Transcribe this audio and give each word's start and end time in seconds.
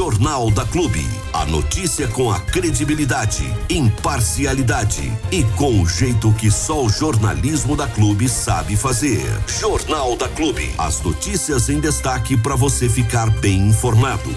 Jornal 0.00 0.50
da 0.50 0.64
Clube. 0.64 1.04
A 1.30 1.44
notícia 1.44 2.08
com 2.08 2.30
a 2.30 2.40
credibilidade, 2.40 3.44
imparcialidade 3.68 5.12
e 5.30 5.44
com 5.58 5.82
o 5.82 5.86
jeito 5.86 6.32
que 6.32 6.50
só 6.50 6.86
o 6.86 6.88
jornalismo 6.88 7.76
da 7.76 7.86
Clube 7.86 8.26
sabe 8.26 8.78
fazer. 8.78 9.20
Jornal 9.46 10.16
da 10.16 10.26
Clube. 10.26 10.70
As 10.78 11.02
notícias 11.02 11.68
em 11.68 11.80
destaque 11.80 12.34
para 12.34 12.56
você 12.56 12.88
ficar 12.88 13.28
bem 13.40 13.68
informado. 13.68 14.30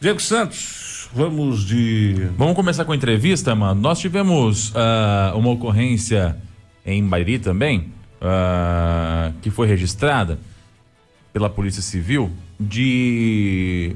Diego 0.00 0.20
Santos, 0.20 1.08
vamos 1.14 1.64
de. 1.64 2.28
Vamos 2.36 2.56
começar 2.56 2.84
com 2.84 2.90
a 2.90 2.96
entrevista, 2.96 3.54
mano. 3.54 3.80
Nós 3.80 4.00
tivemos 4.00 4.70
uh, 4.70 5.36
uma 5.36 5.50
ocorrência 5.50 6.36
em 6.84 7.06
Bairi 7.06 7.38
também, 7.38 7.92
uh, 8.20 9.32
que 9.42 9.48
foi 9.48 9.68
registrada 9.68 10.40
pela 11.32 11.48
Polícia 11.48 11.82
Civil 11.82 12.32
de. 12.58 13.94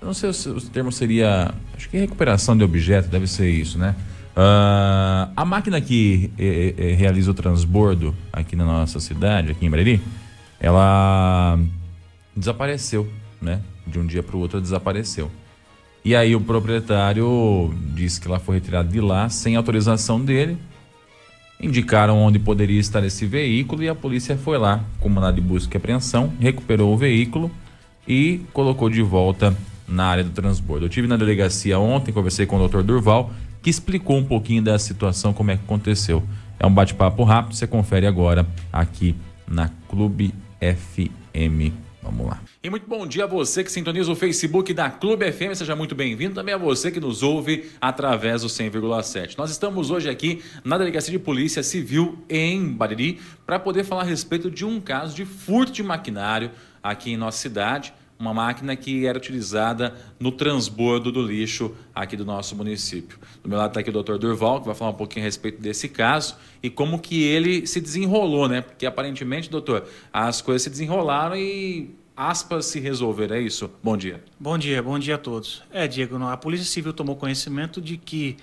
Não 0.00 0.14
sei 0.14 0.32
se 0.32 0.48
o 0.48 0.60
termo 0.60 0.92
seria. 0.92 1.52
Acho 1.76 1.88
que 1.88 1.98
recuperação 1.98 2.56
de 2.56 2.64
objeto, 2.64 3.08
deve 3.08 3.26
ser 3.26 3.50
isso, 3.50 3.78
né? 3.78 3.94
Uh, 4.36 5.32
a 5.36 5.44
máquina 5.44 5.80
que 5.80 6.30
eh, 6.38 6.74
eh, 6.78 6.94
realiza 6.94 7.32
o 7.32 7.34
transbordo 7.34 8.14
aqui 8.32 8.54
na 8.54 8.64
nossa 8.64 9.00
cidade, 9.00 9.50
aqui 9.50 9.66
em 9.66 9.70
Breri, 9.70 10.00
ela 10.60 11.58
desapareceu, 12.36 13.08
né? 13.42 13.60
De 13.84 13.98
um 13.98 14.06
dia 14.06 14.22
para 14.22 14.36
o 14.36 14.40
outro 14.40 14.60
desapareceu. 14.60 15.28
E 16.04 16.14
aí 16.14 16.36
o 16.36 16.40
proprietário 16.40 17.74
disse 17.94 18.20
que 18.20 18.28
ela 18.28 18.38
foi 18.38 18.56
retirada 18.56 18.88
de 18.88 19.00
lá 19.00 19.28
sem 19.28 19.56
autorização 19.56 20.24
dele 20.24 20.56
indicaram 21.60 22.18
onde 22.18 22.38
poderia 22.38 22.78
estar 22.78 23.04
esse 23.04 23.26
veículo 23.26 23.82
e 23.82 23.88
a 23.88 23.94
polícia 23.94 24.36
foi 24.36 24.58
lá, 24.58 24.84
com 25.00 25.08
mandado 25.08 25.34
de 25.34 25.40
busca 25.40 25.76
e 25.76 25.78
apreensão, 25.78 26.32
recuperou 26.38 26.92
o 26.92 26.96
veículo 26.96 27.50
e 28.06 28.40
colocou 28.52 28.88
de 28.88 29.02
volta 29.02 29.56
na 29.88 30.06
área 30.06 30.22
do 30.22 30.30
transbordo. 30.30 30.84
Eu 30.86 30.88
tive 30.88 31.08
na 31.08 31.16
delegacia 31.16 31.78
ontem, 31.78 32.12
conversei 32.12 32.46
com 32.46 32.62
o 32.62 32.68
Dr. 32.68 32.82
Durval, 32.82 33.32
que 33.62 33.70
explicou 33.70 34.18
um 34.18 34.24
pouquinho 34.24 34.62
da 34.62 34.78
situação, 34.78 35.32
como 35.32 35.50
é 35.50 35.56
que 35.56 35.64
aconteceu. 35.64 36.22
É 36.60 36.66
um 36.66 36.72
bate-papo 36.72 37.24
rápido, 37.24 37.54
você 37.54 37.66
confere 37.66 38.06
agora 38.06 38.46
aqui 38.72 39.14
na 39.46 39.70
Clube 39.88 40.34
FM. 40.60 41.72
Vamos 42.02 42.26
lá. 42.26 42.40
E 42.62 42.70
muito 42.70 42.88
bom 42.88 43.06
dia 43.06 43.24
a 43.24 43.26
você 43.26 43.62
que 43.62 43.70
sintoniza 43.70 44.10
o 44.10 44.16
Facebook 44.16 44.72
da 44.72 44.90
Clube 44.90 45.30
FM, 45.30 45.54
seja 45.54 45.76
muito 45.76 45.94
bem-vindo. 45.94 46.34
Também 46.34 46.54
a 46.54 46.58
você 46.58 46.90
que 46.90 46.98
nos 46.98 47.22
ouve 47.22 47.70
através 47.80 48.42
do 48.42 48.48
100,7. 48.48 49.36
Nós 49.36 49.50
estamos 49.50 49.90
hoje 49.90 50.08
aqui 50.08 50.42
na 50.64 50.78
Delegacia 50.78 51.12
de 51.12 51.18
Polícia 51.18 51.62
Civil 51.62 52.18
em 52.28 52.72
Bariri 52.72 53.20
para 53.44 53.58
poder 53.58 53.84
falar 53.84 54.02
a 54.02 54.06
respeito 54.06 54.50
de 54.50 54.64
um 54.64 54.80
caso 54.80 55.14
de 55.14 55.24
furto 55.24 55.72
de 55.72 55.82
maquinário 55.82 56.50
aqui 56.82 57.12
em 57.12 57.16
nossa 57.16 57.38
cidade 57.38 57.92
uma 58.18 58.34
máquina 58.34 58.74
que 58.74 59.06
era 59.06 59.16
utilizada 59.16 59.94
no 60.18 60.32
transbordo 60.32 61.12
do 61.12 61.22
lixo 61.22 61.74
aqui 61.94 62.16
do 62.16 62.24
nosso 62.24 62.56
município. 62.56 63.18
Do 63.42 63.48
meu 63.48 63.58
lado 63.58 63.70
está 63.70 63.80
aqui 63.80 63.90
o 63.90 63.92
doutor 63.92 64.18
Durval, 64.18 64.60
que 64.60 64.66
vai 64.66 64.74
falar 64.74 64.90
um 64.90 64.94
pouquinho 64.94 65.24
a 65.24 65.26
respeito 65.26 65.60
desse 65.62 65.88
caso 65.88 66.36
e 66.62 66.68
como 66.68 66.98
que 66.98 67.22
ele 67.22 67.66
se 67.66 67.80
desenrolou, 67.80 68.48
né? 68.48 68.60
Porque 68.60 68.84
aparentemente, 68.86 69.48
doutor, 69.48 69.86
as 70.12 70.42
coisas 70.42 70.62
se 70.62 70.70
desenrolaram 70.70 71.36
e 71.36 71.94
aspas 72.16 72.66
se 72.66 72.80
resolveram, 72.80 73.36
é 73.36 73.40
isso? 73.40 73.70
Bom 73.82 73.96
dia. 73.96 74.24
Bom 74.40 74.58
dia, 74.58 74.82
bom 74.82 74.98
dia 74.98 75.14
a 75.14 75.18
todos. 75.18 75.62
É, 75.70 75.86
Diego, 75.86 76.20
a 76.24 76.36
Polícia 76.36 76.66
Civil 76.66 76.92
tomou 76.92 77.14
conhecimento 77.14 77.80
de 77.80 77.96
que 77.96 78.36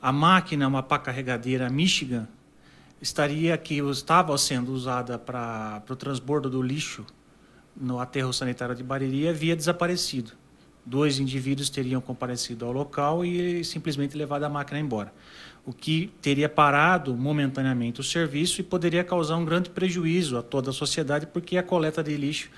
a 0.00 0.10
máquina, 0.10 0.66
uma 0.66 0.82
pá 0.82 0.98
carregadeira 0.98 1.68
Michigan, 1.68 2.26
estaria 3.02 3.56
que 3.58 3.74
estava 3.78 4.36
sendo 4.38 4.72
usada 4.72 5.18
para 5.18 5.82
o 5.90 5.96
transbordo 5.96 6.48
do 6.48 6.62
lixo 6.62 7.04
no 7.76 7.98
aterro 7.98 8.32
sanitário 8.32 8.74
de 8.74 8.82
Bariri 8.82 9.28
havia 9.28 9.56
desaparecido. 9.56 10.32
Dois 10.84 11.18
indivíduos 11.18 11.68
teriam 11.68 12.00
comparecido 12.00 12.64
ao 12.64 12.72
local 12.72 13.24
e 13.24 13.62
simplesmente 13.64 14.16
levado 14.16 14.44
a 14.44 14.48
máquina 14.48 14.80
embora, 14.80 15.12
o 15.64 15.72
que 15.72 16.12
teria 16.22 16.48
parado 16.48 17.14
momentaneamente 17.14 18.00
o 18.00 18.04
serviço 18.04 18.60
e 18.60 18.64
poderia 18.64 19.04
causar 19.04 19.36
um 19.36 19.44
grande 19.44 19.70
prejuízo 19.70 20.38
a 20.38 20.42
toda 20.42 20.70
a 20.70 20.72
sociedade, 20.72 21.26
porque 21.26 21.58
a 21.58 21.62
coleta 21.62 22.02
de 22.02 22.16
lixo, 22.16 22.50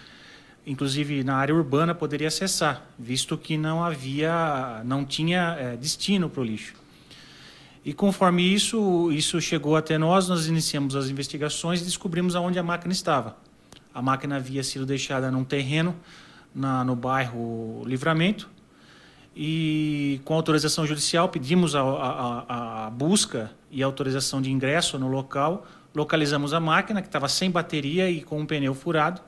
inclusive 0.64 1.24
na 1.24 1.36
área 1.36 1.54
urbana, 1.54 1.94
poderia 1.94 2.30
cessar, 2.30 2.88
visto 2.96 3.36
que 3.36 3.58
não 3.58 3.82
havia, 3.82 4.82
não 4.84 5.04
tinha 5.04 5.56
é, 5.58 5.76
destino 5.76 6.30
para 6.30 6.40
o 6.40 6.44
lixo. 6.44 6.74
E 7.84 7.92
conforme 7.92 8.42
isso, 8.42 9.10
isso 9.10 9.40
chegou 9.40 9.76
até 9.76 9.98
nós, 9.98 10.28
nós 10.28 10.46
iniciamos 10.46 10.94
as 10.94 11.08
investigações 11.08 11.80
e 11.80 11.84
descobrimos 11.84 12.36
aonde 12.36 12.58
a 12.58 12.62
máquina 12.62 12.92
estava. 12.92 13.36
A 13.94 14.00
máquina 14.00 14.36
havia 14.36 14.62
sido 14.62 14.86
deixada 14.86 15.30
num 15.30 15.44
terreno 15.44 15.94
na, 16.54 16.84
no 16.84 16.94
bairro 16.96 17.82
Livramento 17.84 18.48
e 19.34 20.20
com 20.24 20.34
autorização 20.34 20.86
judicial 20.86 21.28
pedimos 21.28 21.74
a, 21.74 21.80
a, 21.80 22.86
a, 22.86 22.90
busca 22.90 23.50
e 23.70 23.82
autorização 23.82 24.42
de 24.42 24.50
ingresso 24.50 24.98
no 24.98 25.08
local. 25.08 25.66
Localizamos 25.94 26.52
a 26.52 26.60
máquina 26.60 27.00
que 27.00 27.08
estava 27.08 27.28
sem 27.28 27.50
bateria 27.50 28.10
e 28.10 28.22
com 28.22 28.40
um 28.40 28.46
pneu 28.46 28.74
furado. 28.74 29.20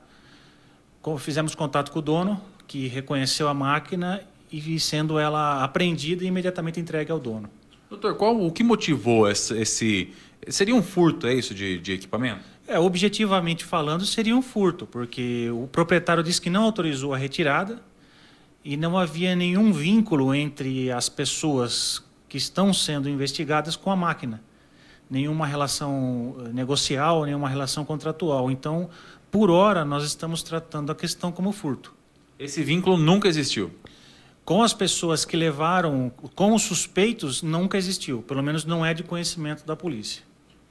Fizemos 1.19 1.53
contato 1.53 1.91
com 1.91 1.99
o 1.99 2.01
dono, 2.01 2.41
que 2.67 2.87
reconheceu 2.87 3.47
a 3.47 3.53
máquina 3.53 4.21
e 4.51 4.79
sendo 4.79 5.19
ela 5.19 5.63
apreendida 5.63 6.23
e 6.23 6.27
imediatamente 6.27 6.79
entregue 6.79 7.11
ao 7.11 7.19
dono. 7.19 7.49
Doutor, 7.89 8.15
qual 8.15 8.39
o 8.39 8.51
que 8.51 8.63
motivou 8.63 9.29
esse, 9.29 9.55
esse 9.57 10.13
seria 10.47 10.75
um 10.75 10.81
furto, 10.81 11.27
é 11.27 11.33
isso, 11.33 11.53
de, 11.53 11.79
de 11.79 11.93
equipamento? 11.93 12.54
É, 12.67 12.79
objetivamente 12.79 13.63
falando, 13.63 14.05
seria 14.05 14.35
um 14.35 14.41
furto, 14.41 14.87
porque 14.87 15.49
o 15.51 15.67
proprietário 15.67 16.23
disse 16.23 16.41
que 16.41 16.49
não 16.49 16.63
autorizou 16.63 17.13
a 17.13 17.17
retirada 17.17 17.79
e 18.63 18.75
não 18.75 18.97
havia 18.97 19.35
nenhum 19.35 19.71
vínculo 19.71 20.33
entre 20.33 20.91
as 20.91 21.07
pessoas 21.07 22.03
que 22.27 22.37
estão 22.37 22.73
sendo 22.73 23.07
investigadas 23.07 23.75
com 23.75 23.91
a 23.91 23.95
máquina. 23.95 24.41
Nenhuma 25.07 25.45
relação 25.45 26.35
eh, 26.39 26.49
negocial, 26.49 27.23
nenhuma 27.23 27.47
relação 27.47 27.85
contratual. 27.85 28.49
Então, 28.49 28.89
por 29.29 29.51
hora, 29.51 29.85
nós 29.85 30.03
estamos 30.03 30.41
tratando 30.41 30.91
a 30.91 30.95
questão 30.95 31.31
como 31.31 31.51
furto. 31.51 31.93
Esse 32.39 32.63
vínculo 32.63 32.97
nunca 32.97 33.27
existiu? 33.27 33.71
Com 34.43 34.63
as 34.63 34.73
pessoas 34.73 35.23
que 35.23 35.37
levaram, 35.37 36.11
com 36.33 36.55
os 36.55 36.63
suspeitos, 36.63 37.43
nunca 37.43 37.77
existiu. 37.77 38.23
Pelo 38.23 38.41
menos 38.41 38.65
não 38.65 38.83
é 38.83 38.93
de 38.93 39.03
conhecimento 39.03 39.63
da 39.65 39.75
polícia. 39.75 40.23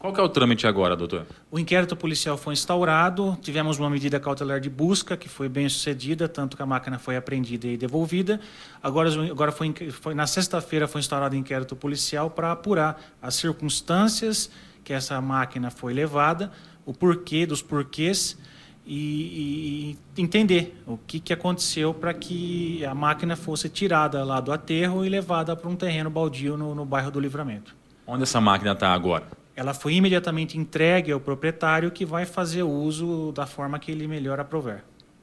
Qual 0.04 0.12
que 0.12 0.20
é 0.20 0.22
o 0.22 0.28
trâmite 0.28 0.66
agora, 0.66 0.94
doutor? 0.94 1.26
O 1.50 1.58
inquérito 1.58 1.96
policial 1.96 2.36
foi 2.36 2.52
instaurado, 2.52 3.38
tivemos 3.40 3.78
uma 3.78 3.88
medida 3.88 4.20
cautelar 4.20 4.60
de 4.60 4.68
busca 4.68 5.16
que 5.16 5.30
foi 5.30 5.48
bem 5.48 5.66
sucedida, 5.66 6.28
tanto 6.28 6.58
que 6.58 6.62
a 6.62 6.66
máquina 6.66 6.98
foi 6.98 7.16
apreendida 7.16 7.66
e 7.66 7.74
devolvida. 7.74 8.38
Agora, 8.82 9.08
agora 9.30 9.50
foi, 9.50 9.72
foi 9.90 10.12
na 10.12 10.26
sexta-feira 10.26 10.86
foi 10.86 10.98
instaurado 10.98 11.34
o 11.34 11.38
inquérito 11.38 11.74
policial 11.74 12.28
para 12.28 12.52
apurar 12.52 13.00
as 13.22 13.36
circunstâncias 13.36 14.50
que 14.84 14.92
essa 14.92 15.18
máquina 15.22 15.70
foi 15.70 15.94
levada, 15.94 16.52
o 16.84 16.92
porquê 16.92 17.46
dos 17.46 17.62
porquês 17.62 18.36
e, 18.86 19.96
e 20.16 20.22
entender 20.22 20.82
o 20.86 20.98
que, 20.98 21.18
que 21.18 21.32
aconteceu 21.32 21.94
para 21.94 22.12
que 22.12 22.84
a 22.84 22.94
máquina 22.94 23.36
fosse 23.36 23.70
tirada 23.70 24.22
lá 24.22 24.38
do 24.38 24.52
aterro 24.52 25.02
e 25.02 25.08
levada 25.08 25.56
para 25.56 25.70
um 25.70 25.74
terreno 25.74 26.10
baldio 26.10 26.58
no, 26.58 26.74
no 26.74 26.84
bairro 26.84 27.10
do 27.10 27.18
Livramento. 27.18 27.74
Onde 28.06 28.24
essa 28.24 28.38
máquina 28.38 28.72
está 28.72 28.92
agora? 28.92 29.43
Ela 29.56 29.72
foi 29.72 29.94
imediatamente 29.94 30.58
entregue 30.58 31.12
ao 31.12 31.20
proprietário 31.20 31.90
que 31.90 32.04
vai 32.04 32.26
fazer 32.26 32.62
uso 32.62 33.32
da 33.32 33.46
forma 33.46 33.78
que 33.78 33.90
ele 33.90 34.06
melhor 34.06 34.40
aprover. 34.40 34.82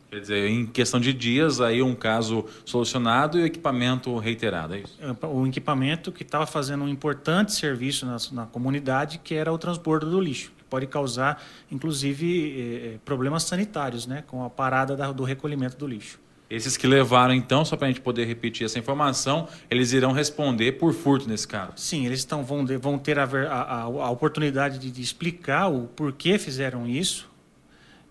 Quer 0.09 0.19
dizer, 0.19 0.49
em 0.49 0.65
questão 0.65 0.99
de 0.99 1.13
dias, 1.13 1.61
aí 1.61 1.81
um 1.81 1.95
caso 1.95 2.45
solucionado 2.65 3.39
e 3.39 3.43
o 3.43 3.45
equipamento 3.45 4.17
reiterado, 4.17 4.75
é 4.75 4.79
isso? 4.79 4.97
É, 4.99 5.25
o 5.25 5.47
equipamento 5.47 6.11
que 6.11 6.23
estava 6.23 6.45
fazendo 6.45 6.83
um 6.83 6.87
importante 6.89 7.53
serviço 7.53 8.05
na, 8.05 8.17
na, 8.33 8.45
comunidade, 8.45 9.19
que 9.19 9.33
era 9.33 9.53
o 9.53 9.57
transbordo 9.57 10.11
do 10.11 10.19
lixo, 10.19 10.51
que 10.57 10.65
pode 10.65 10.85
causar, 10.87 11.41
inclusive, 11.71 12.27
eh, 12.27 12.87
eh 12.87 12.97
problemas 13.05 13.43
sanitários, 13.43 14.05
né, 14.05 14.21
com 14.27 14.43
a 14.43 14.49
parada 14.49 14.97
da, 14.97 15.13
do 15.13 15.23
recolhimento 15.23 15.77
do 15.77 15.87
lixo. 15.87 16.19
Esses 16.51 16.75
que 16.75 16.85
levaram, 16.85 17.33
então, 17.33 17.63
só 17.63 17.77
para 17.77 17.87
a 17.87 17.89
gente 17.89 18.01
poder 18.01 18.25
repetir 18.25 18.65
essa 18.65 18.77
informação, 18.77 19.47
eles 19.69 19.93
irão 19.93 20.11
responder 20.11 20.73
por 20.73 20.93
furto 20.93 21.25
nesse 21.25 21.47
caso? 21.47 21.71
Sim, 21.77 22.05
eles 22.05 22.19
estão, 22.19 22.43
vão, 22.43 22.65
vão 22.77 22.99
ter 22.99 23.17
a, 23.17 23.23
a, 23.23 23.81
a 23.83 24.09
oportunidade 24.09 24.77
de, 24.77 24.91
de, 24.91 25.01
explicar 25.01 25.69
o 25.69 25.87
porquê 25.87 26.37
fizeram 26.37 26.85
isso 26.85 27.31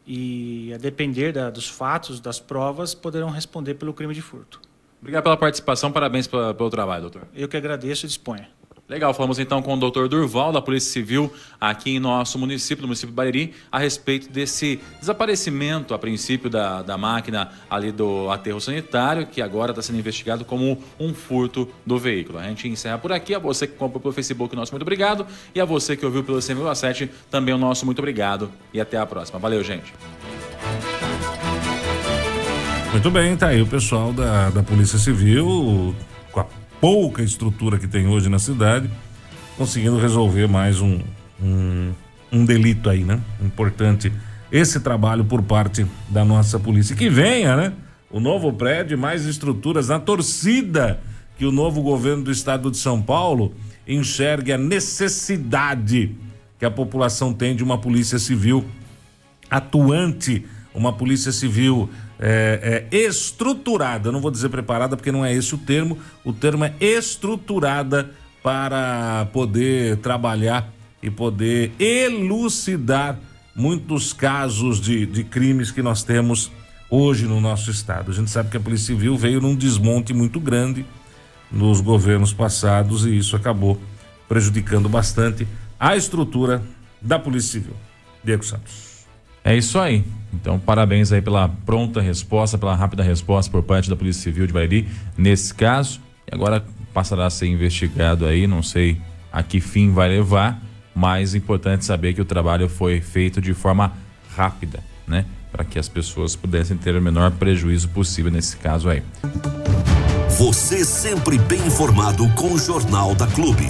e, 0.07 0.73
a 0.75 0.79
depender 0.79 1.33
da, 1.33 1.51
dos 1.51 1.69
fatos, 1.69 2.19
das 2.19 2.41
provas, 2.41 2.95
poderão 2.95 3.29
responder 3.29 3.75
pelo 3.75 3.93
crime 3.93 4.15
de 4.15 4.23
furto. 4.23 4.59
Obrigado 5.03 5.25
pela 5.25 5.37
participação, 5.37 5.93
parabéns 5.93 6.27
pelo 6.27 6.71
trabalho, 6.71 7.03
doutor. 7.03 7.29
Eu 7.35 7.47
que 7.47 7.59
agradeço 7.59 8.07
e 8.07 8.09
disponha. 8.09 8.49
Legal, 8.91 9.15
falamos 9.15 9.39
então 9.39 9.63
com 9.63 9.75
o 9.75 9.77
doutor 9.77 10.09
Durval, 10.09 10.51
da 10.51 10.61
Polícia 10.61 10.91
Civil, 10.91 11.33
aqui 11.61 11.95
em 11.95 12.01
nosso 12.01 12.37
município, 12.37 12.83
no 12.83 12.89
município 12.89 13.11
de 13.11 13.15
Bariri, 13.15 13.55
a 13.71 13.79
respeito 13.79 14.29
desse 14.29 14.81
desaparecimento, 14.99 15.95
a 15.95 15.99
princípio, 15.99 16.51
da, 16.51 16.83
da 16.83 16.99
máquina 16.99 17.53
ali 17.71 17.93
do 17.93 18.29
aterro 18.29 18.61
sanitário, 18.61 19.29
que 19.29 19.41
agora 19.41 19.71
está 19.71 19.81
sendo 19.81 20.01
investigado 20.01 20.45
como 20.45 20.77
um 20.99 21.15
furto 21.15 21.69
do 21.87 22.01
veículo. 22.01 22.41
A 22.41 22.43
gente 22.43 22.67
encerra 22.67 22.99
por 22.99 23.13
aqui. 23.13 23.33
A 23.33 23.39
você 23.39 23.65
que 23.65 23.77
comprou 23.77 24.01
pelo 24.01 24.13
Facebook, 24.13 24.57
nosso 24.57 24.73
muito 24.73 24.83
obrigado. 24.83 25.25
E 25.55 25.61
a 25.61 25.65
você 25.65 25.97
que 25.97 26.05
ouviu 26.05 26.25
pelo 26.25 26.39
100,7, 26.39 27.09
também 27.31 27.55
o 27.55 27.59
nosso 27.59 27.87
muito 27.87 28.01
obrigado. 28.01 28.51
E 28.75 28.81
até 28.81 28.99
a 28.99 29.07
próxima. 29.07 29.39
Valeu, 29.39 29.63
gente. 29.63 29.95
Muito 32.91 33.09
bem, 33.09 33.37
tá 33.37 33.47
aí 33.47 33.63
o 33.63 33.67
pessoal 33.69 34.13
da, 34.13 34.51
da 34.51 34.65
Polícia 34.65 34.99
Civil, 34.99 35.95
com 36.33 36.41
a 36.41 36.60
pouca 36.81 37.23
estrutura 37.23 37.79
que 37.79 37.87
tem 37.87 38.07
hoje 38.07 38.29
na 38.29 38.39
cidade, 38.39 38.91
conseguindo 39.57 39.99
resolver 39.99 40.49
mais 40.49 40.81
um, 40.81 40.99
um, 41.41 41.93
um 42.33 42.45
delito 42.45 42.89
aí, 42.89 43.05
né? 43.05 43.21
Importante 43.43 44.11
esse 44.51 44.81
trabalho 44.81 45.25
por 45.25 45.43
parte 45.43 45.87
da 46.09 46.25
nossa 46.25 46.59
polícia. 46.59 46.97
Que 46.97 47.09
venha, 47.09 47.55
né? 47.55 47.73
O 48.11 48.19
novo 48.19 48.53
prédio, 48.53 48.99
mais 48.99 49.25
estruturas, 49.25 49.89
na 49.89 50.01
torcida 50.01 51.01
que 51.37 51.45
o 51.45 51.53
novo 51.53 51.83
governo 51.83 52.25
do 52.25 52.31
estado 52.31 52.71
de 52.71 52.77
São 52.77 53.01
Paulo 53.01 53.55
enxergue 53.87 54.53
a 54.53 54.59
necessidade 54.59 56.15
que 56.59 56.65
a 56.65 56.71
população 56.71 57.33
tem 57.33 57.55
de 57.55 57.63
uma 57.63 57.79
polícia 57.79 58.19
civil 58.19 58.65
atuante, 59.51 60.45
uma 60.75 60.93
polícia 60.93 61.33
civil 61.33 61.89
é, 62.21 62.87
é, 62.91 62.97
estruturada, 62.97 64.13
não 64.13 64.21
vou 64.21 64.31
dizer 64.31 64.51
preparada 64.51 64.95
porque 64.95 65.11
não 65.11 65.25
é 65.25 65.33
esse 65.33 65.55
o 65.55 65.59
termo, 65.59 65.99
o 66.23 66.33
termo 66.35 66.65
é 66.65 66.75
estruturada 66.81 68.11
para 68.43 69.27
poder 69.33 69.97
trabalhar 69.99 70.71
e 71.03 71.11
poder 71.11 71.73
elucidar 71.79 73.19
muitos 73.57 74.13
casos 74.13 74.79
de, 74.81 75.07
de 75.07 75.25
crimes 75.25 75.71
que 75.71 75.83
nós 75.83 76.03
temos 76.03 76.51
hoje 76.91 77.27
no 77.27 77.41
nosso 77.41 77.71
estado. 77.71 78.11
A 78.11 78.15
gente 78.15 78.31
sabe 78.31 78.51
que 78.51 78.57
a 78.57 78.61
Polícia 78.61 78.95
Civil 78.95 79.17
veio 79.17 79.41
num 79.41 79.55
desmonte 79.55 80.13
muito 80.13 80.39
grande 80.39 80.85
nos 81.51 81.81
governos 81.81 82.33
passados 82.33 83.07
e 83.07 83.17
isso 83.17 83.35
acabou 83.35 83.81
prejudicando 84.29 84.89
bastante 84.89 85.49
a 85.79 85.97
estrutura 85.97 86.63
da 87.01 87.19
Polícia 87.19 87.61
Civil. 87.61 87.77
Diego 88.23 88.45
Santos. 88.45 89.07
É 89.43 89.57
isso 89.57 89.79
aí. 89.79 90.05
Então, 90.33 90.59
parabéns 90.59 91.13
aí 91.13 91.21
pela 91.21 91.49
pronta 91.49 92.01
resposta, 92.01 92.57
pela 92.57 92.75
rápida 92.75 93.03
resposta 93.03 93.51
por 93.51 93.63
parte 93.63 93.91
da 93.91 93.97
Polícia 93.97 94.23
Civil 94.23 94.47
de 94.47 94.53
Bariri 94.53 94.89
nesse 95.17 95.53
caso. 95.53 96.01
E 96.31 96.35
agora 96.35 96.65
passará 96.95 97.27
a 97.27 97.31
ser 97.31 97.47
investigado 97.47 98.27
aí, 98.27 98.47
não 98.47 98.63
sei 98.63 99.01
a 99.33 99.43
que 99.43 99.61
fim 99.61 99.93
vai 99.93 100.09
levar, 100.09 100.61
mas 100.95 101.35
é 101.35 101.39
importante 101.39 101.85
saber 101.85 102.15
que 102.15 102.21
o 102.21 102.25
trabalho 102.25 102.69
foi 102.69 103.01
feito 103.01 103.41
de 103.41 103.55
forma 103.55 103.93
rápida, 104.37 104.81
né? 105.07 105.25
Para 105.53 105.65
que 105.65 105.79
as 105.79 105.89
pessoas 105.89 106.37
pudessem 106.37 106.77
ter 106.77 106.95
o 106.97 107.03
menor 107.03 107.31
prejuízo 107.33 107.89
possível 107.89 108.31
nesse 108.31 108.57
caso 108.57 108.89
aí. 108.89 109.03
Você 110.39 110.85
sempre 110.85 111.39
bem 111.39 111.61
informado 111.67 112.29
com 112.31 112.53
o 112.53 112.59
Jornal 112.59 113.15
da 113.15 113.27
Clube. 113.27 113.69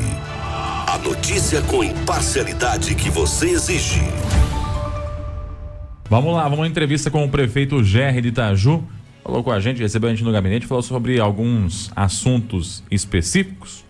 A 0.86 0.98
notícia 0.98 1.62
com 1.62 1.82
imparcialidade 1.82 2.94
que 2.94 3.10
você 3.10 3.50
exige. 3.50 4.02
Vamos 6.10 6.34
lá, 6.34 6.42
vamos 6.48 6.64
à 6.64 6.68
entrevista 6.68 7.08
com 7.08 7.24
o 7.24 7.28
prefeito 7.28 7.84
Gerry 7.84 8.20
de 8.20 8.28
Itaju. 8.30 8.82
Falou 9.22 9.44
com 9.44 9.52
a 9.52 9.60
gente, 9.60 9.80
recebeu 9.80 10.10
a 10.10 10.12
gente 10.12 10.24
no 10.24 10.32
gabinete, 10.32 10.66
falou 10.66 10.82
sobre 10.82 11.20
alguns 11.20 11.88
assuntos 11.94 12.82
específicos, 12.90 13.84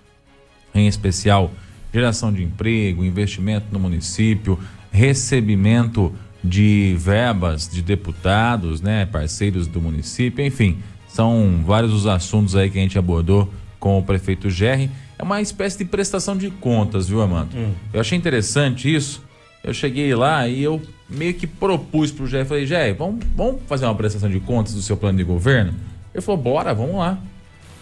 em 0.75 0.87
especial 0.87 1.51
geração 1.91 2.31
de 2.31 2.43
emprego, 2.43 3.03
investimento 3.03 3.69
no 3.73 3.81
município, 3.81 4.59
recebimento 4.93 6.13
de 6.45 6.95
verbas 6.99 7.67
de 7.67 7.81
deputados, 7.81 8.83
né, 8.83 9.07
parceiros 9.07 9.67
do 9.67 9.81
município, 9.81 10.45
enfim, 10.45 10.77
são 11.09 11.63
vários 11.65 11.91
os 11.95 12.07
assuntos 12.07 12.55
aí 12.55 12.69
que 12.69 12.79
a 12.79 12.83
gente 12.83 12.99
abordou 12.99 13.51
com 13.79 13.99
o 13.99 14.03
prefeito 14.03 14.51
Gerry. 14.51 14.91
É 15.19 15.23
uma 15.23 15.41
espécie 15.41 15.79
de 15.79 15.87
prestação 15.87 16.37
de 16.37 16.51
contas, 16.51 17.09
viu, 17.09 17.23
Amando? 17.23 17.57
Hum. 17.57 17.73
Eu 17.95 18.01
achei 18.03 18.19
interessante 18.19 18.95
isso. 18.95 19.30
Eu 19.63 19.75
cheguei 19.75 20.15
lá 20.15 20.49
e 20.49 20.63
eu 20.63 20.81
meio 21.09 21.35
que 21.35 21.47
propus 21.47 22.11
pro 22.11 22.27
Jé, 22.27 22.45
falei, 22.45 22.67
Jé, 22.67 22.93
vamos, 22.93 23.25
vamos 23.37 23.61
fazer 23.67 23.85
uma 23.85 23.95
prestação 23.95 24.31
de 24.31 24.41
contas 24.41 24.75
do 24.75 24.83
seu 24.83 24.97
plano 24.97 25.19
de 25.19 25.25
governo? 25.25 25.75
Ele 26.15 26.23
falou, 26.23 26.41
bora, 26.41 26.75
vamos 26.75 26.97
lá. 26.97 27.19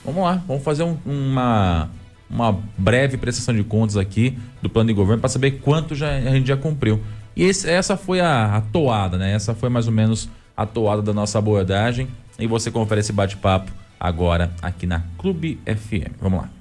Vamos 0.05 0.23
lá, 0.23 0.43
vamos 0.47 0.63
fazer 0.63 0.85
um, 0.85 0.97
uma, 1.05 1.91
uma 2.31 2.59
breve 2.77 3.17
prestação 3.17 3.55
de 3.55 3.63
contas 3.63 3.97
aqui 3.97 4.39
do 4.63 4.69
plano 4.71 4.89
de 4.89 4.95
governo 4.95 5.21
para 5.21 5.29
saber 5.29 5.61
quanto 5.61 5.95
já, 5.95 6.11
a 6.11 6.31
gente 6.31 6.49
já 6.49 6.57
cumpriu. 6.57 7.01
E 7.37 7.45
esse, 7.45 7.69
essa 7.69 7.97
foi 7.97 8.21
a, 8.21 8.57
a 8.57 8.61
toada, 8.61 9.17
né? 9.17 9.33
Essa 9.33 9.55
foi 9.55 9.69
mais 9.69 9.87
ou 9.87 9.93
menos 9.93 10.29
a 10.57 10.67
toada 10.67 11.03
da 11.03 11.13
nossa 11.13 11.39
abordagem. 11.39 12.09
E 12.39 12.47
você 12.47 12.71
confere 12.71 13.01
esse 13.01 13.13
bate-papo 13.13 13.71
agora 13.99 14.51
aqui 14.63 14.87
na 14.87 15.03
Clube 15.19 15.59
FM. 15.67 16.15
Vamos 16.21 16.41
lá. 16.41 16.58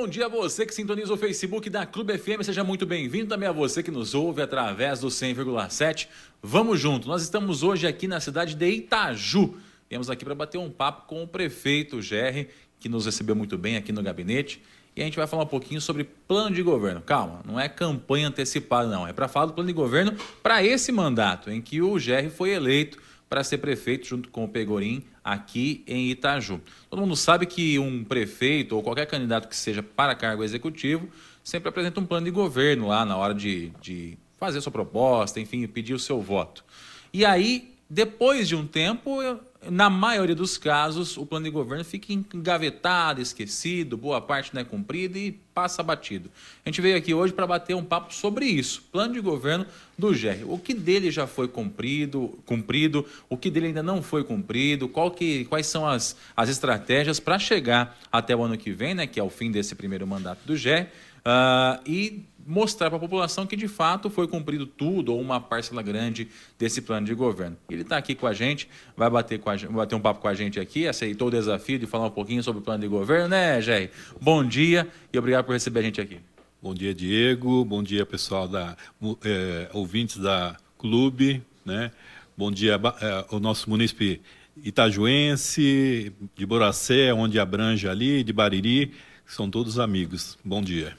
Bom 0.00 0.08
dia 0.08 0.24
a 0.24 0.28
você 0.30 0.64
que 0.64 0.74
sintoniza 0.74 1.12
o 1.12 1.16
Facebook 1.18 1.68
da 1.68 1.84
Clube 1.84 2.16
FM, 2.16 2.42
seja 2.42 2.64
muito 2.64 2.86
bem-vindo 2.86 3.26
também 3.26 3.46
a 3.46 3.52
você 3.52 3.82
que 3.82 3.90
nos 3.90 4.14
ouve 4.14 4.40
através 4.40 5.00
do 5.00 5.08
100,7. 5.08 6.08
Vamos 6.42 6.80
junto, 6.80 7.06
nós 7.06 7.20
estamos 7.20 7.62
hoje 7.62 7.86
aqui 7.86 8.08
na 8.08 8.18
cidade 8.18 8.54
de 8.54 8.66
Itaju. 8.66 9.58
Viemos 9.90 10.08
aqui 10.08 10.24
para 10.24 10.34
bater 10.34 10.56
um 10.56 10.70
papo 10.70 11.06
com 11.06 11.22
o 11.22 11.28
prefeito 11.28 12.00
Gerry, 12.00 12.48
que 12.78 12.88
nos 12.88 13.04
recebeu 13.04 13.36
muito 13.36 13.58
bem 13.58 13.76
aqui 13.76 13.92
no 13.92 14.02
gabinete. 14.02 14.62
E 14.96 15.02
a 15.02 15.04
gente 15.04 15.18
vai 15.18 15.26
falar 15.26 15.42
um 15.42 15.46
pouquinho 15.46 15.82
sobre 15.82 16.04
plano 16.26 16.56
de 16.56 16.62
governo. 16.62 17.02
Calma, 17.02 17.42
não 17.44 17.60
é 17.60 17.68
campanha 17.68 18.28
antecipada, 18.28 18.88
não. 18.88 19.06
É 19.06 19.12
para 19.12 19.28
falar 19.28 19.46
do 19.46 19.52
plano 19.52 19.68
de 19.68 19.74
governo 19.74 20.16
para 20.42 20.64
esse 20.64 20.90
mandato, 20.90 21.50
em 21.50 21.60
que 21.60 21.82
o 21.82 21.98
Gerry 21.98 22.30
foi 22.30 22.52
eleito 22.52 22.96
para 23.28 23.44
ser 23.44 23.58
prefeito 23.58 24.06
junto 24.06 24.30
com 24.30 24.44
o 24.44 24.48
Pegorim 24.48 25.04
aqui 25.24 25.82
em 25.86 26.10
Itaju. 26.10 26.60
Todo 26.88 27.00
mundo 27.00 27.16
sabe 27.16 27.46
que 27.46 27.78
um 27.78 28.04
prefeito 28.04 28.76
ou 28.76 28.82
qualquer 28.82 29.06
candidato 29.06 29.48
que 29.48 29.56
seja 29.56 29.82
para 29.82 30.14
cargo 30.14 30.42
executivo 30.42 31.08
sempre 31.42 31.68
apresenta 31.68 32.00
um 32.00 32.06
plano 32.06 32.24
de 32.24 32.30
governo 32.30 32.88
lá 32.88 33.04
na 33.04 33.16
hora 33.16 33.34
de, 33.34 33.72
de 33.80 34.18
fazer 34.38 34.60
sua 34.60 34.72
proposta, 34.72 35.40
enfim, 35.40 35.66
pedir 35.66 35.94
o 35.94 35.98
seu 35.98 36.20
voto. 36.20 36.64
E 37.12 37.24
aí, 37.24 37.74
depois 37.88 38.48
de 38.48 38.54
um 38.54 38.66
tempo, 38.66 39.20
na 39.68 39.90
maioria 39.90 40.34
dos 40.34 40.56
casos, 40.56 41.18
o 41.18 41.26
plano 41.26 41.44
de 41.44 41.50
governo 41.50 41.84
fica 41.84 42.12
engavetado, 42.12 43.20
esquecido, 43.20 43.96
boa 43.96 44.20
parte 44.20 44.54
não 44.54 44.62
é 44.62 44.64
cumprida 44.64 45.18
e 45.18 45.32
passa 45.52 45.82
batido. 45.82 46.30
A 46.64 46.68
gente 46.68 46.80
veio 46.80 46.96
aqui 46.96 47.12
hoje 47.12 47.34
para 47.34 47.46
bater 47.46 47.76
um 47.76 47.84
papo 47.84 48.14
sobre 48.14 48.46
isso, 48.46 48.82
plano 48.90 49.12
de 49.12 49.20
governo 49.20 49.66
do 49.98 50.14
GER. 50.14 50.50
O 50.50 50.58
que 50.58 50.72
dele 50.72 51.10
já 51.10 51.26
foi 51.26 51.46
cumprido, 51.46 52.38
cumprido 52.46 53.04
o 53.28 53.36
que 53.36 53.50
dele 53.50 53.66
ainda 53.66 53.82
não 53.82 54.02
foi 54.02 54.24
cumprido, 54.24 54.90
que, 55.14 55.44
quais 55.44 55.66
são 55.66 55.86
as, 55.86 56.16
as 56.34 56.48
estratégias 56.48 57.20
para 57.20 57.38
chegar 57.38 57.98
até 58.10 58.34
o 58.34 58.42
ano 58.42 58.56
que 58.56 58.70
vem, 58.70 58.94
né, 58.94 59.06
que 59.06 59.20
é 59.20 59.22
o 59.22 59.28
fim 59.28 59.50
desse 59.50 59.74
primeiro 59.74 60.06
mandato 60.06 60.40
do 60.46 60.56
GER, 60.56 60.88
uh, 61.20 61.80
e 61.86 62.24
mostrar 62.46 62.90
para 62.90 62.96
a 62.96 63.00
população 63.00 63.46
que 63.46 63.56
de 63.56 63.68
fato 63.68 64.10
foi 64.10 64.26
cumprido 64.26 64.66
tudo 64.66 65.12
ou 65.12 65.20
uma 65.20 65.40
parcela 65.40 65.82
grande 65.82 66.28
desse 66.58 66.82
plano 66.82 67.06
de 67.06 67.14
governo. 67.14 67.56
Ele 67.68 67.82
está 67.82 67.96
aqui 67.96 68.14
com 68.14 68.26
a 68.26 68.32
gente, 68.32 68.68
vai 68.96 69.08
bater, 69.08 69.38
com 69.38 69.50
a, 69.50 69.56
vai 69.56 69.68
bater 69.68 69.94
um 69.94 70.00
papo 70.00 70.20
com 70.20 70.28
a 70.28 70.34
gente 70.34 70.58
aqui, 70.58 70.88
aceitou 70.88 71.28
o 71.28 71.30
desafio 71.30 71.78
de 71.78 71.86
falar 71.86 72.06
um 72.06 72.10
pouquinho 72.10 72.42
sobre 72.42 72.60
o 72.60 72.64
plano 72.64 72.80
de 72.80 72.88
governo, 72.88 73.28
né, 73.28 73.60
Jair? 73.60 73.90
Bom 74.20 74.44
dia 74.44 74.88
e 75.12 75.18
obrigado 75.18 75.44
por 75.44 75.52
receber 75.52 75.80
a 75.80 75.82
gente 75.82 76.00
aqui. 76.00 76.18
Bom 76.62 76.74
dia, 76.74 76.92
Diego. 76.92 77.64
Bom 77.64 77.82
dia, 77.82 78.04
pessoal 78.04 78.46
da 78.46 78.76
é, 79.24 79.70
ouvintes 79.72 80.16
da 80.18 80.56
clube, 80.76 81.42
né? 81.64 81.90
Bom 82.36 82.50
dia 82.50 82.80
é, 83.00 83.24
o 83.30 83.38
nosso 83.38 83.70
munícipe 83.70 84.20
itajuense, 84.62 86.12
de 86.36 86.46
Boracé, 86.46 87.14
onde 87.14 87.38
abrange 87.38 87.88
ali, 87.88 88.22
de 88.22 88.32
Bariri, 88.32 88.92
são 89.24 89.48
todos 89.50 89.78
amigos. 89.78 90.36
Bom 90.44 90.60
dia. 90.60 90.96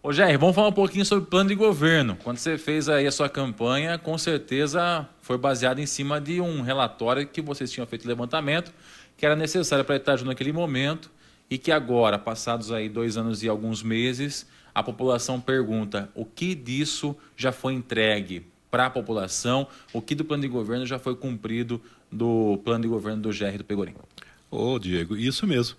Ô 0.00 0.12
Jair, 0.12 0.38
vamos 0.38 0.54
falar 0.54 0.68
um 0.68 0.72
pouquinho 0.72 1.04
sobre 1.04 1.28
plano 1.28 1.48
de 1.48 1.56
governo. 1.56 2.16
Quando 2.22 2.38
você 2.38 2.56
fez 2.56 2.88
aí 2.88 3.04
a 3.04 3.10
sua 3.10 3.28
campanha, 3.28 3.98
com 3.98 4.16
certeza 4.16 5.08
foi 5.20 5.36
baseado 5.36 5.80
em 5.80 5.86
cima 5.86 6.20
de 6.20 6.40
um 6.40 6.62
relatório 6.62 7.26
que 7.26 7.42
vocês 7.42 7.68
tinham 7.68 7.84
feito 7.84 8.06
levantamento, 8.06 8.72
que 9.16 9.26
era 9.26 9.34
necessário 9.34 9.84
para 9.84 9.96
Itaju 9.96 10.24
naquele 10.24 10.52
momento, 10.52 11.10
e 11.50 11.58
que 11.58 11.72
agora, 11.72 12.16
passados 12.16 12.70
aí 12.70 12.88
dois 12.88 13.16
anos 13.16 13.42
e 13.42 13.48
alguns 13.48 13.82
meses, 13.82 14.46
a 14.72 14.84
população 14.84 15.40
pergunta 15.40 16.08
o 16.14 16.24
que 16.24 16.54
disso 16.54 17.16
já 17.36 17.50
foi 17.50 17.74
entregue 17.74 18.46
para 18.70 18.86
a 18.86 18.90
população, 18.90 19.66
o 19.92 20.00
que 20.00 20.14
do 20.14 20.24
plano 20.24 20.42
de 20.42 20.48
governo 20.48 20.86
já 20.86 21.00
foi 21.00 21.16
cumprido 21.16 21.82
do 22.10 22.60
plano 22.64 22.82
de 22.82 22.88
governo 22.88 23.22
do 23.22 23.30
GR 23.30 23.58
do 23.58 23.64
Pegorim. 23.64 23.96
Ô, 24.48 24.78
Diego, 24.78 25.16
isso 25.16 25.44
mesmo. 25.44 25.76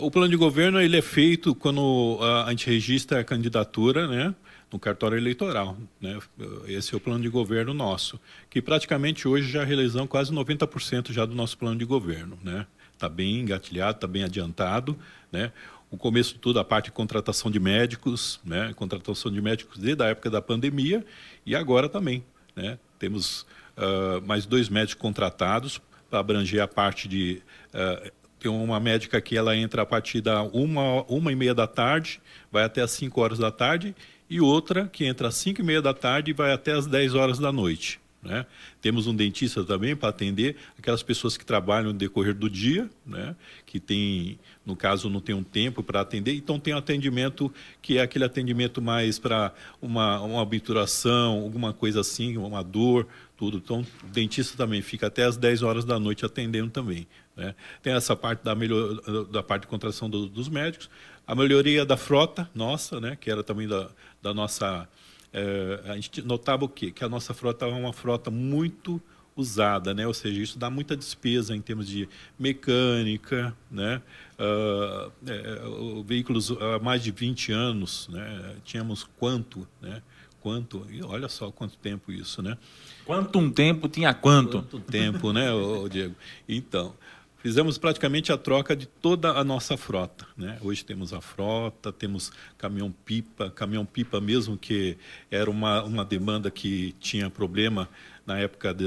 O 0.00 0.10
plano 0.10 0.28
de 0.28 0.36
governo 0.36 0.80
ele 0.80 0.96
é 0.96 1.02
feito 1.02 1.54
quando 1.54 2.18
a 2.46 2.50
gente 2.50 2.66
registra 2.66 3.20
a 3.20 3.24
candidatura, 3.24 4.06
né? 4.08 4.34
no 4.72 4.78
cartório 4.78 5.18
eleitoral. 5.18 5.76
Né? 6.00 6.18
Esse 6.66 6.94
é 6.94 6.96
o 6.96 7.00
plano 7.00 7.20
de 7.20 7.28
governo 7.28 7.74
nosso, 7.74 8.20
que 8.48 8.62
praticamente 8.62 9.26
hoje 9.26 9.50
já 9.50 9.64
realizamos 9.64 10.08
quase 10.08 10.32
90% 10.32 11.12
já 11.12 11.26
do 11.26 11.34
nosso 11.34 11.58
plano 11.58 11.78
de 11.78 11.84
governo. 11.84 12.36
Está 12.38 12.50
né? 12.50 12.66
Tá 12.98 13.08
bem 13.08 13.40
engatilhado, 13.40 13.96
está 13.96 14.06
bem 14.06 14.22
adiantado. 14.22 14.96
Né? 15.32 15.52
O 15.90 15.96
começo 15.96 16.34
de 16.34 16.38
tudo, 16.38 16.60
a 16.60 16.64
parte 16.64 16.86
de 16.86 16.92
contratação 16.92 17.50
de 17.50 17.58
médicos, 17.58 18.40
né? 18.44 18.72
contratação 18.74 19.30
de 19.30 19.40
médicos 19.42 19.78
desde 19.78 20.02
a 20.02 20.06
época 20.06 20.30
da 20.30 20.40
pandemia 20.40 21.04
e 21.44 21.56
agora 21.56 21.88
também. 21.88 22.24
Né? 22.54 22.78
Temos 22.98 23.42
uh, 23.76 24.24
mais 24.24 24.46
dois 24.46 24.68
médicos 24.68 25.00
contratados 25.00 25.80
para 26.08 26.20
abranger 26.20 26.62
a 26.62 26.68
parte 26.68 27.08
de 27.08 27.42
uh, 27.74 28.10
tem 28.40 28.50
uma 28.50 28.80
médica 28.80 29.20
que 29.20 29.36
ela 29.36 29.54
entra 29.54 29.82
a 29.82 29.86
partir 29.86 30.20
da 30.20 30.42
uma, 30.42 31.02
uma 31.02 31.30
e 31.30 31.36
meia 31.36 31.54
da 31.54 31.66
tarde, 31.66 32.20
vai 32.50 32.64
até 32.64 32.80
as 32.80 32.90
5 32.92 33.20
horas 33.20 33.38
da 33.38 33.50
tarde, 33.50 33.94
e 34.28 34.40
outra 34.40 34.88
que 34.88 35.04
entra 35.04 35.28
às 35.28 35.34
5 35.34 35.60
e 35.60 35.64
meia 35.64 35.82
da 35.82 35.92
tarde 35.92 36.30
e 36.30 36.34
vai 36.34 36.52
até 36.52 36.72
as 36.72 36.86
10 36.86 37.14
horas 37.14 37.38
da 37.38 37.52
noite. 37.52 38.00
Né? 38.22 38.44
Temos 38.82 39.06
um 39.06 39.14
dentista 39.14 39.64
também 39.64 39.96
para 39.96 40.10
atender 40.10 40.56
aquelas 40.78 41.02
pessoas 41.02 41.38
que 41.38 41.44
trabalham 41.44 41.90
no 41.90 41.98
decorrer 41.98 42.34
do 42.34 42.50
dia, 42.50 42.90
né? 43.06 43.34
que 43.64 43.80
tem, 43.80 44.38
no 44.64 44.76
caso, 44.76 45.08
não 45.08 45.20
tem 45.20 45.34
um 45.34 45.42
tempo 45.42 45.82
para 45.82 46.02
atender, 46.02 46.34
então 46.34 46.60
tem 46.60 46.74
um 46.74 46.76
atendimento 46.76 47.52
que 47.80 47.96
é 47.96 48.02
aquele 48.02 48.24
atendimento 48.24 48.82
mais 48.82 49.18
para 49.18 49.54
uma, 49.80 50.20
uma 50.20 50.42
obturação, 50.42 51.40
alguma 51.40 51.72
coisa 51.72 52.00
assim, 52.00 52.36
uma 52.36 52.62
dor, 52.62 53.06
tudo. 53.38 53.56
Então, 53.56 53.86
o 54.04 54.06
dentista 54.08 54.54
também 54.54 54.82
fica 54.82 55.06
até 55.06 55.24
as 55.24 55.38
10 55.38 55.62
horas 55.62 55.84
da 55.86 55.98
noite 55.98 56.26
atendendo 56.26 56.70
também. 56.70 57.06
Né? 57.40 57.54
Tem 57.82 57.94
essa 57.94 58.14
parte 58.14 58.44
da, 58.44 58.54
melhor, 58.54 59.00
da 59.30 59.42
parte 59.42 59.62
de 59.62 59.68
contratação 59.68 60.10
do, 60.10 60.26
dos 60.28 60.48
médicos, 60.48 60.90
a 61.26 61.34
melhoria 61.34 61.84
da 61.86 61.96
frota 61.96 62.48
nossa, 62.54 63.00
né? 63.00 63.16
que 63.18 63.30
era 63.30 63.42
também 63.42 63.66
da, 63.66 63.88
da 64.22 64.34
nossa 64.34 64.86
é, 65.32 65.80
a 65.86 65.94
gente 65.94 66.22
notava 66.22 66.64
o 66.64 66.68
quê? 66.68 66.90
Que 66.90 67.04
a 67.04 67.08
nossa 67.08 67.32
frota 67.32 67.66
é 67.66 67.68
uma 67.68 67.92
frota 67.92 68.30
muito 68.30 69.00
usada, 69.36 69.94
né? 69.94 70.06
Ou 70.06 70.12
seja, 70.12 70.42
isso 70.42 70.58
dá 70.58 70.68
muita 70.68 70.96
despesa 70.96 71.54
em 71.54 71.60
termos 71.60 71.86
de 71.86 72.08
mecânica, 72.38 73.56
né? 73.70 74.02
Uh, 74.38 75.12
é, 75.26 76.02
veículos 76.04 76.50
há 76.50 76.78
mais 76.80 77.02
de 77.02 77.10
20 77.10 77.52
anos, 77.52 78.08
né? 78.08 78.56
Tínhamos 78.64 79.08
quanto, 79.18 79.66
né? 79.80 80.02
Quanto, 80.40 80.86
e 80.90 81.02
olha 81.02 81.28
só 81.28 81.50
quanto 81.50 81.76
tempo 81.76 82.10
isso, 82.10 82.42
né? 82.42 82.56
Quanto 83.04 83.38
um 83.38 83.50
tempo 83.50 83.88
tinha 83.88 84.12
quanto? 84.14 84.62
Quanto 84.62 84.80
tempo, 84.80 85.32
né, 85.32 85.48
Diego? 85.90 86.14
Então, 86.48 86.94
fizemos 87.42 87.78
praticamente 87.78 88.32
a 88.32 88.38
troca 88.38 88.76
de 88.76 88.86
toda 88.86 89.32
a 89.32 89.42
nossa 89.42 89.76
frota. 89.76 90.26
Né? 90.36 90.58
Hoje 90.60 90.84
temos 90.84 91.12
a 91.12 91.20
frota, 91.20 91.92
temos 91.92 92.30
caminhão-pipa, 92.56 93.50
caminhão-pipa 93.50 94.20
mesmo 94.20 94.56
que 94.56 94.96
era 95.30 95.50
uma, 95.50 95.82
uma 95.82 96.04
demanda 96.04 96.50
que 96.50 96.94
tinha 97.00 97.28
problema 97.30 97.88
na 98.26 98.38
época, 98.38 98.74
de, 98.74 98.86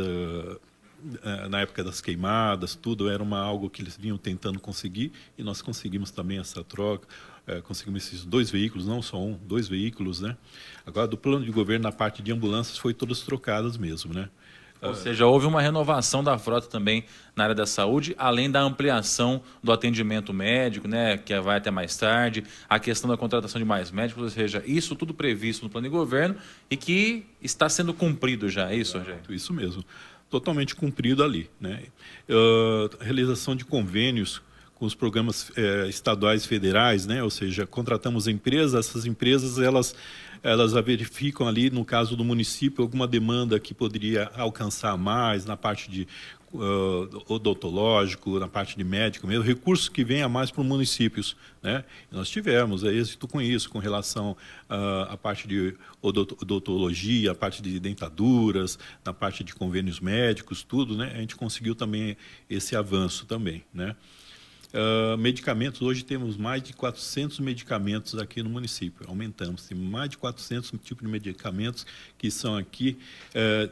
eh, 1.24 1.48
na 1.50 1.62
época 1.62 1.84
das 1.84 2.00
queimadas, 2.00 2.76
tudo 2.76 3.10
era 3.10 3.22
uma, 3.22 3.40
algo 3.40 3.70
que 3.70 3.82
eles 3.82 3.98
vinham 3.98 4.18
tentando 4.18 4.60
conseguir 4.60 5.12
e 5.38 5.44
nós 5.44 5.62
conseguimos 5.62 6.12
também 6.12 6.40
essa 6.40 6.64
troca. 6.64 7.08
É, 7.46 7.60
conseguimos 7.60 8.08
esses 8.08 8.24
dois 8.24 8.50
veículos, 8.50 8.88
não 8.88 9.02
só 9.02 9.22
um, 9.22 9.38
dois 9.46 9.68
veículos, 9.68 10.22
né? 10.22 10.38
Agora, 10.86 11.06
do 11.06 11.18
plano 11.18 11.44
de 11.44 11.52
governo, 11.52 11.84
na 11.84 11.92
parte 11.92 12.24
de 12.24 12.32
ambulâncias, 12.32 12.78
foi 12.78 12.94
todas 12.94 13.20
trocadas 13.20 13.76
mesmo, 13.76 14.14
né? 14.14 14.30
Ou 14.84 14.96
seja, 14.96 15.26
houve 15.26 15.46
uma 15.46 15.62
renovação 15.62 16.24
da 16.24 16.38
frota 16.38 16.68
também 16.68 17.06
na 17.36 17.44
área 17.44 17.56
da 17.56 17.66
saúde, 17.66 18.14
além 18.18 18.52
da 18.52 18.62
ampliação 18.62 19.42
do 19.64 19.72
atendimento 19.72 20.34
médico, 20.34 20.88
né, 20.88 21.18
que 21.18 21.38
vai 21.40 21.58
até 21.58 21.72
mais 21.72 21.96
tarde, 21.96 22.44
a 22.70 22.78
questão 22.78 23.10
da 23.10 23.16
contratação 23.16 23.60
de 23.60 23.66
mais 23.66 23.92
médicos, 23.92 24.24
ou 24.24 24.30
seja, 24.30 24.62
isso 24.66 24.96
tudo 24.96 25.14
previsto 25.14 25.64
no 25.64 25.70
plano 25.70 25.88
de 25.88 25.92
governo 25.92 26.36
e 26.70 26.76
que 26.76 27.26
está 27.42 27.70
sendo 27.70 27.94
cumprido 27.94 28.50
já, 28.50 28.72
é 28.72 28.76
isso, 28.76 28.98
Rogério? 28.98 29.22
Isso 29.30 29.54
mesmo, 29.54 29.84
totalmente 30.30 30.76
cumprido 30.76 31.24
ali. 31.24 31.50
Né? 31.60 31.84
Uh, 32.30 32.90
realização 33.02 33.56
de 33.56 33.64
convênios 33.64 34.42
com 34.76 34.88
os 34.88 34.96
programas 34.96 35.50
eh, 35.56 35.88
estaduais 35.88 36.46
federais, 36.46 37.06
né? 37.06 37.24
ou 37.24 37.30
seja, 37.30 37.66
contratamos 37.66 38.28
empresas, 38.28 38.88
essas 38.88 39.06
empresas 39.06 39.58
elas 39.58 39.96
elas 40.44 40.74
verificam 40.74 41.48
ali, 41.48 41.70
no 41.70 41.86
caso 41.86 42.18
do 42.18 42.24
município, 42.24 42.84
alguma 42.84 43.08
demanda 43.08 43.58
que 43.60 43.74
poderia 43.74 44.30
alcançar 44.36 44.98
mais 44.98 45.46
na 45.46 45.56
parte 45.56 45.90
de 45.90 46.06
uh, 46.54 47.24
odontológico, 47.34 48.40
na 48.40 48.48
parte 48.48 48.78
de 48.78 48.84
médico 48.84 49.26
mesmo, 49.26 49.44
recursos 49.44 49.90
que 49.90 50.04
venham 50.04 50.30
mais 50.30 50.52
para 50.52 50.62
os 50.62 50.68
municípios. 50.68 51.36
Né? 51.62 51.84
Nós 52.12 52.30
tivemos 52.30 52.84
é, 52.84 52.94
êxito 52.94 53.28
com 53.28 53.42
isso, 53.42 53.70
com 53.70 53.80
relação 53.80 54.36
à 54.70 55.16
parte 55.18 55.48
de 55.48 55.76
odontologia, 56.02 57.32
a 57.32 57.36
parte 57.36 57.62
de 57.62 57.80
dentaduras, 57.80 58.78
na 59.04 59.14
parte 59.14 59.44
de 59.44 59.56
convênios 59.56 60.00
médicos, 60.00 60.62
tudo, 60.62 60.98
né? 60.98 61.12
a 61.16 61.20
gente 61.20 61.36
conseguiu 61.36 61.74
também 61.74 62.18
esse 62.50 62.76
avanço 62.76 63.26
também. 63.26 63.64
Né? 63.74 63.96
Uh, 64.74 65.16
medicamentos, 65.18 65.84
hoje 65.84 66.04
temos 66.04 66.36
mais 66.36 66.64
de 66.64 66.74
400 66.74 67.40
medicamentos 67.40 68.18
aqui 68.18 68.42
no 68.42 68.50
município, 68.50 69.08
aumentamos, 69.08 69.68
tem 69.68 69.78
mais 69.78 70.10
de 70.10 70.18
400 70.18 70.72
tipos 70.84 71.06
de 71.06 71.12
medicamentos 71.12 71.86
que 72.18 72.32
são 72.32 72.58
aqui 72.58 72.98
uh, 73.36 73.72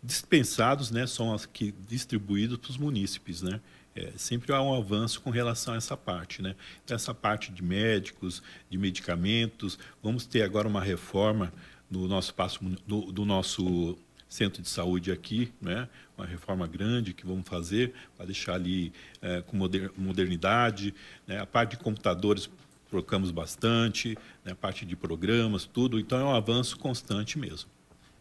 dispensados, 0.00 0.92
né, 0.92 1.08
são 1.08 1.34
aqui 1.34 1.74
distribuídos 1.88 2.56
para 2.58 2.70
os 2.70 2.76
munícipes, 2.76 3.42
né, 3.42 3.60
é, 3.96 4.12
sempre 4.16 4.52
há 4.52 4.62
um 4.62 4.74
avanço 4.74 5.20
com 5.20 5.30
relação 5.30 5.74
a 5.74 5.76
essa 5.76 5.96
parte, 5.96 6.40
né? 6.40 6.56
Então, 6.82 6.94
essa 6.94 7.12
parte 7.12 7.52
de 7.52 7.62
médicos, 7.62 8.42
de 8.70 8.78
medicamentos, 8.78 9.78
vamos 10.02 10.24
ter 10.24 10.42
agora 10.42 10.66
uma 10.66 10.80
reforma 10.80 11.52
no 11.90 12.08
nosso 12.08 12.32
passo, 12.32 12.58
do 12.86 13.24
nosso 13.26 13.98
centro 14.32 14.62
de 14.62 14.68
saúde 14.68 15.12
aqui, 15.12 15.52
né? 15.60 15.88
uma 16.16 16.26
reforma 16.26 16.66
grande 16.66 17.12
que 17.12 17.26
vamos 17.26 17.46
fazer 17.46 17.92
para 18.16 18.26
deixar 18.26 18.54
ali 18.54 18.92
é, 19.20 19.42
com 19.42 19.56
modernidade. 19.96 20.94
Né? 21.26 21.38
A 21.38 21.46
parte 21.46 21.72
de 21.72 21.82
computadores 21.82 22.48
trocamos 22.90 23.30
bastante, 23.30 24.16
né? 24.44 24.52
a 24.52 24.54
parte 24.54 24.86
de 24.86 24.96
programas, 24.96 25.66
tudo. 25.66 25.98
Então 25.98 26.18
é 26.18 26.24
um 26.24 26.34
avanço 26.34 26.78
constante 26.78 27.38
mesmo. 27.38 27.68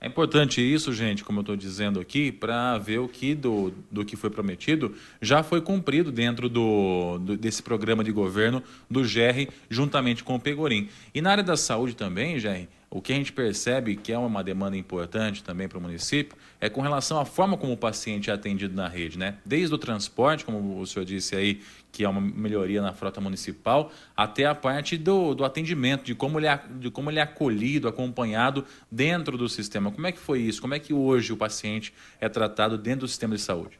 É 0.03 0.07
importante 0.07 0.59
isso, 0.59 0.91
gente, 0.91 1.23
como 1.23 1.39
eu 1.39 1.41
estou 1.41 1.55
dizendo 1.55 1.99
aqui, 1.99 2.31
para 2.31 2.75
ver 2.79 2.97
o 2.97 3.07
que 3.07 3.35
do, 3.35 3.71
do 3.91 4.03
que 4.03 4.15
foi 4.15 4.31
prometido 4.31 4.95
já 5.21 5.43
foi 5.43 5.61
cumprido 5.61 6.11
dentro 6.11 6.49
do, 6.49 7.19
do, 7.19 7.37
desse 7.37 7.61
programa 7.61 8.03
de 8.03 8.11
governo 8.11 8.63
do 8.89 9.01
GR, 9.01 9.53
juntamente 9.69 10.23
com 10.23 10.33
o 10.33 10.39
Pegorim. 10.39 10.89
E 11.13 11.21
na 11.21 11.29
área 11.29 11.43
da 11.43 11.55
saúde 11.55 11.95
também, 11.95 12.39
GR, 12.39 12.67
o 12.93 13.01
que 13.01 13.13
a 13.13 13.15
gente 13.15 13.31
percebe 13.31 13.95
que 13.95 14.11
é 14.11 14.17
uma 14.17 14.43
demanda 14.43 14.75
importante 14.75 15.41
também 15.41 15.65
para 15.65 15.77
o 15.77 15.81
município 15.81 16.37
é 16.59 16.69
com 16.69 16.81
relação 16.81 17.17
à 17.17 17.23
forma 17.23 17.55
como 17.55 17.71
o 17.71 17.77
paciente 17.77 18.29
é 18.29 18.33
atendido 18.33 18.75
na 18.75 18.89
rede, 18.89 19.17
né? 19.17 19.37
Desde 19.45 19.73
o 19.73 19.77
transporte, 19.77 20.43
como 20.43 20.77
o 20.77 20.85
senhor 20.85 21.05
disse 21.05 21.33
aí, 21.33 21.61
que 21.89 22.03
é 22.03 22.09
uma 22.09 22.19
melhoria 22.19 22.81
na 22.81 22.91
frota 22.91 23.21
municipal, 23.21 23.93
até 24.15 24.45
a 24.45 24.53
parte 24.53 24.97
do, 24.97 25.33
do 25.33 25.45
atendimento, 25.45 26.03
de 26.03 26.13
como, 26.13 26.37
ele 26.37 26.47
é, 26.47 26.59
de 26.79 26.91
como 26.91 27.09
ele 27.09 27.19
é 27.19 27.21
acolhido, 27.21 27.87
acompanhado 27.87 28.65
dentro 28.91 29.37
do 29.37 29.47
sistema. 29.47 29.89
Como 29.89 30.05
é 30.05 30.11
que 30.11 30.19
foi 30.19 30.41
isso? 30.41 30.61
Como 30.61 30.73
é 30.73 30.79
que 30.79 30.93
hoje 30.93 31.31
o 31.31 31.37
paciente 31.37 31.93
é 32.19 32.27
tratado 32.27 32.77
dentro 32.77 33.01
do 33.01 33.07
sistema 33.07 33.35
de 33.35 33.41
saúde? 33.41 33.79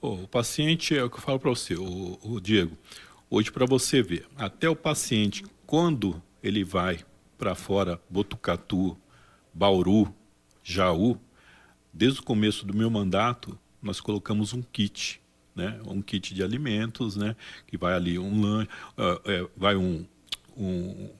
Oh, 0.00 0.14
o 0.14 0.28
paciente, 0.28 0.96
é 0.96 1.02
o 1.02 1.10
que 1.10 1.16
eu 1.16 1.20
falo 1.20 1.40
para 1.40 1.50
você, 1.50 1.74
o, 1.74 2.18
o 2.22 2.40
Diego, 2.40 2.78
hoje 3.28 3.50
para 3.50 3.66
você 3.66 4.02
ver, 4.02 4.26
até 4.36 4.68
o 4.68 4.76
paciente, 4.76 5.44
quando 5.66 6.22
ele 6.42 6.62
vai 6.62 7.00
para 7.42 7.56
fora, 7.56 8.00
Botucatu, 8.08 8.96
Bauru, 9.52 10.14
Jaú, 10.62 11.18
desde 11.92 12.20
o 12.20 12.22
começo 12.22 12.64
do 12.64 12.72
meu 12.72 12.88
mandato, 12.88 13.58
nós 13.82 14.00
colocamos 14.00 14.54
um 14.54 14.62
kit, 14.62 15.20
né? 15.52 15.80
um 15.84 16.00
kit 16.00 16.32
de 16.32 16.40
alimentos, 16.40 17.16
né? 17.16 17.34
que 17.66 17.76
vai 17.76 17.94
ali 17.94 18.16
um 18.16 18.40
lanche, 18.40 18.68
uh, 18.96 19.28
é, 19.28 19.48
vai 19.56 19.74
um, 19.74 20.06
um, 20.56 21.10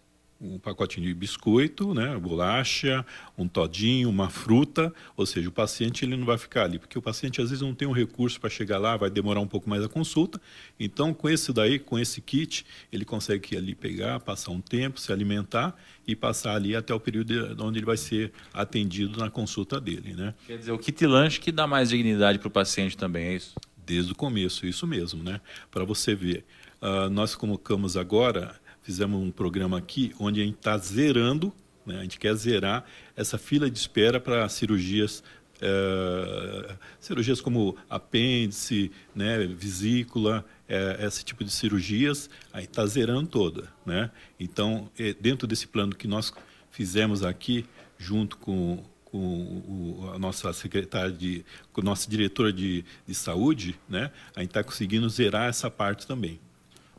um 0.42 0.58
pacotinho 0.58 1.06
de 1.06 1.14
biscoito, 1.14 1.94
né, 1.94 2.18
bolacha, 2.18 3.06
um 3.38 3.46
todinho, 3.46 4.10
uma 4.10 4.28
fruta, 4.28 4.92
ou 5.16 5.24
seja, 5.24 5.48
o 5.48 5.52
paciente 5.52 6.04
ele 6.04 6.16
não 6.16 6.26
vai 6.26 6.36
ficar 6.36 6.64
ali, 6.64 6.78
porque 6.78 6.98
o 6.98 7.02
paciente 7.02 7.40
às 7.40 7.50
vezes 7.50 7.62
não 7.62 7.74
tem 7.74 7.86
um 7.86 7.92
recurso 7.92 8.40
para 8.40 8.50
chegar 8.50 8.78
lá, 8.78 8.96
vai 8.96 9.08
demorar 9.08 9.40
um 9.40 9.46
pouco 9.46 9.70
mais 9.70 9.84
a 9.84 9.88
consulta. 9.88 10.40
Então, 10.80 11.14
com 11.14 11.28
esse 11.28 11.52
daí, 11.52 11.78
com 11.78 11.98
esse 11.98 12.20
kit, 12.20 12.66
ele 12.92 13.04
consegue 13.04 13.56
ali 13.56 13.74
pegar, 13.74 14.18
passar 14.18 14.50
um 14.50 14.60
tempo, 14.60 14.98
se 14.98 15.12
alimentar 15.12 15.76
e 16.06 16.16
passar 16.16 16.56
ali 16.56 16.74
até 16.74 16.92
o 16.92 16.98
período 16.98 17.56
onde 17.64 17.78
ele 17.78 17.86
vai 17.86 17.96
ser 17.96 18.32
atendido 18.52 19.18
na 19.20 19.30
consulta 19.30 19.80
dele, 19.80 20.14
né? 20.14 20.34
Quer 20.46 20.58
dizer, 20.58 20.72
o 20.72 20.78
kit 20.78 21.06
lanche 21.06 21.38
que 21.38 21.52
dá 21.52 21.66
mais 21.66 21.90
dignidade 21.90 22.40
para 22.40 22.48
o 22.48 22.50
paciente 22.50 22.96
também, 22.96 23.28
é 23.28 23.34
isso? 23.36 23.54
Desde 23.86 24.10
o 24.12 24.14
começo, 24.14 24.66
isso 24.66 24.86
mesmo, 24.86 25.22
né? 25.22 25.40
Para 25.70 25.84
você 25.84 26.14
ver. 26.14 26.44
Uh, 26.80 27.08
nós 27.10 27.36
colocamos 27.36 27.96
agora 27.96 28.60
fizemos 28.82 29.20
um 29.20 29.30
programa 29.30 29.78
aqui 29.78 30.12
onde 30.18 30.40
a 30.40 30.44
gente 30.44 30.56
está 30.56 30.76
zerando, 30.78 31.52
né, 31.86 31.98
a 31.98 32.02
gente 32.02 32.18
quer 32.18 32.34
zerar 32.34 32.84
essa 33.16 33.38
fila 33.38 33.70
de 33.70 33.78
espera 33.78 34.20
para 34.20 34.48
cirurgias 34.48 35.22
é, 35.62 36.76
cirurgias 36.98 37.40
como 37.40 37.76
apêndice, 37.88 38.90
né, 39.14 39.46
vesícula, 39.46 40.44
é, 40.68 41.06
esse 41.06 41.24
tipo 41.24 41.44
de 41.44 41.52
cirurgias, 41.52 42.28
aí 42.52 42.64
está 42.64 42.84
zerando 42.84 43.28
toda. 43.28 43.68
Né? 43.86 44.10
Então, 44.40 44.90
é, 44.98 45.14
dentro 45.14 45.46
desse 45.46 45.68
plano 45.68 45.94
que 45.94 46.08
nós 46.08 46.32
fizemos 46.70 47.22
aqui, 47.22 47.64
junto 47.96 48.36
com, 48.38 48.82
com 49.04 49.18
o, 49.18 50.10
a 50.12 50.18
nossa 50.18 50.52
secretária, 50.52 51.12
de, 51.12 51.44
com 51.72 51.80
a 51.80 51.84
nossa 51.84 52.10
diretora 52.10 52.52
de, 52.52 52.84
de 53.06 53.14
saúde, 53.14 53.78
né, 53.88 54.10
a 54.34 54.40
gente 54.40 54.50
está 54.50 54.64
conseguindo 54.64 55.08
zerar 55.08 55.48
essa 55.48 55.70
parte 55.70 56.08
também. 56.08 56.40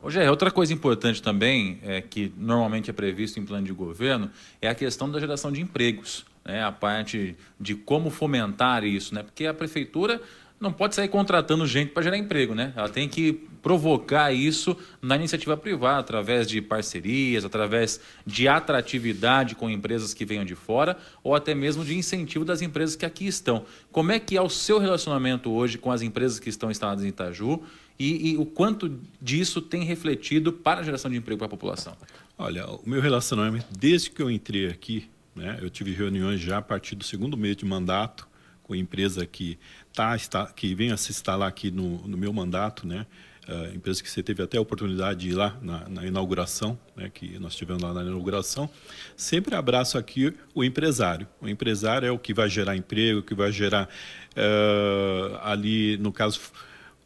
Hoje 0.04 0.20
é 0.20 0.30
outra 0.30 0.50
coisa 0.50 0.70
importante 0.70 1.22
também, 1.22 1.78
é, 1.82 2.02
que 2.02 2.30
normalmente 2.36 2.90
é 2.90 2.92
previsto 2.92 3.40
em 3.40 3.42
plano 3.46 3.64
de 3.64 3.72
governo, 3.72 4.30
é 4.60 4.68
a 4.68 4.74
questão 4.74 5.10
da 5.10 5.18
geração 5.18 5.50
de 5.50 5.62
empregos. 5.62 6.26
Né? 6.44 6.62
A 6.62 6.70
parte 6.70 7.34
de 7.58 7.74
como 7.74 8.10
fomentar 8.10 8.84
isso, 8.84 9.14
né? 9.14 9.22
porque 9.22 9.46
a 9.46 9.54
prefeitura 9.54 10.20
não 10.60 10.70
pode 10.70 10.94
sair 10.94 11.08
contratando 11.08 11.66
gente 11.66 11.90
para 11.92 12.02
gerar 12.02 12.18
emprego, 12.18 12.54
né? 12.54 12.72
Ela 12.76 12.88
tem 12.88 13.08
que 13.08 13.32
provocar 13.60 14.32
isso 14.32 14.76
na 15.00 15.16
iniciativa 15.16 15.56
privada, 15.56 16.00
através 16.00 16.46
de 16.46 16.60
parcerias, 16.62 17.44
através 17.44 18.00
de 18.26 18.46
atratividade 18.46 19.54
com 19.54 19.68
empresas 19.68 20.14
que 20.14 20.24
venham 20.24 20.44
de 20.44 20.54
fora, 20.54 20.96
ou 21.22 21.34
até 21.34 21.54
mesmo 21.54 21.84
de 21.84 21.96
incentivo 21.96 22.44
das 22.44 22.62
empresas 22.62 22.94
que 22.94 23.04
aqui 23.04 23.26
estão. 23.26 23.64
Como 23.90 24.12
é 24.12 24.18
que 24.18 24.36
é 24.36 24.40
o 24.40 24.48
seu 24.48 24.78
relacionamento 24.78 25.50
hoje 25.50 25.76
com 25.76 25.90
as 25.90 26.02
empresas 26.02 26.38
que 26.38 26.48
estão 26.48 26.70
instaladas 26.70 27.04
em 27.04 27.08
Itaju 27.08 27.62
e, 27.98 28.32
e 28.32 28.36
o 28.36 28.44
quanto 28.44 29.00
disso 29.20 29.60
tem 29.60 29.84
refletido 29.84 30.52
para 30.52 30.80
a 30.80 30.82
geração 30.82 31.10
de 31.10 31.16
emprego 31.16 31.38
para 31.38 31.46
a 31.46 31.50
população? 31.50 31.96
Olha, 32.36 32.66
o 32.66 32.82
meu 32.84 33.00
relacionamento, 33.00 33.66
desde 33.78 34.10
que 34.10 34.20
eu 34.20 34.30
entrei 34.30 34.68
aqui, 34.68 35.08
né, 35.34 35.58
eu 35.62 35.70
tive 35.70 35.92
reuniões 35.92 36.40
já 36.40 36.58
a 36.58 36.62
partir 36.62 36.96
do 36.96 37.04
segundo 37.04 37.36
mês 37.36 37.56
de 37.56 37.64
mandato 37.64 38.28
com 38.64 38.74
empresa 38.74 39.26
que 39.26 39.58
tá, 39.92 40.16
está, 40.16 40.46
que 40.46 40.74
vem 40.74 40.90
a 40.90 40.96
se 40.96 41.12
instalar 41.12 41.48
aqui 41.48 41.70
no, 41.70 41.98
no 42.08 42.16
meu 42.16 42.32
mandato, 42.32 42.86
né, 42.86 43.06
uh, 43.48 43.74
empresa 43.74 44.02
que 44.02 44.10
você 44.10 44.22
teve 44.22 44.42
até 44.42 44.56
a 44.56 44.60
oportunidade 44.60 45.20
de 45.20 45.28
ir 45.30 45.34
lá 45.34 45.56
na, 45.60 45.88
na, 45.88 46.06
inauguração, 46.06 46.78
né, 46.96 47.10
que 47.12 47.38
nós 47.38 47.54
tivemos 47.54 47.82
lá 47.82 47.92
na 47.92 48.02
inauguração, 48.02 48.68
sempre 49.16 49.54
abraço 49.54 49.98
aqui 49.98 50.34
o 50.54 50.64
empresário. 50.64 51.28
O 51.40 51.48
empresário 51.48 52.06
é 52.08 52.10
o 52.10 52.18
que 52.18 52.32
vai 52.32 52.48
gerar 52.48 52.74
emprego, 52.74 53.22
que 53.22 53.34
vai 53.34 53.52
gerar 53.52 53.84
uh, 53.84 55.36
ali, 55.42 55.98
no 55.98 56.10
caso 56.10 56.40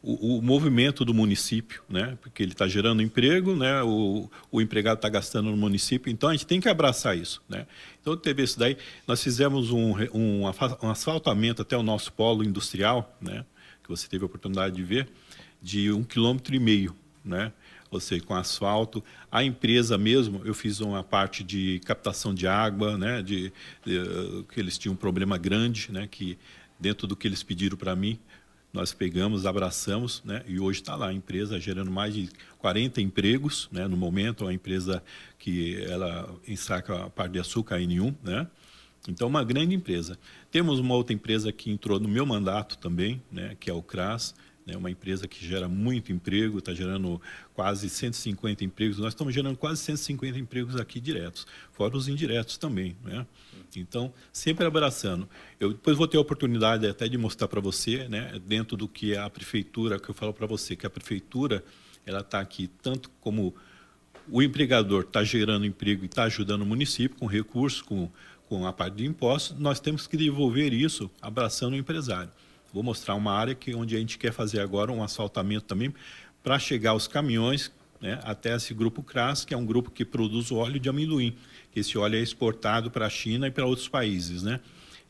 o, 0.08 0.38
o, 0.38 0.42
movimento 0.42 1.04
do 1.04 1.12
município, 1.12 1.82
né? 1.86 2.16
porque 2.22 2.42
ele 2.42 2.52
está 2.52 2.66
gerando 2.66 3.02
emprego, 3.02 3.54
né? 3.54 3.82
o, 3.82 4.30
o 4.50 4.58
empregado 4.58 4.96
está 4.96 5.08
gastando 5.10 5.50
no 5.50 5.56
município, 5.56 6.10
então 6.10 6.30
a 6.30 6.32
gente 6.32 6.46
tem 6.46 6.58
que 6.62 6.68
abraçar 6.68 7.14
isso. 7.14 7.42
Né? 7.46 7.66
Então 8.00 8.16
teve 8.16 8.42
isso 8.42 8.58
daí, 8.58 8.78
nós 9.06 9.22
fizemos 9.22 9.70
um, 9.70 9.92
um, 10.14 10.44
um 10.82 10.90
asfaltamento 10.90 11.60
até 11.60 11.76
o 11.76 11.82
nosso 11.82 12.10
polo 12.10 12.42
industrial, 12.42 13.14
né? 13.20 13.44
que 13.82 13.90
você 13.90 14.08
teve 14.08 14.24
a 14.24 14.26
oportunidade 14.26 14.76
de 14.76 14.82
ver, 14.82 15.10
de 15.60 15.92
um 15.92 16.02
quilômetro 16.02 16.54
e 16.54 16.58
meio, 16.58 16.96
né? 17.22 17.52
ou 17.90 18.00
seja, 18.00 18.24
com 18.24 18.34
asfalto. 18.34 19.04
A 19.30 19.44
empresa 19.44 19.98
mesmo, 19.98 20.40
eu 20.42 20.54
fiz 20.54 20.80
uma 20.80 21.04
parte 21.04 21.44
de 21.44 21.80
captação 21.84 22.32
de 22.32 22.46
água, 22.46 22.96
né? 22.96 23.20
de, 23.20 23.52
de 23.84 24.44
que 24.54 24.58
eles 24.58 24.78
tinham 24.78 24.94
um 24.94 24.96
problema 24.96 25.36
grande, 25.36 25.92
né? 25.92 26.08
que 26.10 26.38
dentro 26.80 27.06
do 27.06 27.14
que 27.14 27.28
eles 27.28 27.42
pediram 27.42 27.76
para 27.76 27.94
mim, 27.94 28.18
nós 28.72 28.92
pegamos, 28.92 29.46
abraçamos, 29.46 30.22
né? 30.24 30.44
e 30.46 30.60
hoje 30.60 30.80
está 30.80 30.94
lá 30.94 31.08
a 31.08 31.12
empresa 31.12 31.58
gerando 31.58 31.90
mais 31.90 32.14
de 32.14 32.28
40 32.58 33.00
empregos, 33.00 33.68
né? 33.72 33.88
no 33.88 33.96
momento, 33.96 34.46
a 34.46 34.52
empresa 34.52 35.02
que 35.38 35.82
ela 35.84 36.34
ensaca 36.46 37.04
a 37.04 37.10
parte 37.10 37.32
de 37.32 37.38
açúcar, 37.38 37.76
a 37.76 37.78
N1, 37.80 38.14
né? 38.22 38.46
Então, 39.08 39.26
uma 39.28 39.42
grande 39.42 39.74
empresa. 39.74 40.18
Temos 40.50 40.78
uma 40.78 40.94
outra 40.94 41.14
empresa 41.14 41.50
que 41.50 41.70
entrou 41.70 41.98
no 41.98 42.08
meu 42.08 42.26
mandato 42.26 42.76
também, 42.76 43.22
né? 43.32 43.56
que 43.58 43.70
é 43.70 43.72
o 43.72 43.82
CRAS, 43.82 44.34
né? 44.66 44.76
uma 44.76 44.90
empresa 44.90 45.26
que 45.26 45.46
gera 45.46 45.66
muito 45.66 46.12
emprego, 46.12 46.58
está 46.58 46.74
gerando 46.74 47.20
quase 47.54 47.88
150 47.88 48.64
empregos. 48.64 48.98
Nós 48.98 49.14
estamos 49.14 49.32
gerando 49.32 49.56
quase 49.56 49.80
150 49.82 50.38
empregos 50.38 50.76
aqui 50.76 51.00
diretos, 51.00 51.46
fora 51.72 51.96
os 51.96 52.06
indiretos 52.06 52.58
também. 52.58 52.96
Né? 53.02 53.26
Então, 53.78 54.12
sempre 54.32 54.66
abraçando. 54.66 55.28
Eu 55.58 55.70
depois 55.70 55.96
vou 55.96 56.06
ter 56.06 56.16
a 56.16 56.20
oportunidade 56.20 56.86
até 56.86 57.08
de 57.08 57.16
mostrar 57.16 57.48
para 57.48 57.60
você, 57.60 58.08
né, 58.08 58.40
dentro 58.46 58.76
do 58.76 58.88
que 58.88 59.16
a 59.16 59.28
prefeitura, 59.30 59.98
que 59.98 60.08
eu 60.08 60.14
falo 60.14 60.32
para 60.32 60.46
você, 60.46 60.76
que 60.76 60.86
a 60.86 60.90
prefeitura 60.90 61.64
ela 62.04 62.20
está 62.20 62.40
aqui 62.40 62.68
tanto 62.82 63.10
como 63.20 63.54
o 64.30 64.42
empregador 64.42 65.02
está 65.02 65.24
gerando 65.24 65.64
emprego 65.64 66.02
e 66.04 66.06
está 66.06 66.24
ajudando 66.24 66.62
o 66.62 66.66
município 66.66 67.16
com 67.18 67.26
recursos, 67.26 67.80
com, 67.80 68.10
com 68.48 68.66
a 68.66 68.72
parte 68.72 68.96
de 68.96 69.06
impostos, 69.06 69.58
nós 69.58 69.80
temos 69.80 70.06
que 70.06 70.16
desenvolver 70.16 70.72
isso 70.72 71.10
abraçando 71.20 71.74
o 71.74 71.76
empresário. 71.76 72.30
Vou 72.72 72.82
mostrar 72.82 73.14
uma 73.14 73.32
área 73.32 73.54
que 73.54 73.74
onde 73.74 73.96
a 73.96 73.98
gente 73.98 74.18
quer 74.18 74.32
fazer 74.32 74.60
agora 74.60 74.92
um 74.92 75.02
asfaltamento 75.02 75.64
também 75.64 75.94
para 76.42 76.58
chegar 76.58 76.94
os 76.94 77.08
caminhões 77.08 77.72
né, 78.00 78.20
até 78.22 78.54
esse 78.54 78.72
grupo 78.72 79.02
CRAS, 79.02 79.44
que 79.44 79.52
é 79.52 79.56
um 79.56 79.66
grupo 79.66 79.90
que 79.90 80.04
produz 80.04 80.52
óleo 80.52 80.78
de 80.78 80.88
amendoim 80.88 81.36
que 81.70 81.80
esse 81.80 81.96
óleo 81.98 82.16
é 82.16 82.20
exportado 82.20 82.90
para 82.90 83.06
a 83.06 83.10
China 83.10 83.46
e 83.46 83.50
para 83.50 83.66
outros 83.66 83.88
países, 83.88 84.42
né? 84.42 84.60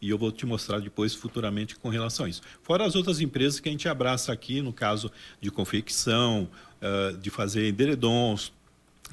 E 0.00 0.11
eu 0.11 0.18
vou 0.18 0.30
te 0.30 0.47
mostrar 0.47 0.80
depois 0.80 1.14
futuramente 1.14 1.75
com 1.76 1.89
relação 1.89 2.26
a 2.26 2.28
isso. 2.28 2.41
Fora 2.62 2.84
as 2.84 2.95
outras 2.95 3.21
empresas 3.21 3.58
que 3.58 3.69
a 3.69 3.73
gente 3.73 3.89
abraça 3.89 4.32
aqui, 4.32 4.62
no 4.62 4.73
caso 4.73 5.10
de 5.41 5.50
confecção, 5.50 6.49
uh, 6.80 7.17
de 7.17 7.30
fazer 7.30 7.69
enderedons, 7.69 8.52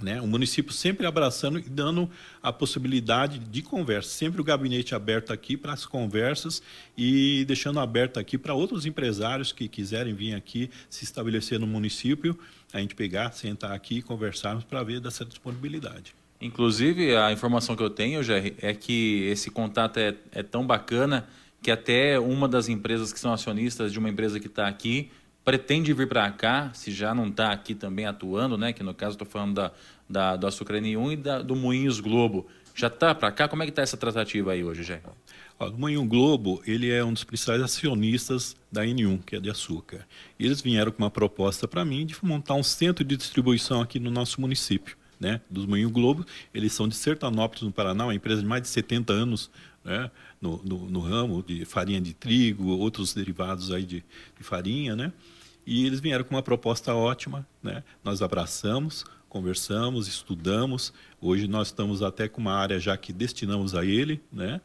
né? 0.02 0.22
O 0.22 0.28
município 0.28 0.74
sempre 0.74 1.06
abraçando 1.06 1.60
e 1.60 1.64
dando 1.64 2.10
a 2.42 2.52
possibilidade 2.52 3.40
de 3.40 3.62
conversa, 3.62 4.10
sempre 4.10 4.42
o 4.42 4.44
gabinete 4.44 4.94
aberto 4.94 5.32
aqui 5.32 5.56
para 5.56 5.74
as 5.74 5.86
conversas 5.86 6.62
e 6.98 7.46
deixando 7.46 7.80
aberto 7.80 8.20
aqui 8.20 8.38
para 8.38 8.54
outros 8.54 8.86
empresários 8.86 9.52
que 9.52 9.68
quiserem 9.68 10.14
vir 10.14 10.34
aqui 10.34 10.70
se 10.90 11.04
estabelecer 11.04 11.60
no 11.60 11.68
município, 11.68 12.38
a 12.74 12.80
gente 12.80 12.96
pegar, 12.96 13.32
sentar 13.32 13.72
aqui 13.72 13.98
e 13.98 14.02
conversarmos 14.02 14.64
para 14.64 14.84
ver 14.84 15.00
dessa 15.00 15.24
disponibilidade. 15.24 16.16
Inclusive, 16.42 17.16
a 17.16 17.32
informação 17.32 17.76
que 17.76 17.84
eu 17.84 17.90
tenho, 17.90 18.22
Jerry, 18.22 18.56
é 18.62 18.74
que 18.74 19.24
esse 19.28 19.50
contato 19.50 19.98
é, 19.98 20.16
é 20.32 20.44
tão 20.44 20.68
bacana 20.68 21.28
que 21.62 21.72
até 21.72 22.20
uma 22.20 22.48
das 22.48 22.70
empresas 22.70 23.12
que 23.12 23.20
são 23.20 23.34
acionistas 23.34 23.92
de 23.92 23.98
uma 23.98 24.10
empresa 24.10 24.40
que 24.40 24.48
está 24.48 24.68
aqui 24.68 25.10
pretende 25.46 25.94
vir 25.94 26.08
para 26.08 26.30
cá, 26.32 26.72
se 26.74 26.92
já 26.92 27.14
não 27.14 27.28
está 27.28 27.52
aqui 27.52 27.76
também 27.76 28.06
atuando, 28.06 28.58
né? 28.58 28.74
Que 28.74 28.84
no 28.84 28.94
caso 28.94 29.14
estou 29.14 29.28
falando 29.28 29.54
da, 29.54 29.72
da, 30.10 30.36
do 30.36 30.48
Açúcar 30.48 30.74
N1 30.82 31.14
e 31.14 31.16
da, 31.16 31.42
do 31.42 31.56
Moinhos 31.56 32.00
Globo. 32.00 32.48
Já 32.74 32.88
está 32.88 33.16
para 33.16 33.32
cá? 33.32 33.48
Como 33.48 33.62
é 33.62 33.66
que 33.66 33.72
está 33.72 33.84
essa 33.84 33.96
tratativa 33.96 34.52
aí 34.52 34.64
hoje, 34.64 34.84
Jerry? 34.84 35.04
o 35.58 35.72
Moinho 35.72 36.04
Globo 36.04 36.62
ele 36.68 36.92
é 36.92 37.02
um 37.02 37.14
dos 37.14 37.24
principais 37.24 37.62
acionistas 37.62 38.58
da 38.70 38.84
N1, 38.84 39.24
que 39.26 39.38
é 39.38 39.40
de 39.40 39.50
açúcar. 39.50 40.06
Eles 40.38 40.60
vieram 40.60 40.92
com 40.92 41.02
uma 41.02 41.12
proposta 41.12 41.66
para 41.68 41.86
mim 41.86 42.06
de 42.06 42.16
montar 42.22 42.56
um 42.56 42.64
centro 42.64 43.06
de 43.06 43.16
distribuição 43.16 43.80
aqui 43.80 43.98
no 43.98 44.12
nosso 44.12 44.42
município 44.42 44.98
né, 45.20 45.40
dos 45.50 45.66
Moinho 45.66 45.90
Globo. 45.90 46.26
Eles 46.54 46.74
são 46.74 46.88
de 46.88 46.96
Sertanópolis, 46.96 47.64
no 47.64 47.72
Paraná, 47.72 48.06
uma 48.06 48.16
empresa 48.16 48.42
de 48.42 48.48
mais 48.48 48.62
de 48.64 48.68
70 48.68 49.14
anos 49.14 49.50
né, 49.84 50.10
no, 50.42 50.62
no, 50.64 50.90
no 50.90 51.00
ramo 51.00 51.44
de 51.44 51.64
farinha 51.66 52.02
de 52.02 52.14
trigo, 52.14 52.68
outros 52.68 53.14
derivados 53.14 53.72
aí 53.72 53.84
de, 53.84 54.04
de, 54.38 54.44
farinha. 54.44 54.96
Né? 54.96 55.14
E 55.66 55.86
eles 55.86 56.00
vieram 56.00 56.24
com 56.24 56.36
uma 56.36 56.44
proposta 56.44 56.94
ótima. 56.94 57.48
Né? 57.62 57.84
Nós 58.04 58.22
abraçamos, 58.22 59.06
conversamos, 59.28 60.08
estudamos. 60.08 60.94
Hoje 61.20 61.48
nós 61.48 61.68
estamos 61.68 62.02
até 62.02 62.28
com 62.28 62.42
uma 62.42 62.54
área 62.54 62.80
já 62.80 62.96
que 62.96 63.12
destinamos 63.12 63.74
a 63.76 63.84
ele, 63.84 64.22
né? 64.32 64.62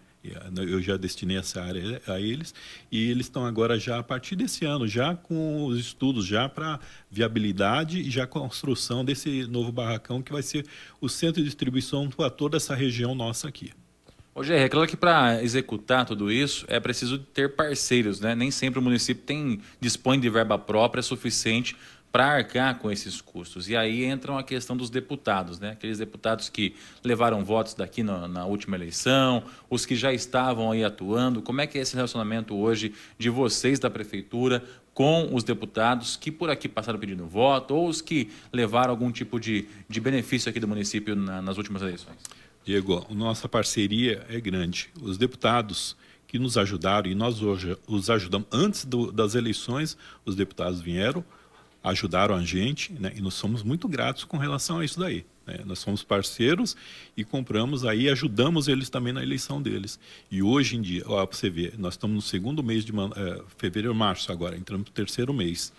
Eu 0.55 0.83
já 0.83 0.99
destinei 0.99 1.39
essa 1.39 1.63
área 1.63 2.03
a 2.07 2.21
eles 2.21 2.55
e 2.93 3.11
eles 3.11 3.25
estão 3.25 3.47
agora 3.47 3.81
já 3.81 3.99
a 3.99 4.03
partir 4.03 4.37
desse 4.37 4.67
ano 4.67 4.87
já 4.87 5.17
com 5.17 5.65
os 5.65 5.79
estudos 5.79 6.27
já 6.27 6.47
para 6.47 6.79
viabilidade 7.11 8.01
e 8.01 8.11
já 8.11 8.27
construção 8.27 9.03
desse 9.03 9.47
novo 9.47 9.73
barracão 9.73 10.21
que 10.21 10.31
vai 10.31 10.43
ser 10.43 10.67
o 11.01 11.09
centro 11.09 11.41
de 11.41 11.47
distribuição 11.47 12.11
para 12.11 12.29
toda 12.29 12.59
essa 12.59 12.75
região 12.75 13.15
nossa 13.15 13.49
aqui. 13.49 13.73
Ô 14.33 14.45
é 14.45 14.69
claro 14.69 14.89
que 14.89 14.97
para 14.97 15.43
executar 15.43 16.07
tudo 16.07 16.31
isso 16.31 16.65
é 16.69 16.79
preciso 16.79 17.19
ter 17.19 17.57
parceiros, 17.57 18.21
né? 18.21 18.35
Nem 18.35 18.51
sempre 18.51 18.79
o 18.79 18.83
município 18.83 19.25
tem 19.25 19.61
dispõe 19.81 20.21
de 20.21 20.31
verba 20.31 20.57
própria 20.57 21.03
suficiente 21.03 21.77
para 22.13 22.27
arcar 22.27 22.79
com 22.79 22.91
esses 22.91 23.21
custos. 23.21 23.69
E 23.69 23.77
aí 23.77 24.05
entram 24.05 24.37
a 24.37 24.43
questão 24.43 24.77
dos 24.77 24.91
deputados, 24.91 25.61
né? 25.61 25.71
aqueles 25.71 25.99
deputados 25.99 26.49
que 26.49 26.75
levaram 27.05 27.45
votos 27.45 27.75
daqui 27.75 28.03
na, 28.03 28.27
na, 28.27 28.47
última 28.47 28.77
eleição, 28.77 29.45
os 29.69 29.87
que 29.87 29.95
já 29.95 30.13
estavam 30.13 30.73
aí 30.73 30.83
atuando. 30.83 31.41
Como 31.41 31.61
é 31.61 31.67
que 31.67 31.79
é 31.79 31.83
esse 31.83 31.95
relacionamento 31.95 32.57
hoje 32.57 32.93
de 33.19 33.31
vocês 33.31 33.79
da 33.79 33.89
prefeitura 33.89 34.63
com 34.93 35.33
os 35.33 35.45
deputados 35.45 36.17
que 36.17 36.33
por 36.33 36.51
aqui 36.51 36.69
passaram 36.69 36.99
pedindo 36.99 37.27
voto 37.27 37.75
ou 37.75 37.89
os 37.89 38.03
que 38.03 38.29
levaram 38.53 38.91
algum 38.91 39.11
tipo 39.13 39.39
de, 39.39 39.67
de 39.89 40.01
benefício 40.01 40.51
aqui 40.51 40.59
do 40.59 40.67
município 40.67 41.15
na, 41.15 41.41
nas 41.41 41.57
últimas 41.57 41.81
eleições? 41.81 42.19
Diego, 42.71 43.05
a 43.11 43.13
nossa 43.13 43.49
parceria 43.49 44.25
é 44.29 44.41
grande. 44.41 44.91
Os 45.03 45.19
deputados 45.19 45.97
que 46.29 46.39
nos 46.39 46.57
ajudaram 46.57 47.11
e 47.11 47.17
nós 47.17 47.43
hoje 47.43 47.77
os 47.85 48.09
ajudamos 48.09 48.47
antes 48.53 48.85
do, 48.85 49.11
das 49.11 49.35
eleições, 49.35 49.97
os 50.25 50.37
deputados 50.37 50.81
vieram 50.81 51.25
ajudaram 51.83 52.35
a 52.37 52.45
gente, 52.45 52.93
né? 52.93 53.11
E 53.17 53.21
nós 53.23 53.35
somos 53.35 53.63
muito 53.63 53.89
gratos 53.89 54.23
com 54.23 54.37
relação 54.37 54.79
a 54.79 54.85
isso 54.85 55.01
daí. 55.01 55.25
Né? 55.47 55.61
Nós 55.65 55.79
somos 55.79 56.05
parceiros 56.05 56.77
e 57.17 57.25
compramos 57.25 57.85
aí, 57.85 58.09
ajudamos 58.09 58.69
eles 58.69 58.89
também 58.89 59.13
na 59.15 59.23
eleição 59.23 59.61
deles. 59.61 59.99
E 60.31 60.43
hoje 60.43 60.77
em 60.77 60.83
dia, 60.83 61.03
para 61.05 61.25
você 61.25 61.49
ver, 61.49 61.75
nós 61.79 61.95
estamos 61.95 62.15
no 62.15 62.23
segundo 62.23 62.63
mês 62.63 62.85
de 62.85 62.93
é, 62.93 63.43
fevereiro, 63.57 63.95
março 63.95 64.31
agora, 64.31 64.57
entramos 64.57 64.87
no 64.87 64.93
terceiro 64.93 65.33
mês. 65.33 65.73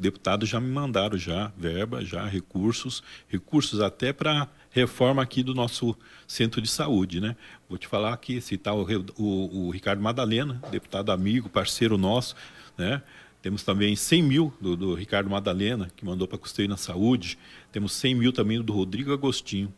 Deputados 0.00 0.48
já 0.48 0.58
me 0.58 0.70
mandaram 0.70 1.18
já 1.18 1.52
verba, 1.58 2.02
já 2.02 2.24
recursos, 2.24 3.02
recursos 3.28 3.82
até 3.82 4.14
para 4.14 4.48
reforma 4.70 5.20
aqui 5.20 5.42
do 5.42 5.54
nosso 5.54 5.94
centro 6.26 6.62
de 6.62 6.70
saúde, 6.70 7.20
né? 7.20 7.36
Vou 7.68 7.76
te 7.76 7.86
falar 7.86 8.14
aqui, 8.14 8.40
citar 8.40 8.74
o, 8.74 8.86
o, 9.18 9.66
o 9.66 9.70
Ricardo 9.70 10.02
Madalena, 10.02 10.58
deputado 10.70 11.12
amigo, 11.12 11.50
parceiro 11.50 11.98
nosso, 11.98 12.34
né? 12.78 13.02
Temos 13.42 13.62
também 13.62 13.94
100 13.94 14.22
mil 14.22 14.54
do, 14.58 14.74
do 14.74 14.94
Ricardo 14.94 15.28
Madalena, 15.28 15.90
que 15.94 16.02
mandou 16.02 16.26
para 16.26 16.38
custeio 16.38 16.68
na 16.68 16.78
saúde. 16.78 17.38
Temos 17.70 17.92
100 17.92 18.14
mil 18.14 18.32
também 18.32 18.62
do 18.62 18.72
Rodrigo 18.72 19.12
Agostinho, 19.12 19.70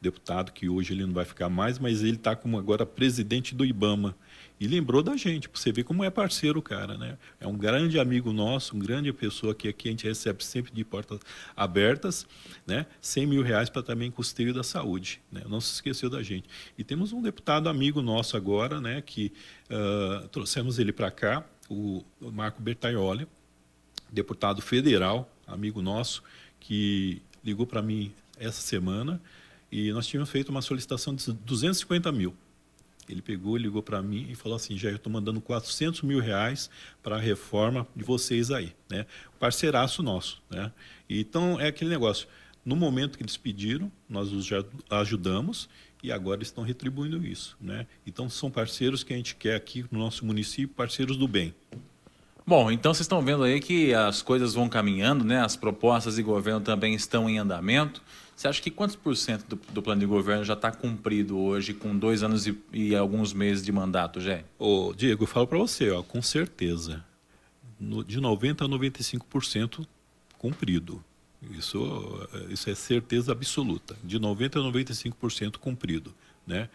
deputado 0.00 0.52
que 0.52 0.68
hoje 0.68 0.94
ele 0.94 1.04
não 1.04 1.14
vai 1.14 1.24
ficar 1.24 1.48
mais, 1.48 1.80
mas 1.80 2.00
ele 2.00 2.14
está 2.14 2.36
como 2.36 2.56
agora 2.56 2.86
presidente 2.86 3.56
do 3.56 3.64
IBAMA. 3.64 4.14
E 4.64 4.66
lembrou 4.66 5.02
da 5.02 5.14
gente, 5.14 5.46
para 5.46 5.60
você 5.60 5.70
ver 5.70 5.84
como 5.84 6.02
é 6.02 6.08
parceiro 6.08 6.58
o 6.58 6.62
cara, 6.62 6.96
né? 6.96 7.18
É 7.38 7.46
um 7.46 7.54
grande 7.54 7.98
amigo 8.00 8.32
nosso, 8.32 8.74
um 8.74 8.78
grande 8.78 9.12
pessoa 9.12 9.54
que 9.54 9.68
aqui 9.68 9.88
a 9.88 9.90
gente 9.90 10.06
recebe 10.06 10.42
sempre 10.42 10.72
de 10.72 10.82
portas 10.82 11.20
abertas, 11.54 12.26
né? 12.66 12.86
100 12.98 13.26
mil 13.26 13.42
reais 13.42 13.68
para 13.68 13.82
também 13.82 14.10
custeio 14.10 14.54
da 14.54 14.62
saúde, 14.62 15.20
né? 15.30 15.42
Não 15.46 15.60
se 15.60 15.74
esqueceu 15.74 16.08
da 16.08 16.22
gente. 16.22 16.48
E 16.78 16.82
temos 16.82 17.12
um 17.12 17.20
deputado 17.20 17.68
amigo 17.68 18.00
nosso 18.00 18.38
agora, 18.38 18.80
né? 18.80 19.02
Que 19.02 19.30
uh, 19.68 20.26
trouxemos 20.28 20.78
ele 20.78 20.94
para 20.94 21.10
cá, 21.10 21.44
o 21.68 22.02
Marco 22.18 22.62
Bertaioli, 22.62 23.28
deputado 24.10 24.62
federal, 24.62 25.30
amigo 25.46 25.82
nosso, 25.82 26.22
que 26.58 27.20
ligou 27.44 27.66
para 27.66 27.82
mim 27.82 28.10
essa 28.38 28.62
semana 28.62 29.20
e 29.70 29.92
nós 29.92 30.06
tínhamos 30.06 30.30
feito 30.30 30.48
uma 30.48 30.62
solicitação 30.62 31.14
de 31.14 31.32
250 31.32 32.10
mil. 32.12 32.34
Ele 33.08 33.22
pegou, 33.22 33.56
ligou 33.56 33.82
para 33.82 34.02
mim 34.02 34.26
e 34.30 34.34
falou 34.34 34.56
assim: 34.56 34.76
já 34.76 34.90
eu 34.90 34.96
estou 34.96 35.12
mandando 35.12 35.40
400 35.40 36.02
mil 36.02 36.20
reais 36.20 36.70
para 37.02 37.16
a 37.16 37.18
reforma 37.18 37.86
de 37.94 38.04
vocês 38.04 38.50
aí, 38.50 38.72
né? 38.90 39.06
Parceiraço 39.38 40.02
nosso, 40.02 40.42
né? 40.50 40.72
Então 41.08 41.60
é 41.60 41.68
aquele 41.68 41.90
negócio. 41.90 42.26
No 42.64 42.74
momento 42.74 43.18
que 43.18 43.22
eles 43.22 43.36
pediram, 43.36 43.92
nós 44.08 44.32
os 44.32 44.48
ajudamos 44.88 45.68
e 46.02 46.10
agora 46.10 46.42
estão 46.42 46.64
retribuindo 46.64 47.24
isso, 47.24 47.56
né? 47.60 47.86
Então 48.06 48.28
são 48.28 48.50
parceiros 48.50 49.02
que 49.02 49.12
a 49.12 49.16
gente 49.16 49.36
quer 49.36 49.54
aqui 49.54 49.84
no 49.90 49.98
nosso 49.98 50.24
município, 50.24 50.74
parceiros 50.74 51.16
do 51.16 51.28
bem. 51.28 51.54
Bom, 52.46 52.70
então 52.70 52.92
vocês 52.92 53.04
estão 53.04 53.22
vendo 53.22 53.42
aí 53.42 53.58
que 53.58 53.94
as 53.94 54.20
coisas 54.20 54.52
vão 54.52 54.68
caminhando, 54.68 55.24
né? 55.24 55.40
As 55.40 55.56
propostas 55.56 56.16
de 56.16 56.22
governo 56.22 56.60
também 56.60 56.94
estão 56.94 57.28
em 57.28 57.38
andamento. 57.38 58.02
Você 58.36 58.48
acha 58.48 58.60
que 58.60 58.70
quantos 58.70 58.96
por 58.96 59.16
cento 59.16 59.54
do, 59.54 59.72
do 59.72 59.82
plano 59.82 60.00
de 60.00 60.06
governo 60.06 60.44
já 60.44 60.54
está 60.54 60.70
cumprido 60.70 61.38
hoje, 61.38 61.72
com 61.72 61.96
dois 61.96 62.22
anos 62.22 62.46
e, 62.46 62.58
e, 62.72 62.94
alguns 62.94 63.32
meses 63.32 63.64
de 63.64 63.70
mandato, 63.70 64.20
Jé? 64.20 64.44
Ô, 64.58 64.92
Diego, 64.96 65.22
eu 65.22 65.26
falo 65.26 65.46
para 65.46 65.58
você, 65.58 65.90
ó, 65.90 66.02
com 66.02 66.20
certeza, 66.20 67.04
no, 67.78 68.04
de 68.04 68.20
90% 68.20 68.62
a 68.62 68.68
95% 68.68 69.86
cumprido. 70.38 71.02
Isso, 71.50 72.28
isso 72.48 72.70
é 72.70 72.74
certeza 72.74 73.32
absoluta, 73.32 73.96
de 74.02 74.18
90% 74.18 74.56
a 74.56 74.72
95% 74.72 75.58
cumprido, 75.58 76.14
né? 76.46 76.68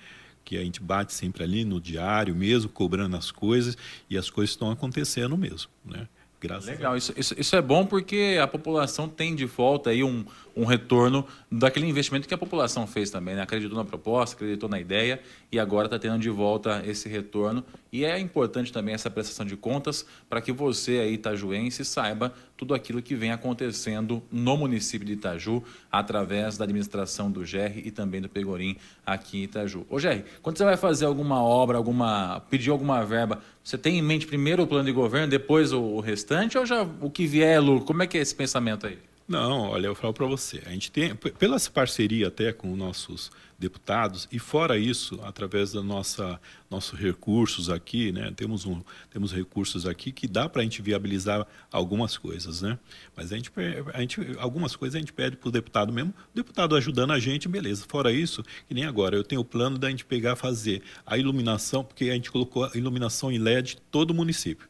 que 0.49 0.57
a 0.57 0.63
gente 0.63 0.81
bate 0.81 1.13
sempre 1.13 1.43
ali 1.43 1.63
no 1.63 1.79
diário 1.79 2.35
mesmo, 2.35 2.69
cobrando 2.69 3.15
as 3.15 3.29
coisas, 3.29 3.77
e 4.09 4.17
as 4.17 4.29
coisas 4.29 4.51
estão 4.51 4.71
acontecendo 4.71 5.37
mesmo. 5.37 5.69
Né? 5.85 6.07
Graças 6.41 6.69
Legal, 6.69 6.95
isso, 6.95 7.13
isso, 7.17 7.35
isso, 7.37 7.55
é 7.55 7.61
bom 7.61 7.85
porque 7.85 8.39
a 8.41 8.47
população 8.47 9.09
tem 9.09 9.35
de 9.35 9.45
volta 9.45 9.89
aí 9.89 10.05
um, 10.05 10.23
um 10.55 10.63
retorno 10.63 11.25
daquele 11.51 11.85
investimento 11.85 12.29
que 12.29 12.33
a 12.33 12.37
população 12.37 12.87
fez 12.87 13.09
também, 13.09 13.35
né? 13.35 13.41
acreditou 13.41 13.77
na 13.77 13.83
proposta, 13.83 14.37
acreditou 14.37 14.69
na 14.69 14.79
ideia 14.79 15.19
e 15.51 15.59
agora 15.59 15.87
está 15.87 15.99
tendo 15.99 16.17
de 16.17 16.29
volta 16.29 16.81
esse 16.85 17.09
retorno. 17.09 17.61
E 17.91 18.05
é 18.05 18.17
importante 18.17 18.71
também 18.71 18.93
essa 18.93 19.09
prestação 19.09 19.45
de 19.45 19.57
contas 19.57 20.05
para 20.29 20.39
que 20.39 20.53
você 20.53 20.99
aí, 20.99 21.13
itajuense, 21.15 21.83
saiba 21.83 22.33
tudo 22.59 22.73
aquilo 22.73 23.01
que 23.01 23.15
vem 23.15 23.31
acontecendo 23.31 24.21
no 24.29 24.57
município 24.57 25.07
de 25.07 25.13
Itaju, 25.13 25.63
através 25.89 26.57
da 26.57 26.65
administração 26.65 27.31
do 27.31 27.45
GER 27.45 27.77
e 27.87 27.89
também 27.89 28.19
do 28.19 28.27
Pegorim 28.27 28.75
aqui 29.05 29.39
em 29.39 29.43
Itaju. 29.43 29.85
Ô 29.89 29.97
GER, 29.97 30.25
quando 30.41 30.57
você 30.57 30.65
vai 30.65 30.75
fazer 30.75 31.05
alguma 31.05 31.41
obra, 31.41 31.77
alguma 31.77 32.41
pedir 32.49 32.69
alguma 32.69 33.05
verba, 33.05 33.41
você 33.63 33.77
tem 33.77 33.97
em 33.97 34.01
mente 34.01 34.27
primeiro 34.27 34.63
o 34.63 34.67
plano 34.67 34.83
de 34.83 34.91
governo, 34.91 35.29
depois 35.29 35.71
o 35.71 36.01
restante, 36.01 36.57
ou 36.57 36.65
já 36.65 36.85
o 36.99 37.09
que 37.09 37.25
vier 37.25 37.55
é 37.55 37.59
lucro? 37.61 37.85
Como 37.85 38.03
é 38.03 38.07
que 38.07 38.17
é 38.17 38.21
esse 38.21 38.35
pensamento 38.35 38.85
aí? 38.85 38.99
Não, 39.29 39.69
olha, 39.69 39.85
eu 39.85 39.93
falo 39.93 40.11
para 40.11 40.25
você. 40.25 40.59
A 40.65 40.71
gente 40.71 40.91
tem, 40.91 41.15
pela 41.15 41.59
parceria 41.69 42.29
até 42.29 42.51
com 42.51 42.75
nossos 42.75 43.31
deputados, 43.59 44.27
e 44.31 44.39
fora 44.39 44.75
isso, 44.75 45.19
através 45.21 45.71
da 45.71 45.83
nossa 45.83 46.41
nossos 46.67 46.97
recursos 46.97 47.69
aqui, 47.69 48.11
né, 48.11 48.31
temos, 48.35 48.65
um, 48.65 48.81
temos 49.11 49.31
recursos 49.31 49.85
aqui 49.85 50.11
que 50.11 50.27
dá 50.27 50.49
para 50.49 50.61
a 50.61 50.63
gente 50.63 50.81
viabilizar 50.81 51.45
algumas 51.71 52.17
coisas. 52.17 52.63
Né? 52.63 52.79
Mas 53.15 53.31
a 53.31 53.35
gente, 53.35 53.51
a 53.93 53.99
gente, 53.99 54.19
algumas 54.39 54.75
coisas 54.75 54.95
a 54.95 54.99
gente 54.99 55.13
pede 55.13 55.35
para 55.35 55.49
o 55.49 55.51
deputado 55.51 55.93
mesmo, 55.93 56.11
o 56.11 56.35
deputado 56.35 56.75
ajudando 56.75 57.11
a 57.11 57.19
gente, 57.19 57.47
beleza. 57.47 57.85
Fora 57.87 58.11
isso, 58.11 58.43
que 58.67 58.73
nem 58.73 58.85
agora, 58.85 59.15
eu 59.15 59.23
tenho 59.23 59.41
o 59.41 59.45
plano 59.45 59.77
da 59.77 59.91
gente 59.91 60.05
pegar 60.05 60.35
fazer 60.35 60.81
a 61.05 61.19
iluminação, 61.19 61.83
porque 61.83 62.05
a 62.05 62.13
gente 62.13 62.31
colocou 62.31 62.63
a 62.63 62.71
iluminação 62.73 63.31
em 63.31 63.37
LED 63.37 63.77
todo 63.91 64.09
o 64.09 64.13
município. 64.15 64.68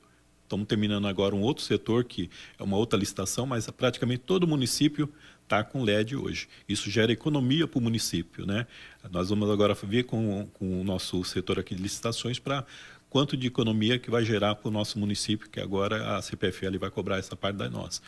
Estamos 0.49 0.65
terminando 0.65 1.07
agora 1.07 1.35
um 1.35 1.41
outro 1.43 1.63
setor, 1.63 2.03
que 2.03 2.27
é 2.57 2.63
uma 2.63 2.75
outra 2.75 2.97
licitação, 2.97 3.45
mas 3.45 3.69
praticamente 3.69 4.23
todo 4.25 4.47
município 4.47 5.07
está 5.43 5.63
com 5.63 5.83
LED 5.83 6.15
hoje. 6.15 6.49
Isso 6.67 6.89
gera 6.89 7.12
economia 7.12 7.67
para 7.67 7.77
o 7.77 7.81
município. 7.83 8.47
Né? 8.47 8.65
Nós 9.12 9.29
vamos 9.29 9.47
agora 9.47 9.75
ver 9.75 10.05
com, 10.05 10.49
com 10.55 10.81
o 10.81 10.83
nosso 10.83 11.23
setor 11.23 11.59
aqui 11.59 11.75
de 11.75 11.83
licitações 11.83 12.39
para 12.39 12.65
quanto 13.12 13.38
de 13.38 13.45
economia 13.45 13.99
que 13.99 14.09
vai 14.09 14.25
gerar 14.25 14.55
para 14.55 14.69
o 14.69 14.71
nosso 14.71 14.97
município, 14.97 15.47
que 15.47 15.59
agora 15.59 16.17
a 16.17 16.21
CPFL 16.23 16.79
vai 16.79 16.89
cobrar 16.89 17.19
essa 17.19 17.35
parte 17.35 17.57
da 17.57 17.69
nossa. 17.69 18.01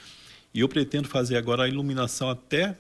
E 0.52 0.62
eu 0.62 0.68
pretendo 0.68 1.08
fazer 1.08 1.38
agora 1.38 1.66
a 1.66 1.68
iluminação 1.68 2.28
até 2.28 2.76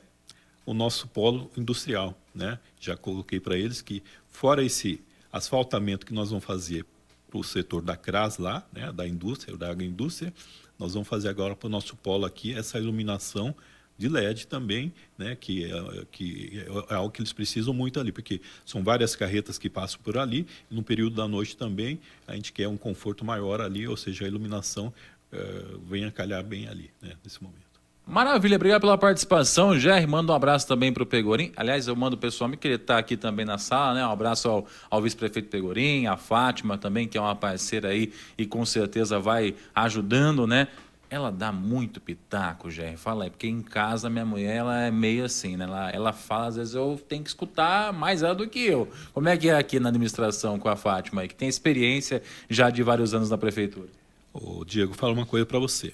o 0.65 0.73
nosso 0.73 1.07
polo 1.07 1.51
industrial. 1.55 2.19
Né? 2.33 2.57
Já 2.79 2.97
coloquei 2.97 3.39
para 3.39 3.55
eles 3.55 3.79
que, 3.79 4.01
fora 4.27 4.63
esse 4.63 4.99
asfaltamento 5.31 6.03
que 6.03 6.15
nós 6.15 6.31
vamos 6.31 6.43
fazer 6.43 6.83
para 7.31 7.39
o 7.39 7.43
setor 7.43 7.81
da 7.81 7.95
CRAS 7.95 8.37
lá, 8.37 8.67
né, 8.73 8.91
da 8.91 9.07
indústria, 9.07 9.55
da 9.55 9.71
agroindústria. 9.71 10.33
Nós 10.77 10.93
vamos 10.93 11.07
fazer 11.07 11.29
agora 11.29 11.55
para 11.55 11.67
o 11.67 11.69
nosso 11.69 11.95
polo 11.95 12.25
aqui 12.25 12.53
essa 12.53 12.77
iluminação 12.77 13.55
de 13.97 14.09
LED 14.09 14.47
também, 14.47 14.91
né, 15.17 15.35
que, 15.35 15.63
é, 15.65 16.05
que 16.11 16.65
é 16.89 16.95
algo 16.95 17.11
que 17.11 17.21
eles 17.21 17.31
precisam 17.31 17.73
muito 17.73 17.99
ali, 17.99 18.11
porque 18.11 18.41
são 18.65 18.83
várias 18.83 19.15
carretas 19.15 19.57
que 19.57 19.69
passam 19.69 19.99
por 20.01 20.17
ali, 20.17 20.45
e 20.69 20.75
no 20.75 20.83
período 20.83 21.15
da 21.15 21.27
noite 21.27 21.55
também 21.55 21.99
a 22.27 22.35
gente 22.35 22.51
quer 22.51 22.67
um 22.67 22.77
conforto 22.77 23.23
maior 23.23 23.61
ali, 23.61 23.87
ou 23.87 23.95
seja, 23.95 24.25
a 24.25 24.27
iluminação 24.27 24.91
eh, 25.31 25.65
venha 25.87 26.11
calhar 26.11 26.43
bem 26.43 26.67
ali, 26.67 26.89
né, 26.99 27.13
nesse 27.23 27.41
momento. 27.43 27.70
Maravilha, 28.05 28.55
obrigado 28.55 28.81
pela 28.81 28.97
participação. 28.97 29.77
Jair, 29.79 30.07
manda 30.07 30.33
um 30.33 30.35
abraço 30.35 30.67
também 30.67 30.91
para 30.91 31.03
o 31.03 31.05
Pegorim. 31.05 31.51
Aliás, 31.55 31.87
eu 31.87 31.95
mando 31.95 32.15
o 32.15 32.19
pessoal 32.19 32.49
que 32.51 32.67
ele 32.67 32.75
está 32.75 32.97
aqui 32.97 33.15
também 33.15 33.45
na 33.45 33.57
sala, 33.57 33.93
né? 33.93 34.05
Um 34.05 34.11
abraço 34.11 34.49
ao, 34.49 34.65
ao 34.89 35.01
vice-prefeito 35.01 35.49
Pegorim, 35.49 36.07
a 36.07 36.17
Fátima 36.17 36.77
também, 36.77 37.07
que 37.07 37.17
é 37.17 37.21
uma 37.21 37.35
parceira 37.35 37.89
aí 37.89 38.11
e 38.37 38.45
com 38.45 38.65
certeza 38.65 39.19
vai 39.19 39.55
ajudando, 39.73 40.45
né? 40.45 40.67
Ela 41.09 41.31
dá 41.31 41.51
muito 41.51 42.01
pitaco, 42.01 42.71
Jair. 42.71 42.97
Fala 42.97 43.25
aí, 43.25 43.29
porque 43.29 43.47
em 43.47 43.61
casa 43.61 44.09
minha 44.09 44.25
mulher 44.25 44.55
ela 44.55 44.81
é 44.81 44.91
meio 44.91 45.25
assim, 45.25 45.55
né? 45.55 45.65
Ela, 45.65 45.89
ela 45.91 46.13
fala, 46.13 46.47
às 46.47 46.55
vezes 46.55 46.73
eu 46.73 46.99
tenho 47.07 47.23
que 47.23 47.29
escutar 47.29 47.93
mais 47.93 48.23
ela 48.23 48.33
do 48.33 48.47
que 48.47 48.65
eu. 48.65 48.89
Como 49.13 49.29
é 49.29 49.37
que 49.37 49.49
é 49.49 49.55
aqui 49.55 49.79
na 49.79 49.89
administração 49.89 50.57
com 50.57 50.67
a 50.67 50.75
Fátima, 50.75 51.27
que 51.27 51.35
tem 51.35 51.47
experiência 51.47 52.21
já 52.49 52.69
de 52.69 52.81
vários 52.81 53.13
anos 53.13 53.29
na 53.29 53.37
prefeitura? 53.37 53.89
Ô, 54.33 54.65
Diego, 54.65 54.93
fala 54.93 55.13
uma 55.13 55.25
coisa 55.25 55.45
para 55.45 55.59
você. 55.59 55.93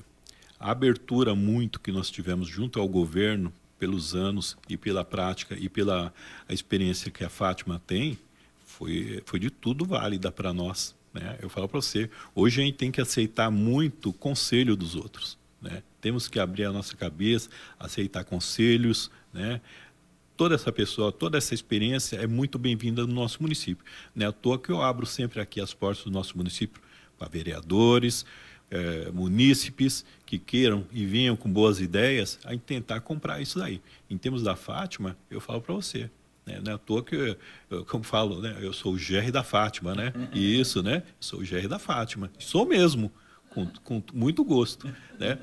A 0.59 0.71
abertura 0.71 1.35
muito 1.35 1.79
que 1.79 1.91
nós 1.91 2.09
tivemos 2.09 2.47
junto 2.47 2.79
ao 2.79 2.87
governo, 2.87 3.53
pelos 3.77 4.15
anos 4.15 4.57
e 4.67 4.75
pela 4.75 5.05
prática 5.05 5.55
e 5.55 5.69
pela 5.69 6.13
experiência 6.49 7.11
que 7.11 7.23
a 7.23 7.29
Fátima 7.29 7.81
tem, 7.85 8.17
foi, 8.65 9.21
foi 9.25 9.39
de 9.39 9.49
tudo 9.49 9.85
válida 9.85 10.31
para 10.31 10.53
nós. 10.53 10.95
Né? 11.13 11.37
Eu 11.41 11.49
falo 11.49 11.67
para 11.67 11.81
você, 11.81 12.09
hoje 12.35 12.61
a 12.61 12.65
gente 12.65 12.75
tem 12.75 12.91
que 12.91 13.01
aceitar 13.01 13.49
muito 13.49 14.09
o 14.09 14.13
conselho 14.13 14.75
dos 14.75 14.95
outros. 14.95 15.37
Né? 15.61 15.81
Temos 16.01 16.27
que 16.27 16.39
abrir 16.39 16.65
a 16.65 16.71
nossa 16.71 16.95
cabeça, 16.95 17.49
aceitar 17.79 18.23
conselhos. 18.23 19.11
Né? 19.33 19.61
Toda 20.35 20.55
essa 20.55 20.71
pessoa, 20.71 21.11
toda 21.11 21.37
essa 21.37 21.53
experiência 21.53 22.17
é 22.17 22.27
muito 22.27 22.59
bem-vinda 22.59 23.05
no 23.05 23.13
nosso 23.13 23.41
município. 23.41 23.85
Não 24.15 24.25
é 24.25 24.29
à 24.29 24.31
toa 24.31 24.59
que 24.59 24.69
eu 24.69 24.81
abro 24.81 25.05
sempre 25.05 25.39
aqui 25.39 25.61
as 25.61 25.73
portas 25.73 26.03
do 26.03 26.11
nosso 26.11 26.37
município 26.37 26.81
para 27.17 27.27
vereadores, 27.27 28.25
é, 28.69 29.11
munícipes 29.11 30.05
que 30.25 30.37
queiram 30.37 30.85
e 30.91 31.05
venham 31.05 31.35
com 31.35 31.51
boas 31.51 31.79
ideias 31.79 32.39
a 32.43 32.55
tentar 32.57 33.01
comprar 33.01 33.41
isso 33.41 33.59
daí. 33.59 33.81
Em 34.09 34.17
termos 34.17 34.43
da 34.43 34.55
Fátima, 34.55 35.17
eu 35.29 35.39
falo 35.39 35.61
para 35.61 35.73
você, 35.73 36.09
né? 36.45 36.59
não 36.63 36.71
é 36.71 36.75
à 36.75 36.77
toa 36.77 37.03
que, 37.03 37.37
eu, 37.69 37.85
como 37.85 38.03
falo, 38.03 38.41
né? 38.41 38.57
eu 38.61 38.73
sou 38.73 38.93
o 38.93 38.97
GR 38.97 39.31
da 39.31 39.43
Fátima, 39.43 39.95
né? 39.95 40.13
Uhum. 40.15 40.27
Isso, 40.33 40.83
né? 40.83 41.03
Sou 41.19 41.39
o 41.39 41.43
GR 41.43 41.67
da 41.67 41.79
Fátima. 41.79 42.29
Sou 42.39 42.65
mesmo, 42.65 43.11
com, 43.49 43.65
com 43.83 44.03
muito 44.13 44.43
gosto, 44.43 44.87
né? 45.17 45.39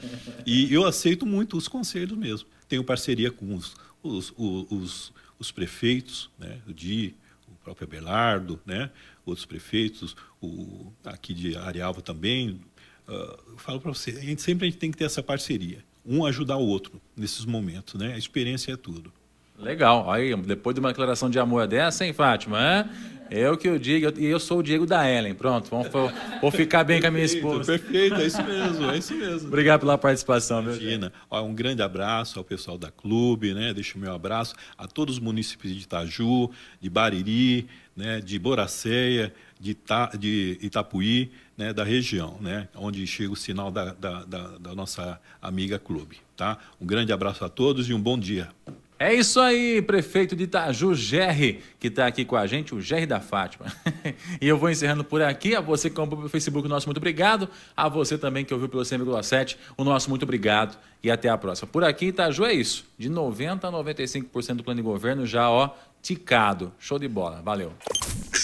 E 0.46 0.72
eu 0.72 0.86
aceito 0.86 1.26
muito 1.26 1.56
os 1.56 1.66
conselhos 1.66 2.16
mesmo. 2.16 2.48
Tenho 2.68 2.84
parceria 2.84 3.30
com 3.30 3.54
os, 3.54 3.74
os, 4.02 4.32
os, 4.36 4.70
os, 4.70 5.12
os 5.38 5.50
prefeitos, 5.50 6.30
né? 6.38 6.60
O 6.68 6.72
DI, 6.72 7.16
o 7.48 7.54
próprio 7.64 7.86
Abelardo, 7.86 8.60
né? 8.64 8.90
Outros 9.24 9.46
prefeitos, 9.46 10.14
o, 10.40 10.92
aqui 11.04 11.32
de 11.32 11.56
Arealva 11.56 12.02
também, 12.02 12.60
uh, 13.08 13.12
eu 13.52 13.56
falo 13.56 13.80
para 13.80 13.92
você, 13.92 14.10
a 14.10 14.20
gente, 14.20 14.42
sempre 14.42 14.66
a 14.66 14.70
gente 14.70 14.78
tem 14.78 14.90
que 14.90 14.96
ter 14.96 15.04
essa 15.04 15.22
parceria, 15.22 15.78
um 16.04 16.24
ajudar 16.24 16.56
o 16.56 16.66
outro 16.66 17.00
nesses 17.16 17.44
momentos, 17.44 17.94
né? 17.94 18.14
A 18.14 18.18
experiência 18.18 18.72
é 18.72 18.76
tudo. 18.76 19.12
Legal. 19.58 20.10
Aí, 20.10 20.34
depois 20.36 20.74
de 20.74 20.80
uma 20.80 20.88
declaração 20.88 21.30
de 21.30 21.38
amor 21.38 21.66
dessa, 21.66 22.04
hein, 22.04 22.12
Fátima? 22.12 22.90
Eu 23.30 23.56
que 23.56 23.68
eu 23.68 23.78
digo, 23.78 24.12
e 24.18 24.26
eu 24.26 24.38
sou 24.38 24.58
o 24.58 24.62
Diego 24.62 24.84
da 24.84 25.10
Ellen. 25.10 25.34
Pronto, 25.34 25.70
vamos, 25.70 25.88
vou, 26.40 26.50
ficar 26.50 26.84
bem 26.84 27.00
com 27.00 27.06
a 27.06 27.10
minha 27.10 27.24
esposa. 27.24 27.78
Perfeito, 27.78 28.16
é 28.16 28.26
isso 28.26 28.42
mesmo, 28.42 28.90
é 28.90 28.98
isso 28.98 29.14
mesmo. 29.14 29.48
Obrigado 29.48 29.80
pela 29.80 29.96
participação? 29.96 30.62
Imagina. 30.62 31.12
Ó, 31.30 31.42
um 31.42 31.54
grande 31.54 31.82
abraço 31.82 32.38
ao 32.38 32.44
pessoal 32.44 32.76
da 32.76 32.90
clube, 32.90 33.54
né? 33.54 33.72
Deixo 33.72 33.96
o 33.96 34.00
meu 34.00 34.12
abraço 34.12 34.54
a 34.76 34.86
todos 34.86 35.16
os 35.16 35.20
municípios 35.20 35.72
de 35.72 35.80
Itaju, 35.80 36.50
de 36.80 36.90
Bariri, 36.90 37.66
né? 37.96 38.20
de 38.20 38.38
Boracéia, 38.38 39.32
de, 39.64 39.70
Ita, 39.70 40.10
de 40.18 40.58
Itapuí, 40.60 41.32
né? 41.56 41.72
da 41.72 41.82
região, 41.82 42.36
né? 42.38 42.68
onde 42.74 43.06
chega 43.06 43.32
o 43.32 43.36
sinal 43.36 43.70
da, 43.70 43.94
da, 43.94 44.24
da, 44.24 44.58
da 44.58 44.74
nossa 44.74 45.18
amiga 45.40 45.78
clube. 45.78 46.18
Tá? 46.36 46.58
Um 46.78 46.84
grande 46.84 47.12
abraço 47.12 47.42
a 47.44 47.48
todos 47.48 47.88
e 47.88 47.94
um 47.94 48.00
bom 48.00 48.18
dia. 48.18 48.50
É 48.98 49.12
isso 49.12 49.40
aí, 49.40 49.82
prefeito 49.82 50.36
de 50.36 50.44
Itaju, 50.44 50.94
Gerry, 50.94 51.62
que 51.80 51.88
está 51.88 52.06
aqui 52.06 52.24
com 52.24 52.36
a 52.36 52.46
gente, 52.46 52.74
o 52.74 52.80
Gerry 52.80 53.06
da 53.06 53.20
Fátima. 53.20 53.66
e 54.40 54.46
eu 54.46 54.56
vou 54.56 54.70
encerrando 54.70 55.02
por 55.02 55.20
aqui. 55.20 55.56
A 55.56 55.60
você 55.60 55.88
que 55.88 55.96
comprou 55.96 56.18
pelo 56.18 56.28
Facebook, 56.28 56.66
o 56.66 56.68
nosso 56.68 56.86
muito 56.86 56.98
obrigado. 56.98 57.48
A 57.76 57.88
você 57.88 58.16
também 58.16 58.44
que 58.44 58.52
ouviu 58.52 58.68
pelo 58.68 58.82
100,7, 58.82 59.56
o 59.76 59.82
nosso 59.82 60.10
muito 60.10 60.22
obrigado. 60.22 60.78
E 61.02 61.10
até 61.10 61.28
a 61.28 61.36
próxima. 61.36 61.68
Por 61.72 61.82
aqui, 61.82 62.06
Itaju, 62.06 62.44
é 62.44 62.52
isso. 62.52 62.84
De 62.96 63.10
90% 63.10 63.64
a 63.64 63.72
95% 63.72 64.54
do 64.56 64.64
plano 64.64 64.80
de 64.80 64.84
governo 64.84 65.26
já, 65.26 65.50
ó, 65.50 65.70
ticado. 66.00 66.72
Show 66.78 66.98
de 66.98 67.08
bola. 67.08 67.42
Valeu. 67.42 67.72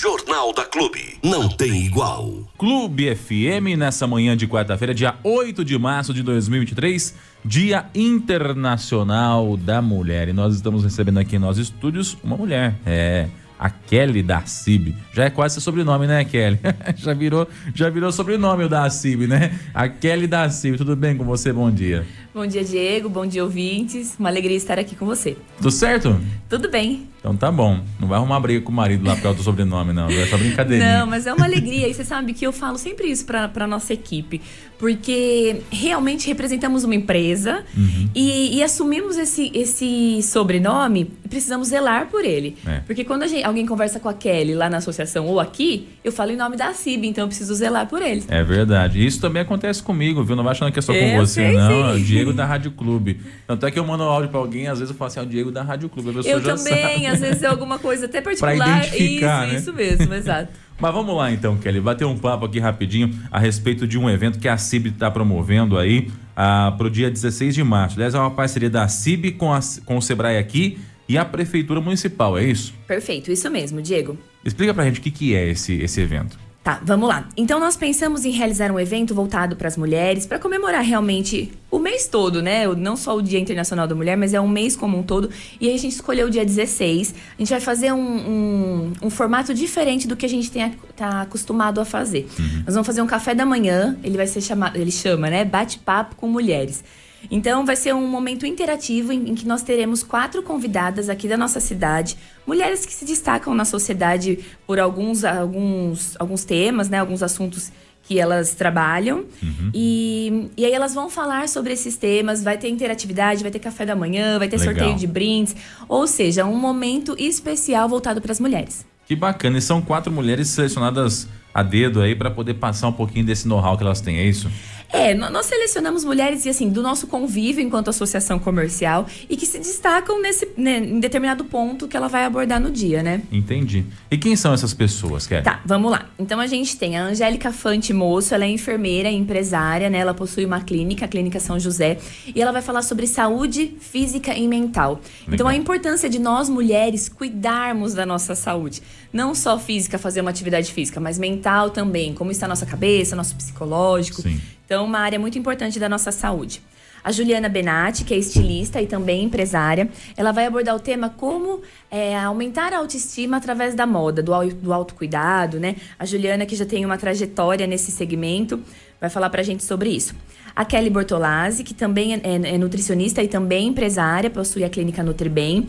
Jornal 0.01 0.55
da 0.55 0.65
Clube. 0.65 1.19
Não 1.23 1.47
tem 1.47 1.85
igual. 1.85 2.49
Clube 2.57 3.15
FM, 3.15 3.77
nessa 3.77 4.07
manhã 4.07 4.35
de 4.35 4.49
quarta-feira, 4.49 4.95
dia 4.95 5.15
8 5.23 5.63
de 5.63 5.79
março 5.79 6.15
de 6.15 6.23
2023, 6.23 7.15
Dia 7.45 7.85
Internacional 7.95 9.59
da 9.59 9.83
Mulher. 9.83 10.29
E 10.29 10.33
nós 10.33 10.55
estamos 10.55 10.85
recebendo 10.85 11.19
aqui 11.19 11.37
em 11.37 11.39
nossos 11.39 11.65
estúdios 11.65 12.17
uma 12.25 12.35
mulher. 12.35 12.77
É 12.87 13.29
a 13.59 13.69
Kelly 13.69 14.23
da 14.23 14.41
CIB. 14.47 14.97
Já 15.13 15.25
é 15.25 15.31
quase 15.31 15.57
seu 15.57 15.61
sobrenome, 15.61 16.07
né, 16.07 16.25
Kelly? 16.25 16.59
já 16.97 17.13
virou, 17.13 17.47
já 17.75 17.91
virou 17.91 18.11
sobrenome 18.11 18.65
o 18.65 18.71
da 18.71 18.89
CIB, 18.89 19.27
né? 19.27 19.61
A 19.75 19.87
Kelly 19.87 20.27
da 20.27 20.49
CIB. 20.49 20.79
Tudo 20.79 20.97
bem 20.97 21.15
com 21.15 21.25
você? 21.25 21.53
Bom 21.53 21.71
dia. 21.71 22.07
Bom 22.33 22.47
dia, 22.47 22.65
Diego. 22.65 23.11
Bom 23.11 23.27
dia, 23.27 23.45
ouvintes. 23.45 24.17
Uma 24.19 24.31
alegria 24.31 24.57
estar 24.57 24.79
aqui 24.79 24.97
com 24.97 25.05
você. 25.05 25.37
Tudo 25.59 25.71
certo? 25.71 26.19
Tudo 26.49 26.71
bem. 26.71 27.10
Então 27.21 27.37
tá 27.37 27.53
bom. 27.53 27.81
Não 28.01 28.09
vai 28.09 28.17
arrumar 28.19 28.41
briga 28.41 28.63
com 28.63 28.73
o 28.73 28.75
marido 28.75 29.07
lá 29.07 29.15
por 29.15 29.23
causa 29.23 29.37
do 29.39 29.45
sobrenome, 29.45 29.93
não. 29.93 30.09
É 30.09 30.27
só 30.27 30.39
brincadeirinha. 30.39 31.01
Não, 31.01 31.07
mas 31.07 31.27
é 31.27 31.33
uma 31.35 31.45
alegria. 31.45 31.87
E 31.87 31.93
você 31.95 32.03
sabe 32.03 32.33
que 32.33 32.47
eu 32.47 32.53
falo 32.53 32.79
sempre 32.79 33.09
isso 33.09 33.27
pra, 33.27 33.47
pra 33.47 33.67
nossa 33.67 33.93
equipe. 33.93 34.41
Porque 34.79 35.61
realmente 35.71 36.27
representamos 36.27 36.85
uma 36.85 36.95
empresa 36.95 37.63
Uhum. 37.77 38.09
e, 38.15 38.57
e 38.57 38.63
assumimos 38.63 39.19
esse, 39.19 39.51
esse 39.55 40.23
sobrenome 40.23 41.11
e 41.23 41.29
precisamos 41.29 41.69
zelar 41.69 42.07
por 42.07 42.25
ele. 42.25 42.57
É. 42.67 42.79
Porque 42.87 43.05
quando 43.05 43.25
a 43.25 43.27
gente- 43.27 43.45
alguém 43.45 43.67
conversa 43.67 44.01
com 44.01 44.09
a 44.09 44.15
Kelly 44.15 44.55
lá 44.55 44.71
na 44.71 44.79
associação 44.79 45.27
ou 45.27 45.39
aqui, 45.39 45.87
eu 46.03 46.11
falo 46.11 46.31
em 46.33 46.37
nome 46.37 46.57
da 46.57 46.73
CIB, 46.73 47.07
então 47.09 47.25
eu 47.25 47.29
preciso 47.29 47.55
zelar 47.55 47.87
por 47.89 48.01
eles. 48.01 48.25
É 48.31 48.43
verdade. 48.43 49.05
Isso 49.07 49.21
também 49.21 49.43
acontece 49.43 49.83
comigo, 49.83 50.25
viu? 50.25 50.35
Não 50.35 50.43
vai 50.43 50.53
achando 50.53 50.73
que 50.73 50.79
é 50.79 50.83
só 50.83 50.95
com 50.95 50.99
Eu 50.99 51.27
você, 51.27 51.35
sei, 51.49 51.53
não. 51.53 51.91
É 51.91 51.95
o 51.97 52.01
Diego 52.01 52.33
da 52.33 52.47
Rádio 52.47 52.71
Clube. 52.71 53.21
Tanto 53.47 53.67
é 53.67 53.71
que 53.71 53.79
eu 53.79 53.85
mando 53.87 54.05
áudio 54.05 54.31
pra 54.31 54.41
alguém, 54.41 54.67
às 54.67 54.79
vezes 54.79 54.91
eu 54.93 54.97
falo 54.97 55.09
assim, 55.09 55.21
é 55.21 55.23
o 55.23 55.27
Diego 55.27 55.51
da 55.53 55.63
Rádio 55.63 55.91
Clube. 55.91 56.09
A 56.09 56.13
pessoa 56.15 56.33
Eu 56.35 56.41
já 56.41 56.57
também, 56.57 57.05
sabe. 57.05 57.07
Às 57.11 57.21
vezes 57.21 57.43
é 57.43 57.47
alguma 57.47 57.79
coisa 57.79 58.07
até 58.07 58.21
particular. 58.21 58.57
identificar, 58.57 59.47
isso, 59.47 59.53
né? 59.53 59.59
isso 59.59 59.73
mesmo, 59.73 60.15
exato. 60.15 60.53
Mas 60.81 60.95
vamos 60.95 61.15
lá 61.15 61.31
então, 61.31 61.59
Kelly, 61.59 61.79
bater 61.81 62.07
um 62.07 62.17
papo 62.17 62.47
aqui 62.47 62.59
rapidinho 62.59 63.11
a 63.31 63.39
respeito 63.39 63.87
de 63.87 63.99
um 63.99 64.09
evento 64.09 64.39
que 64.39 64.49
a 64.49 64.57
CIB 64.57 64.89
está 64.89 65.11
promovendo 65.11 65.77
aí 65.77 66.11
ah, 66.35 66.73
para 66.77 66.87
o 66.87 66.91
dia 66.91 67.11
16 67.11 67.55
de 67.55 67.63
março. 67.63 67.97
Aliás, 67.97 68.15
é 68.15 68.19
uma 68.19 68.31
parceria 68.31 68.71
da 68.71 68.89
CIB 68.89 69.33
com, 69.33 69.53
a- 69.53 69.61
com 69.85 69.99
o 69.99 70.01
Sebrae 70.03 70.39
aqui 70.39 70.79
e 71.07 71.19
a 71.19 71.25
Prefeitura 71.25 71.81
Municipal, 71.83 72.39
é 72.39 72.45
isso? 72.45 72.73
Perfeito, 72.87 73.31
isso 73.31 73.51
mesmo, 73.51 73.83
Diego. 73.83 74.17
Explica 74.43 74.73
pra 74.73 74.85
gente 74.85 75.01
o 75.01 75.03
que, 75.03 75.11
que 75.11 75.35
é 75.35 75.49
esse, 75.51 75.75
esse 75.83 76.01
evento. 76.01 76.39
Tá, 76.63 76.79
vamos 76.85 77.09
lá. 77.09 77.27
Então 77.39 77.59
nós 77.59 77.75
pensamos 77.75 78.27
em 78.27 78.31
realizar 78.31 78.71
um 78.71 78.79
evento 78.79 79.15
voltado 79.15 79.57
para 79.57 79.67
as 79.67 79.79
mulheres, 79.79 80.27
para 80.27 80.39
comemorar 80.39 80.83
realmente 80.85 81.51
o 81.71 81.79
mês 81.79 82.07
todo, 82.07 82.43
né? 82.43 82.67
Não 82.69 82.97
só 82.97 83.17
o 83.17 83.23
Dia 83.23 83.39
Internacional 83.39 83.89
da 83.89 83.95
Mulher, 83.95 84.15
mas 84.15 84.35
é 84.35 84.41
um 84.41 84.49
mês 84.49 84.77
como 84.77 84.99
um 84.99 85.03
todo. 85.03 85.31
E 85.59 85.69
a 85.69 85.73
gente 85.79 85.93
escolheu 85.93 86.27
o 86.27 86.31
dia 86.31 86.45
16. 86.45 87.15
A 87.39 87.41
gente 87.41 87.49
vai 87.49 87.61
fazer 87.61 87.93
um, 87.93 87.99
um, 87.99 88.93
um 89.01 89.09
formato 89.09 89.55
diferente 89.55 90.07
do 90.07 90.15
que 90.15 90.27
a 90.27 90.29
gente 90.29 90.51
tem, 90.51 90.71
tá 90.95 91.23
acostumado 91.23 91.81
a 91.81 91.85
fazer. 91.87 92.29
Nós 92.67 92.75
vamos 92.75 92.87
fazer 92.87 93.01
um 93.01 93.07
café 93.07 93.35
da 93.35 93.47
manhã, 93.47 93.97
ele 94.05 94.19
vai 94.19 94.27
ser 94.27 94.43
chamado, 94.43 94.77
ele 94.77 94.93
chama, 94.93 95.31
né? 95.31 95.47
Bate-papo 95.47 96.15
com 96.15 96.29
mulheres. 96.29 96.85
Então 97.31 97.67
vai 97.67 97.77
ser 97.77 97.95
um 97.95 98.07
momento 98.07 98.47
interativo 98.47 99.13
em, 99.13 99.31
em 99.31 99.35
que 99.35 99.47
nós 99.47 99.63
teremos 99.63 100.03
quatro 100.03 100.43
convidadas 100.43 101.09
aqui 101.09 101.27
da 101.27 101.37
nossa 101.37 101.61
cidade, 101.61 102.17
mulheres 102.47 102.87
que 102.87 102.93
se 102.93 103.05
destacam 103.05 103.55
na 103.55 103.65
sociedade 103.65 104.39
por 104.67 104.79
alguns, 104.79 105.25
alguns, 105.25 106.17
alguns 106.19 106.45
temas, 106.45 106.89
né, 106.89 106.99
alguns 106.99 107.23
assuntos 107.23 107.73
que 108.03 108.19
elas 108.19 108.55
trabalham. 108.55 109.25
E, 109.73 110.51
e 110.57 110.65
aí 110.65 110.73
elas 110.73 110.95
vão 110.95 111.09
falar 111.09 111.49
sobre 111.49 111.73
esses 111.73 111.97
temas, 111.97 112.43
vai 112.43 112.59
ter 112.59 112.69
interatividade, 112.69 113.43
vai 113.43 113.53
ter 113.53 113.61
café 113.61 113.87
da 113.87 113.95
manhã, 113.95 114.39
vai 114.39 114.49
ter 114.49 114.59
Legal. 114.59 114.75
sorteio 114.75 114.97
de 114.97 115.07
brindes, 115.07 115.55
ou 115.89 116.07
seja, 116.07 116.45
um 116.45 116.57
momento 116.57 117.15
especial 117.19 117.89
voltado 117.89 118.21
para 118.21 118.33
as 118.33 118.41
mulheres. 118.41 118.85
Que 119.07 119.15
bacana, 119.15 119.59
e 119.59 119.63
são 119.63 119.81
quatro 119.81 120.13
mulheres 120.13 120.49
selecionadas 120.49 121.29
a 121.53 121.63
dedo 121.63 122.01
aí 122.01 122.15
para 122.15 122.31
poder 122.31 122.55
passar 122.55 122.89
um 122.89 122.93
pouquinho 122.93 123.27
desse 123.27 123.47
know-how 123.47 123.77
que 123.77 123.83
elas 123.83 124.01
têm, 124.01 124.19
é 124.19 124.25
isso? 124.25 124.51
É, 124.93 125.15
nó- 125.15 125.31
nós 125.31 125.47
selecionamos 125.47 126.05
mulheres 126.05 126.47
assim 126.47 126.69
do 126.69 126.83
nosso 126.83 127.07
convívio 127.07 127.63
enquanto 127.65 127.89
associação 127.91 128.39
comercial 128.39 129.07
e 129.29 129.37
que 129.37 129.47
se 129.47 129.59
destacam 129.59 130.21
nesse 130.21 130.49
né, 130.57 130.79
em 130.79 130.99
determinado 130.99 131.45
ponto 131.45 131.87
que 131.87 131.97
ela 131.97 132.09
vai 132.09 132.25
abordar 132.25 132.61
no 132.61 132.71
dia, 132.71 133.03
né? 133.03 133.23
Entendi. 133.31 133.85
E 134.11 134.19
quem 134.19 134.35
são 134.35 134.53
essas 134.53 134.75
pessoas, 134.75 135.27
Kelly? 135.27 135.43
Tá, 135.45 135.61
vamos 135.65 135.91
lá. 135.93 136.07
Então 136.19 136.41
a 136.41 136.47
gente 136.47 136.77
tem 136.77 136.97
a 136.99 137.05
Angélica 137.05 137.53
Fante 137.53 137.93
Moço, 137.93 138.35
ela 138.35 138.45
é 138.45 138.49
enfermeira 138.49 139.09
e 139.09 139.15
empresária, 139.15 139.89
né? 139.89 139.99
Ela 139.99 140.13
possui 140.15 140.45
uma 140.45 140.61
clínica, 140.61 141.05
a 141.05 141.09
Clínica 141.09 141.39
São 141.39 141.59
José, 141.59 141.99
e 142.35 142.41
ela 142.43 142.51
vai 142.53 142.63
falar 142.63 142.83
sobre 142.83 143.07
saúde 143.07 143.77
física 143.81 144.35
e 144.35 144.49
mental. 144.49 145.01
Então 145.31 145.47
a 145.47 145.55
importância 145.55 146.09
de 146.11 146.19
nós 146.19 146.49
mulheres 146.49 147.09
cuidarmos 147.09 147.95
da 147.95 148.05
nossa 148.05 148.35
saúde, 148.35 148.83
não 149.13 149.35
só 149.35 149.59
física, 149.59 149.99
fazer 149.99 150.21
uma 150.21 150.31
atividade 150.31 150.73
física, 150.73 150.99
mas 151.01 151.19
mental 151.19 151.71
também, 151.71 152.13
como 152.13 152.31
está 152.31 152.47
a 152.47 152.49
nossa 152.49 152.67
cabeça, 152.67 153.15
nosso 153.15 153.37
psicológico. 153.37 154.23
Sim. 154.23 154.41
Então 154.71 154.85
uma 154.85 155.01
área 155.01 155.19
muito 155.19 155.37
importante 155.37 155.81
da 155.81 155.89
nossa 155.89 156.13
saúde. 156.13 156.63
A 157.03 157.11
Juliana 157.11 157.49
Benatti, 157.49 158.05
que 158.05 158.15
é 158.15 158.17
estilista 158.17 158.81
e 158.81 158.87
também 158.87 159.25
empresária, 159.25 159.89
ela 160.17 160.31
vai 160.31 160.47
abordar 160.47 160.77
o 160.77 160.79
tema 160.79 161.11
como 161.11 161.61
é, 161.91 162.17
aumentar 162.17 162.73
a 162.73 162.79
autoestima 162.79 163.39
através 163.39 163.75
da 163.75 163.85
moda, 163.85 164.23
do, 164.23 164.33
do 164.55 164.73
autocuidado, 164.73 165.59
né? 165.59 165.75
A 165.99 166.07
Juliana, 166.07 166.47
que 166.47 166.55
já 166.55 166.65
tem 166.65 166.85
uma 166.85 166.97
trajetória 166.97 167.67
nesse 167.67 167.91
segmento, 167.91 168.61
vai 169.01 169.11
falar 169.11 169.29
pra 169.29 169.43
gente 169.43 169.65
sobre 169.65 169.91
isso. 169.91 170.15
A 170.55 170.65
Kelly 170.65 170.89
Bortolazzi, 170.89 171.65
que 171.65 171.75
também 171.75 172.15
é, 172.15 172.21
é 172.23 172.57
nutricionista 172.57 173.21
e 173.25 173.27
também 173.27 173.67
empresária, 173.67 174.31
possui 174.31 174.63
a 174.63 174.69
clínica 174.69 175.03
Nutribem, 175.03 175.67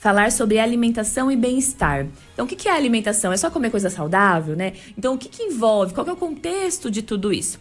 falar 0.00 0.32
sobre 0.32 0.58
alimentação 0.58 1.30
e 1.30 1.36
bem-estar. 1.36 2.06
Então, 2.32 2.46
o 2.46 2.48
que 2.48 2.66
é 2.66 2.74
alimentação? 2.74 3.32
É 3.32 3.36
só 3.36 3.50
comer 3.50 3.70
coisa 3.70 3.90
saudável, 3.90 4.56
né? 4.56 4.72
Então, 4.96 5.14
o 5.14 5.18
que, 5.18 5.28
que 5.28 5.42
envolve? 5.42 5.92
Qual 5.92 6.02
que 6.02 6.10
é 6.10 6.14
o 6.14 6.16
contexto 6.16 6.90
de 6.90 7.02
tudo 7.02 7.30
isso? 7.30 7.58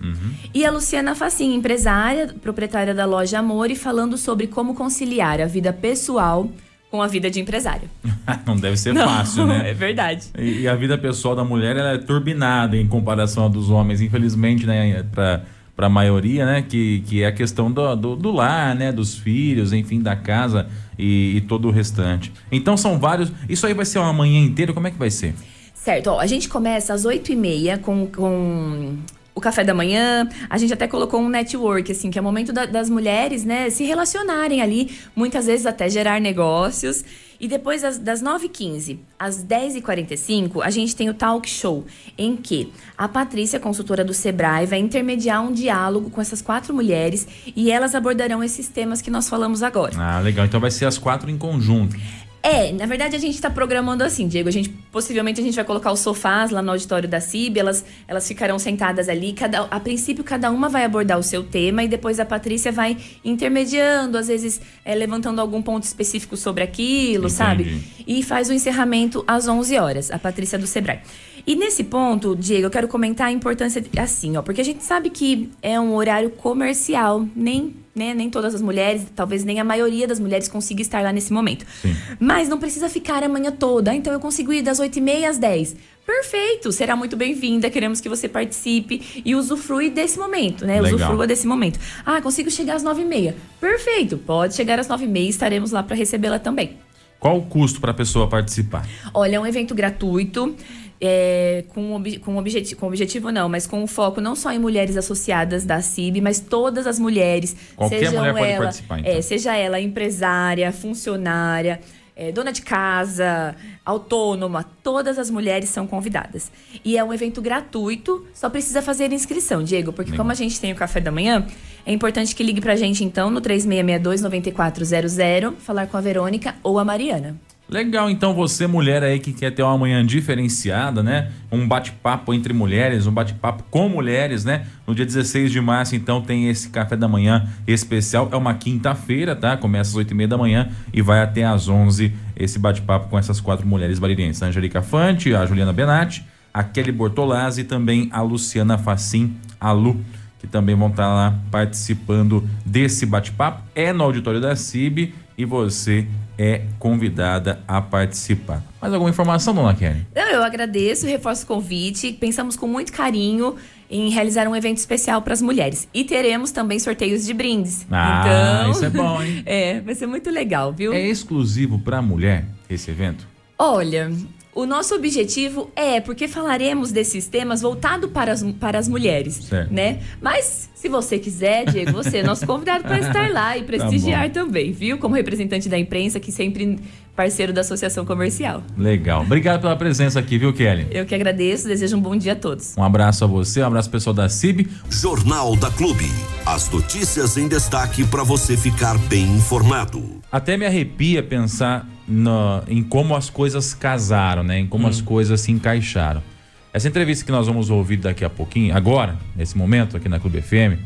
E 0.54 0.66
a 0.66 0.72
Luciana 0.72 1.14
Facin, 1.14 1.54
empresária, 1.54 2.34
proprietária 2.42 2.94
da 2.94 3.06
loja 3.06 3.40
Amor, 3.40 3.70
e 3.70 3.76
falando 3.76 4.18
sobre 4.18 4.48
como 4.48 4.74
conciliar 4.74 5.42
a 5.42 5.48
vida 5.48 5.74
pessoal 5.74 6.50
com 6.90 7.02
a 7.02 7.08
vida 7.08 7.30
de 7.30 7.42
empresária. 7.42 7.90
Não 8.48 8.56
deve 8.56 8.78
ser 8.78 8.96
fácil, 8.96 9.46
né? 9.46 9.70
É 9.70 9.74
verdade. 9.74 10.28
E, 10.38 10.62
e 10.62 10.68
a 10.68 10.76
vida 10.76 10.98
pessoal 10.98 11.36
da 11.36 11.44
mulher 11.44 11.76
ela 11.76 11.92
é 11.96 11.98
turbinada 11.98 12.78
em 12.78 12.88
comparação 12.88 13.46
à 13.46 13.50
dos 13.50 13.70
homens, 13.70 14.00
infelizmente, 14.00 14.66
né? 14.66 15.04
Pra, 15.12 15.44
pra 15.80 15.88
maioria, 15.88 16.46
né? 16.46 16.62
Que, 16.62 17.02
que 17.08 17.24
é 17.24 17.28
a 17.28 17.32
questão 17.32 17.72
do, 17.72 17.96
do, 17.96 18.16
do 18.18 18.32
lar, 18.32 18.76
né? 18.76 18.92
Dos 18.92 19.18
filhos, 19.18 19.72
enfim, 19.72 20.02
da 20.02 20.14
casa 20.14 20.68
e, 20.98 21.38
e 21.38 21.42
todo 21.48 21.70
o 21.70 21.72
restante. 21.72 22.34
Então 22.52 22.76
são 22.76 23.00
vários. 23.00 23.32
Isso 23.48 23.66
aí 23.66 23.74
vai 23.74 23.86
ser 23.86 23.98
uma 24.00 24.12
manhã 24.12 24.42
inteira? 24.42 24.74
Como 24.74 24.88
é 24.88 24.92
que 24.92 24.98
vai 24.98 25.10
ser? 25.10 25.34
Certo, 25.74 26.08
ó, 26.08 26.20
a 26.20 26.28
gente 26.28 26.50
começa 26.50 26.94
às 26.94 27.06
8h30 27.06 27.80
com, 27.80 28.06
com 28.08 28.98
o 29.40 29.42
café 29.42 29.64
da 29.64 29.74
manhã. 29.74 30.28
A 30.50 30.58
gente 30.58 30.74
até 30.74 30.88
colocou 30.88 31.20
um 31.20 31.30
network, 31.30 31.92
assim, 31.92 32.12
que 32.12 32.18
é 32.20 32.22
o 32.22 32.24
momento 32.24 32.54
da- 32.54 32.66
das 32.66 32.90
mulheres, 32.90 33.44
né, 33.44 33.70
se 33.70 33.84
relacionarem 33.84 34.62
ali, 34.62 34.92
muitas 35.16 35.46
vezes 35.48 35.66
até 35.66 35.90
gerar 35.90 36.22
negócios. 36.22 37.04
E 37.42 37.48
depois 37.48 37.82
das, 37.84 37.98
das 37.98 38.22
9h15 38.22 39.00
às 39.18 39.42
10h45, 39.42 40.62
a 40.62 40.70
gente 40.70 40.94
tem 40.94 41.10
o 41.10 41.14
talk 41.14 41.50
show, 41.50 41.86
em 42.18 42.36
que 42.36 42.72
a 42.98 43.08
Patrícia, 43.08 43.60
consultora 43.60 44.04
do 44.04 44.14
Sebrae, 44.14 44.66
vai 44.66 44.80
intermediar 44.80 45.42
um 45.42 45.52
diálogo 45.54 46.10
com 46.10 46.20
essas 46.20 46.42
quatro 46.42 46.74
mulheres 46.74 47.26
e 47.56 47.72
elas 47.72 47.96
abordarão 47.96 48.44
esses 48.44 48.68
temas 48.68 49.02
que 49.02 49.10
nós 49.10 49.30
falamos 49.30 49.64
agora. 49.64 49.94
Ah, 49.98 50.20
legal. 50.20 50.46
Então 50.46 50.60
vai 50.60 50.70
ser 50.72 50.86
as 50.86 50.98
quatro 50.98 51.30
em 51.30 51.38
conjunto. 51.38 51.96
É, 52.42 52.72
na 52.72 52.86
verdade 52.86 53.16
a 53.16 53.20
gente 53.20 53.36
está 53.36 53.50
programando 53.50 54.04
assim, 54.04 54.28
Diego. 54.28 54.48
A 54.48 54.52
gente 54.52 54.70
possivelmente 54.92 55.42
a 55.42 55.44
gente 55.44 55.56
vai 55.56 55.66
colocar 55.66 55.92
os 55.92 56.00
sofás 56.00 56.52
lá 56.52 56.62
no 56.62 56.72
auditório 56.72 57.08
da 57.08 57.20
CIB, 57.20 57.60
elas, 57.60 57.84
elas 58.08 58.28
ficarão 58.28 58.58
sentadas 58.58 59.10
ali. 59.10 59.34
Cada, 59.34 59.62
a 59.64 59.80
princípio, 59.80 60.24
cada 60.24 60.50
uma 60.50 60.70
vai 60.70 60.86
abordar 60.86 61.20
o 61.20 61.24
seu 61.24 61.44
tema 61.44 61.84
e 61.84 61.88
depois 61.88 62.20
a 62.20 62.26
Patrícia 62.26 62.72
vai 62.72 62.98
intermediando, 63.26 64.18
às 64.18 64.28
vezes 64.28 64.62
é, 64.86 64.96
levantando 64.96 65.40
algum 65.42 65.62
ponto 65.62 65.84
específico 65.84 66.36
sobre 66.38 66.64
aquilo, 66.64 67.26
Entendi. 67.28 67.34
sabe? 67.34 67.84
E 68.08 68.24
faz 68.24 68.50
o 68.50 68.54
encerramento 68.54 69.24
às 69.28 69.48
11 69.48 69.78
horas, 69.78 70.12
a 70.12 70.18
Patrícia 70.20 70.58
do 70.58 70.66
Sebrae. 70.68 71.00
E 71.48 71.56
nesse 71.56 71.84
ponto, 71.84 72.36
Diego, 72.36 72.68
eu 72.68 72.70
quero 72.70 72.88
comentar 72.88 73.28
a 73.28 73.32
importância 73.32 73.82
de- 73.82 73.90
assim, 74.00 74.38
ó, 74.38 74.42
porque 74.42 74.62
a 74.62 74.66
gente 74.66 74.84
sabe 74.84 75.10
que 75.10 75.50
é 75.62 75.80
um 75.80 75.96
horário 75.96 76.30
comercial, 76.30 77.26
nem, 77.36 77.74
né, 78.00 78.14
nem 78.14 78.30
todas 78.30 78.56
as 78.56 78.62
mulheres, 78.62 79.06
talvez 79.14 79.44
nem 79.44 79.60
a 79.60 79.64
maioria 79.64 80.08
das 80.08 80.20
mulheres 80.22 80.48
consiga 80.48 80.82
estar 80.82 81.04
lá 81.04 81.12
nesse 81.12 81.34
momento. 81.34 81.66
Sim. 81.82 81.94
Mas 82.18 82.48
não 82.48 82.58
precisa 82.58 82.88
ficar 82.88 83.22
a 83.22 83.28
manhã 83.28 83.52
toda, 83.52 83.94
então 83.94 84.14
eu 84.14 84.20
consigo 84.22 84.54
ir 84.54 84.62
das 84.62 84.80
8h30 84.80 85.28
às 85.28 85.38
10 85.38 85.76
Perfeito, 86.06 86.72
será 86.72 86.96
muito 86.96 87.16
bem-vinda, 87.16 87.70
queremos 87.70 88.02
que 88.02 88.10
você 88.10 88.28
participe 88.28 89.22
e 89.24 89.36
usufrui 89.36 89.92
desse 89.92 90.18
momento, 90.18 90.66
né? 90.66 90.82
Legal. 90.82 90.96
Usufrua 90.96 91.28
desse 91.28 91.46
momento. 91.46 91.80
Ah, 92.04 92.20
consigo 92.20 92.50
chegar 92.50 92.78
às 92.78 92.84
9h30 92.84 93.36
Perfeito, 93.62 94.18
pode 94.18 94.56
chegar 94.56 94.80
às 94.80 94.88
9h30 94.88 95.28
estaremos 95.28 95.70
lá 95.72 95.84
para 95.84 95.96
recebê-la 95.96 96.40
também. 96.40 96.78
Qual 97.20 97.38
o 97.38 97.42
custo 97.44 97.82
para 97.82 97.92
a 97.92 97.94
pessoa 97.94 98.28
participar? 98.28 98.88
Olha, 99.14 99.36
é 99.36 99.40
um 99.40 99.46
evento 99.46 99.76
gratuito. 99.76 100.56
É, 101.02 101.64
com, 101.70 101.94
ob, 101.94 102.20
com, 102.20 102.38
objetivo, 102.38 102.80
com 102.80 102.88
objetivo 102.88 103.32
não, 103.32 103.48
mas 103.48 103.66
com 103.66 103.88
foco 103.88 104.20
não 104.20 104.36
só 104.36 104.52
em 104.52 104.60
mulheres 104.60 104.98
associadas 104.98 105.64
da 105.64 105.82
CIB, 105.82 106.22
mas 106.22 106.40
todas 106.40 106.86
as 106.86 107.00
mulheres. 107.00 107.56
Qualquer 107.76 108.00
sejam 108.00 108.20
mulher 108.20 108.34
pode 108.34 108.52
ela, 108.52 108.64
participar, 108.64 109.00
então. 109.00 109.12
é, 109.12 109.22
seja 109.22 109.56
ela 109.56 109.80
empresária, 109.80 110.72
funcionária, 110.72 111.80
é, 112.16 112.32
dona 112.34 112.52
de 112.52 112.62
casa, 112.62 113.56
autônoma, 113.86 114.66
todas 114.84 115.18
as 115.18 115.30
mulheres 115.30 115.70
são 115.70 115.88
convidadas. 115.88 116.52
E 116.84 116.98
é 116.98 117.04
um 117.04 117.14
evento 117.14 117.42
gratuito, 117.42 118.28
só 118.34 118.50
precisa 118.50 118.82
fazer 118.82 119.14
inscrição, 119.14 119.64
Diego, 119.64 119.94
porque 119.94 120.18
como 120.18 120.32
a 120.32 120.36
gente 120.36 120.60
tem 120.60 120.74
o 120.74 120.76
café 120.76 121.00
da 121.00 121.12
manhã, 121.12 121.48
é 121.86 121.94
importante 121.94 122.36
que 122.36 122.44
ligue 122.44 122.60
pra 122.60 122.76
gente 122.76 123.06
então 123.06 123.30
no 123.30 123.42
3662-9400, 123.42 125.56
falar 125.60 125.88
com 125.88 125.96
a 125.96 126.02
Verônica 126.02 126.56
ou 126.62 126.78
a 126.78 126.84
Mariana. 126.84 127.38
Legal, 127.70 128.10
então 128.10 128.34
você, 128.34 128.66
mulher 128.66 129.04
aí 129.04 129.20
que 129.20 129.32
quer 129.32 129.52
ter 129.52 129.62
uma 129.62 129.78
manhã 129.78 130.04
diferenciada, 130.04 131.04
né? 131.04 131.30
Um 131.52 131.68
bate-papo 131.68 132.34
entre 132.34 132.52
mulheres, 132.52 133.06
um 133.06 133.12
bate-papo 133.12 133.64
com 133.70 133.88
mulheres, 133.88 134.44
né? 134.44 134.66
No 134.88 134.96
dia 134.96 135.06
16 135.06 135.52
de 135.52 135.62
março, 135.62 135.96
então, 135.96 136.20
tem 136.20 136.50
esse 136.50 136.70
café 136.70 136.96
da 136.96 137.08
manhã 137.08 137.48
especial. 137.68 138.28
É 138.32 138.36
uma 138.36 138.56
quinta-feira, 138.56 139.36
tá? 139.36 139.56
Começa 139.56 139.92
às 139.92 139.96
8 139.96 140.10
e 140.10 140.16
meia 140.16 140.28
da 140.28 140.38
manhã 140.38 140.70
e 140.92 141.00
vai 141.04 141.22
até 141.22 141.44
às 141.44 141.68
11 141.70 142.12
esse 142.36 142.58
bate-papo 142.58 143.08
com 143.08 143.20
essas 143.20 143.40
quatro 143.40 143.68
mulheres 143.68 144.00
baririenses. 144.00 144.42
A 144.42 144.48
Angelica 144.48 144.82
Fante, 144.82 145.36
a 145.36 145.46
Juliana 145.46 145.72
Benatti, 145.72 146.26
a 146.52 146.64
Kelly 146.64 146.92
Bortolazzi 146.92 147.62
e 147.62 147.66
também 147.66 148.10
a 148.12 148.22
Luciana 148.24 148.80
Facim, 148.80 149.38
a 149.62 149.72
Lu, 149.72 150.04
que 150.40 150.48
também 150.48 150.76
vão 150.76 150.88
estar 150.88 151.08
lá 151.08 151.38
participando 151.52 152.50
desse 152.66 153.06
bate-papo. 153.06 153.62
É 153.76 153.94
no 153.94 154.04
auditório 154.04 154.42
da 154.42 154.56
CIB 154.56 155.14
e 155.40 155.46
você 155.46 156.06
é 156.38 156.64
convidada 156.78 157.64
a 157.66 157.82
participar. 157.82 158.62
Mais 158.82 158.94
alguma 158.94 159.10
informação, 159.10 159.56
dona 159.56 159.74
Kelly? 159.74 160.06
Não, 160.14 160.28
eu 160.28 160.44
agradeço, 160.44 161.08
reforço 161.08 161.46
o 161.46 161.48
convite. 161.48 162.12
Pensamos 162.12 162.58
com 162.58 162.68
muito 162.68 162.92
carinho 162.92 163.56
em 163.90 164.10
realizar 164.10 164.50
um 164.50 164.56
evento 164.56 164.80
especial 164.80 165.22
para 165.22 165.32
as 165.32 165.42
mulheres. 165.42 165.88
E 165.94 166.04
teremos 166.04 166.52
também 166.52 166.78
sorteios 166.78 167.26
de 167.26 167.34
brindes. 167.34 167.88
Ah, 167.90 168.22
então, 168.22 168.72
isso 168.72 168.86
é 168.86 168.90
bom, 168.90 169.24
hein? 169.24 169.44
É, 169.48 169.80
vai 169.80 169.96
ser 169.96 170.08
muito 170.08 170.30
legal, 170.30 170.74
viu? 170.74 170.92
É 170.92 171.08
exclusivo 171.08 171.80
para 171.80 172.02
mulher 172.02 172.46
esse 172.70 172.92
evento? 172.92 173.26
Olha, 173.58 174.12
o 174.54 174.66
nosso 174.66 174.96
objetivo 174.96 175.70
é, 175.76 176.02
porque 176.02 176.28
falaremos 176.28 176.92
desses 176.92 177.28
temas 177.28 177.62
voltado 177.62 178.10
para 178.10 178.32
as, 178.32 178.44
para 178.60 178.80
as 178.80 178.88
mulheres, 178.88 179.36
Certo. 179.36 179.72
né? 179.74 180.00
Mas 180.22 180.70
se 180.74 180.90
você 180.90 181.20
quiser, 181.20 181.66
Diego, 181.66 181.92
você 181.92 182.20
é 182.20 182.24
nosso 182.24 182.46
convidado 182.48 182.84
para 182.84 183.00
estar 183.00 183.32
lá 183.32 183.58
e 183.58 183.64
prestigiar 183.64 184.28
bom. 184.28 184.34
também, 184.34 184.72
viu? 184.72 184.98
Como 184.98 185.14
representante 185.14 185.70
da 185.70 185.78
imprensa, 185.78 186.20
que 186.20 186.32
sempre 186.32 186.80
parceiro 187.20 187.52
da 187.52 187.60
Associação 187.60 188.06
Comercial. 188.06 188.64
Legal. 188.78 189.24
Obrigado 189.24 189.60
pela 189.60 189.76
presença 189.76 190.18
aqui, 190.22 190.38
viu, 190.38 190.54
Kelly? 190.54 190.88
Eu 190.90 191.06
que 191.06 191.14
agradeço, 191.14 191.68
desejo 191.68 191.98
um 191.98 192.02
bom 192.02 192.16
dia 192.16 192.32
a 192.32 192.36
todos. 192.36 192.78
Um 192.78 192.84
abraço 192.84 193.26
a 193.26 193.28
você, 193.28 193.62
um 193.62 193.66
abraço 193.66 193.90
pessoal 193.90 194.14
da 194.14 194.30
CIB. 194.30 194.70
Jornal 194.90 195.54
da 195.58 195.70
Clube. 195.70 196.10
As 196.46 196.70
notícias 196.70 197.36
em 197.36 197.50
destaque 197.50 198.06
para 198.06 198.24
você 198.24 198.56
ficar 198.56 198.98
bem 198.98 199.26
informado. 199.36 200.22
Até 200.32 200.56
me 200.56 200.66
arrepia 200.66 201.22
pensar 201.22 201.86
na- 202.08 202.64
em 202.70 202.82
como 202.82 203.14
as 203.14 203.30
coisas 203.30 203.74
casaram, 203.74 204.42
né? 204.42 204.60
Em 204.60 204.66
como 204.68 204.88
as 204.88 205.02
coisas 205.02 205.42
se 205.42 205.52
encaixaram. 205.52 206.24
Essa 206.72 206.88
entrevista 206.88 207.26
que 207.26 207.34
nós 207.34 207.48
vamos 207.48 207.70
ouvir 207.70 207.98
daqui 207.98 208.24
a 208.24 208.30
pouquinho, 208.30 208.74
agora, 208.78 209.18
nesse 209.36 209.58
momento, 209.58 209.98
aqui 209.98 210.08
na 210.08 210.22
Clube 210.22 210.42
FM, 210.42 210.80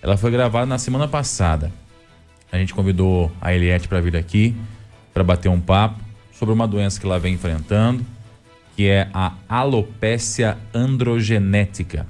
ela 0.00 0.16
foi 0.16 0.30
gravada 0.30 0.64
na 0.64 0.78
semana 0.78 1.08
passada. 1.08 1.72
A 2.52 2.56
gente 2.58 2.72
convidou 2.72 3.32
a 3.40 3.52
Eliette 3.52 3.88
para 3.88 4.00
vir 4.00 4.14
aqui 4.16 4.54
para 5.12 5.22
bater 5.24 5.48
um 5.48 5.60
papo 5.60 6.00
sobre 6.32 6.54
uma 6.54 6.66
doença 6.66 6.98
que 7.00 7.06
ela 7.06 7.18
vem 7.18 7.34
enfrentando, 7.34 8.04
que 8.76 8.86
é 8.88 9.08
a 9.12 9.32
alopécia 9.48 10.56
androgenética. 10.74 12.06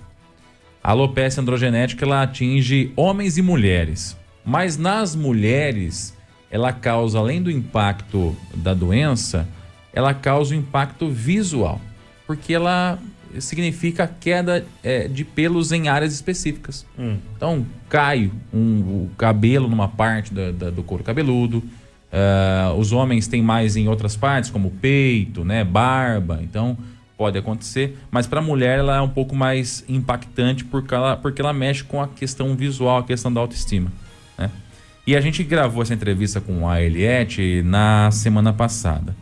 A 0.83 0.91
alopécia 0.93 1.41
androgenética 1.41 2.05
ela 2.05 2.23
atinge 2.23 2.93
homens 2.97 3.37
e 3.39 3.43
mulheres, 3.43 4.17
mas 4.45 4.77
nas 4.77 5.15
mulheres 5.15 6.17
ela 6.51 6.73
causa 6.73 7.19
além 7.19 7.43
do 7.43 7.51
impacto 7.51 8.37
da 8.55 8.75
doença, 8.75 9.49
ela 9.93 10.13
causa 10.15 10.55
um 10.55 10.59
impacto 10.59 11.09
visual, 11.09 11.81
porque 12.27 12.53
ela 12.55 12.99
significa 13.39 14.07
queda 14.21 14.65
eh, 14.83 15.09
de 15.09 15.25
pelos 15.25 15.73
em 15.73 15.89
áreas 15.89 16.13
específicas. 16.13 16.85
Então 17.37 17.65
cai 17.89 18.31
um- 18.53 19.05
o 19.05 19.11
cabelo 19.17 19.69
numa 19.69 19.89
parte 19.89 20.33
da- 20.35 20.51
da- 20.51 20.71
do 20.71 20.83
couro 20.83 21.03
cabeludo. 21.03 21.63
Ah, 22.13 22.75
os 22.77 22.93
homens 22.93 23.27
têm 23.27 23.43
mais 23.43 23.77
em 23.77 23.89
outras 23.89 24.15
partes, 24.15 24.51
como 24.51 24.71
peito, 24.71 25.45
né, 25.45 25.65
barba. 25.65 26.41
Então 26.43 26.77
pode 27.17 27.39
acontecer, 27.39 27.97
mas 28.11 28.27
para 28.27 28.41
a 28.41 28.43
mulher 28.43 28.81
ela 28.81 28.97
é 28.97 29.01
um 29.01 29.09
pouco 29.09 29.35
mais 29.35 29.85
impactante 29.89 30.65
porque 30.65 30.93
ela, 30.93 31.17
porque 31.17 31.41
ela 31.41 31.53
mexe 31.53 31.85
com 31.85 32.03
a 32.03 32.09
questão 32.09 32.57
visual, 32.57 32.99
a 32.99 33.05
questão 33.05 33.33
da 33.33 33.41
autoestima. 33.41 33.93
Né? 34.37 34.51
E 35.07 35.15
a 35.17 35.21
gente 35.21 35.45
gravou 35.45 35.83
essa 35.83 35.95
entrevista 35.95 36.41
com 36.41 36.69
a 36.69 36.83
Eliette 36.83 37.63
na 37.65 38.11
semana 38.11 38.53
passada. 38.53 39.15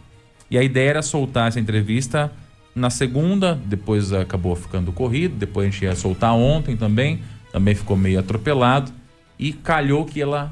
E 0.50 0.57
a 0.57 0.62
ideia 0.62 0.90
era 0.90 1.03
soltar 1.03 1.48
essa 1.48 1.61
entrevista 1.61 2.33
na 2.74 2.88
segunda, 2.88 3.59
depois 3.66 4.12
acabou 4.12 4.57
ficando 4.57 4.92
corrido, 4.92 5.37
depois 5.37 5.68
a 5.68 5.70
gente 5.70 5.85
ia 5.85 5.94
soltar 5.94 6.35
ontem 6.35 6.76
também, 6.76 7.20
também 7.53 7.74
ficou 7.74 7.96
meio 7.96 8.18
atropelado 8.18 8.90
e 9.38 9.53
calhou 9.53 10.05
que 10.05 10.20
ela 10.22 10.50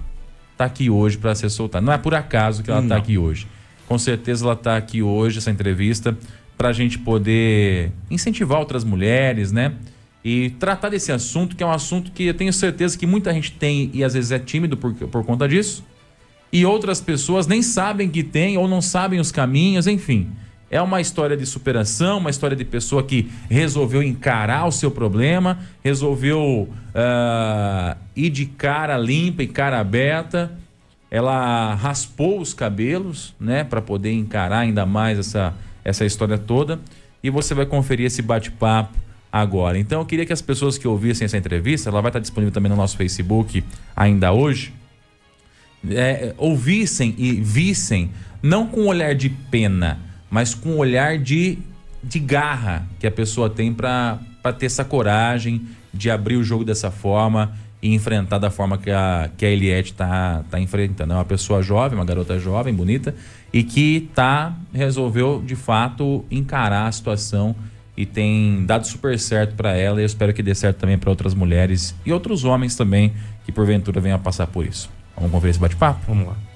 tá 0.58 0.64
aqui 0.64 0.90
hoje 0.90 1.16
para 1.16 1.34
ser 1.34 1.48
soltada. 1.48 1.84
Não 1.84 1.92
é 1.92 1.98
por 1.98 2.14
acaso 2.14 2.62
que 2.62 2.70
ela 2.70 2.82
tá 2.82 2.96
aqui 2.96 3.16
hoje. 3.16 3.46
Com 3.86 3.98
certeza 3.98 4.44
ela 4.44 4.56
tá 4.56 4.76
aqui 4.76 5.02
hoje, 5.02 5.38
essa 5.38 5.50
entrevista, 5.50 6.16
para 6.56 6.68
a 6.68 6.72
gente 6.72 6.98
poder 6.98 7.92
incentivar 8.10 8.58
outras 8.58 8.84
mulheres, 8.84 9.52
né? 9.52 9.72
E 10.22 10.50
tratar 10.58 10.90
desse 10.90 11.10
assunto, 11.12 11.56
que 11.56 11.62
é 11.62 11.66
um 11.66 11.70
assunto 11.70 12.12
que 12.12 12.24
eu 12.24 12.34
tenho 12.34 12.52
certeza 12.52 12.98
que 12.98 13.06
muita 13.06 13.32
gente 13.32 13.52
tem 13.52 13.90
e 13.94 14.04
às 14.04 14.14
vezes 14.14 14.32
é 14.32 14.38
tímido 14.38 14.76
por, 14.76 14.92
por 14.92 15.24
conta 15.24 15.48
disso 15.48 15.84
e 16.52 16.64
outras 16.64 17.00
pessoas 17.00 17.46
nem 17.46 17.62
sabem 17.62 18.08
que 18.08 18.22
tem 18.22 18.56
ou 18.56 18.66
não 18.66 18.80
sabem 18.80 19.20
os 19.20 19.30
caminhos, 19.30 19.86
enfim. 19.86 20.30
É 20.70 20.80
uma 20.82 21.00
história 21.00 21.36
de 21.36 21.46
superação, 21.46 22.18
uma 22.18 22.30
história 22.30 22.56
de 22.56 22.64
pessoa 22.64 23.02
que 23.02 23.30
resolveu 23.48 24.02
encarar 24.02 24.66
o 24.66 24.72
seu 24.72 24.90
problema, 24.90 25.58
resolveu 25.82 26.68
ah, 26.94 27.96
ir 28.14 28.30
de 28.30 28.46
cara 28.46 28.98
limpa 28.98 29.42
e 29.42 29.46
cara 29.46 29.80
aberta. 29.80 30.52
Ela 31.10 31.74
raspou 31.74 32.38
os 32.38 32.52
cabelos, 32.52 33.34
né, 33.40 33.64
para 33.64 33.80
poder 33.80 34.12
encarar 34.12 34.58
ainda 34.58 34.84
mais 34.84 35.18
essa, 35.18 35.54
essa 35.82 36.04
história 36.04 36.36
toda. 36.36 36.78
E 37.22 37.30
você 37.30 37.54
vai 37.54 37.64
conferir 37.64 38.06
esse 38.06 38.20
bate-papo 38.20 38.98
agora. 39.32 39.78
Então 39.78 40.00
eu 40.00 40.06
queria 40.06 40.26
que 40.26 40.32
as 40.32 40.42
pessoas 40.42 40.76
que 40.76 40.86
ouvissem 40.86 41.24
essa 41.24 41.38
entrevista, 41.38 41.88
ela 41.88 42.02
vai 42.02 42.10
estar 42.10 42.20
disponível 42.20 42.52
também 42.52 42.70
no 42.70 42.76
nosso 42.76 42.96
Facebook 42.96 43.64
ainda 43.96 44.32
hoje 44.32 44.72
é, 45.90 46.34
ouvissem 46.36 47.14
e 47.18 47.32
vissem, 47.32 48.10
não 48.42 48.66
com 48.66 48.82
um 48.82 48.86
olhar 48.86 49.14
de 49.14 49.28
pena, 49.28 49.98
mas 50.30 50.54
com 50.54 50.70
um 50.70 50.78
olhar 50.78 51.18
de, 51.18 51.58
de 52.02 52.18
garra 52.18 52.86
que 52.98 53.06
a 53.06 53.10
pessoa 53.10 53.48
tem 53.48 53.72
para 53.72 54.18
ter 54.58 54.66
essa 54.66 54.84
coragem 54.84 55.62
de 55.92 56.10
abrir 56.10 56.36
o 56.36 56.44
jogo 56.44 56.64
dessa 56.64 56.90
forma 56.90 57.52
e 57.80 57.94
enfrentar 57.94 58.38
da 58.38 58.50
forma 58.50 58.76
que 58.76 58.90
a, 58.90 59.30
que 59.36 59.46
a 59.46 59.50
Eliette 59.50 59.94
tá, 59.94 60.42
tá 60.50 60.58
enfrentando. 60.58 61.12
É 61.12 61.16
uma 61.16 61.24
pessoa 61.24 61.62
jovem, 61.62 61.98
uma 61.98 62.04
garota 62.04 62.38
jovem, 62.38 62.74
bonita, 62.74 63.14
e 63.52 63.62
que 63.62 64.08
tá, 64.14 64.54
resolveu 64.72 65.42
de 65.44 65.56
fato 65.56 66.24
encarar 66.30 66.86
a 66.86 66.92
situação 66.92 67.54
e 67.96 68.06
tem 68.06 68.64
dado 68.64 68.86
super 68.86 69.18
certo 69.18 69.54
para 69.56 69.72
ela 69.72 69.98
e 70.00 70.02
eu 70.02 70.06
espero 70.06 70.32
que 70.32 70.42
dê 70.42 70.54
certo 70.54 70.78
também 70.78 70.96
para 70.96 71.10
outras 71.10 71.34
mulheres 71.34 71.94
e 72.06 72.12
outros 72.12 72.44
homens 72.44 72.76
também 72.76 73.12
que 73.44 73.50
porventura 73.50 74.00
venham 74.00 74.16
a 74.16 74.20
passar 74.20 74.46
por 74.46 74.64
isso. 74.64 74.88
Vamos 75.16 75.32
conferir 75.32 75.50
esse 75.50 75.58
bate-papo? 75.58 76.00
Vamos 76.06 76.28
lá. 76.28 76.47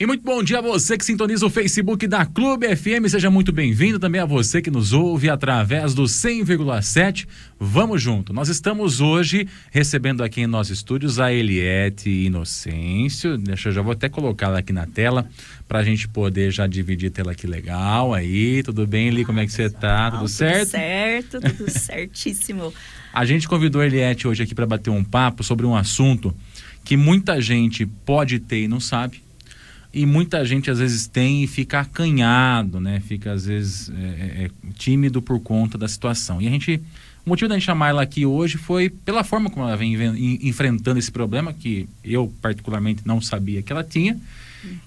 E 0.00 0.06
muito 0.06 0.22
bom 0.22 0.44
dia 0.44 0.58
a 0.58 0.62
você 0.62 0.96
que 0.96 1.04
sintoniza 1.04 1.44
o 1.44 1.50
Facebook 1.50 2.06
da 2.06 2.24
Clube 2.24 2.68
FM. 2.76 3.08
Seja 3.08 3.28
muito 3.28 3.50
bem-vindo 3.50 3.98
também 3.98 4.20
a 4.20 4.24
você 4.24 4.62
que 4.62 4.70
nos 4.70 4.92
ouve 4.92 5.28
através 5.28 5.92
do 5.92 6.04
100,7. 6.04 7.26
Vamos 7.58 8.00
junto. 8.00 8.32
Nós 8.32 8.48
estamos 8.48 9.00
hoje 9.00 9.48
recebendo 9.72 10.22
aqui 10.22 10.42
em 10.42 10.46
nossos 10.46 10.78
estúdios 10.78 11.18
a 11.18 11.32
Eliette 11.32 12.08
Inocêncio. 12.08 13.36
Deixa 13.36 13.70
eu 13.70 13.72
já 13.72 13.82
vou 13.82 13.90
até 13.90 14.08
colocá-la 14.08 14.60
aqui 14.60 14.72
na 14.72 14.86
tela 14.86 15.28
para 15.66 15.80
a 15.80 15.82
gente 15.82 16.06
poder 16.06 16.52
já 16.52 16.68
dividir 16.68 17.10
tela 17.10 17.32
aqui 17.32 17.48
legal. 17.48 18.14
Aí, 18.14 18.62
tudo 18.62 18.86
bem, 18.86 19.08
Eli? 19.08 19.24
Como 19.24 19.40
é 19.40 19.46
que 19.46 19.52
você 19.52 19.68
tá? 19.68 20.12
Tudo 20.12 20.28
certo? 20.28 20.60
Tudo 20.60 20.70
certo, 20.70 21.40
tudo 21.40 21.70
certíssimo. 21.74 22.72
A 23.12 23.24
gente 23.24 23.48
convidou 23.48 23.80
a 23.80 23.86
Eliette 23.86 24.28
hoje 24.28 24.44
aqui 24.44 24.54
para 24.54 24.64
bater 24.64 24.90
um 24.90 25.02
papo 25.02 25.42
sobre 25.42 25.66
um 25.66 25.74
assunto 25.74 26.32
que 26.84 26.96
muita 26.96 27.40
gente 27.40 27.84
pode 27.84 28.38
ter 28.38 28.62
e 28.62 28.68
não 28.68 28.78
sabe 28.78 29.26
e 29.98 30.06
muita 30.06 30.44
gente 30.44 30.70
às 30.70 30.78
vezes 30.78 31.08
tem 31.08 31.42
e 31.42 31.46
fica 31.48 31.80
acanhado, 31.80 32.78
né? 32.78 33.00
Fica 33.00 33.32
às 33.32 33.46
vezes 33.46 33.90
é, 33.90 33.94
é, 33.94 34.44
é, 34.44 34.50
tímido 34.74 35.20
por 35.20 35.40
conta 35.40 35.76
da 35.76 35.88
situação. 35.88 36.40
E 36.40 36.46
a 36.46 36.50
gente, 36.50 36.80
o 37.26 37.28
motivo 37.28 37.48
da 37.48 37.56
gente 37.56 37.64
chamar 37.64 37.88
ela 37.88 38.02
aqui 38.02 38.24
hoje 38.24 38.58
foi 38.58 38.90
pela 38.90 39.24
forma 39.24 39.50
como 39.50 39.66
ela 39.66 39.76
vem 39.76 39.96
enfrentando 40.40 41.00
esse 41.00 41.10
problema 41.10 41.52
que 41.52 41.88
eu 42.04 42.32
particularmente 42.40 43.02
não 43.04 43.20
sabia 43.20 43.60
que 43.60 43.72
ela 43.72 43.82
tinha. 43.82 44.16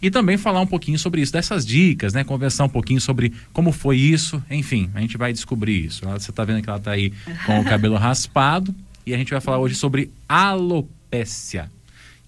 E 0.02 0.10
também 0.10 0.38
falar 0.38 0.62
um 0.62 0.68
pouquinho 0.68 0.98
sobre 0.98 1.20
isso, 1.22 1.34
dessas 1.34 1.66
dicas, 1.66 2.14
né? 2.14 2.24
Conversar 2.24 2.64
um 2.64 2.70
pouquinho 2.70 3.02
sobre 3.02 3.34
como 3.52 3.74
foi 3.74 3.98
isso. 3.98 4.42
Enfim, 4.50 4.90
a 4.96 5.02
gente 5.02 5.18
vai 5.18 5.34
descobrir 5.34 5.88
isso. 5.88 6.06
Você 6.06 6.30
está 6.30 6.46
vendo 6.46 6.62
que 6.62 6.70
ela 6.70 6.78
está 6.78 6.92
aí 6.92 7.12
com 7.46 7.60
o 7.60 7.66
cabelo 7.66 7.96
raspado. 8.00 8.74
E 9.06 9.14
a 9.14 9.18
gente 9.18 9.32
vai 9.32 9.42
falar 9.42 9.60
hoje 9.60 9.76
sobre 9.76 10.10
alopécia 10.30 11.70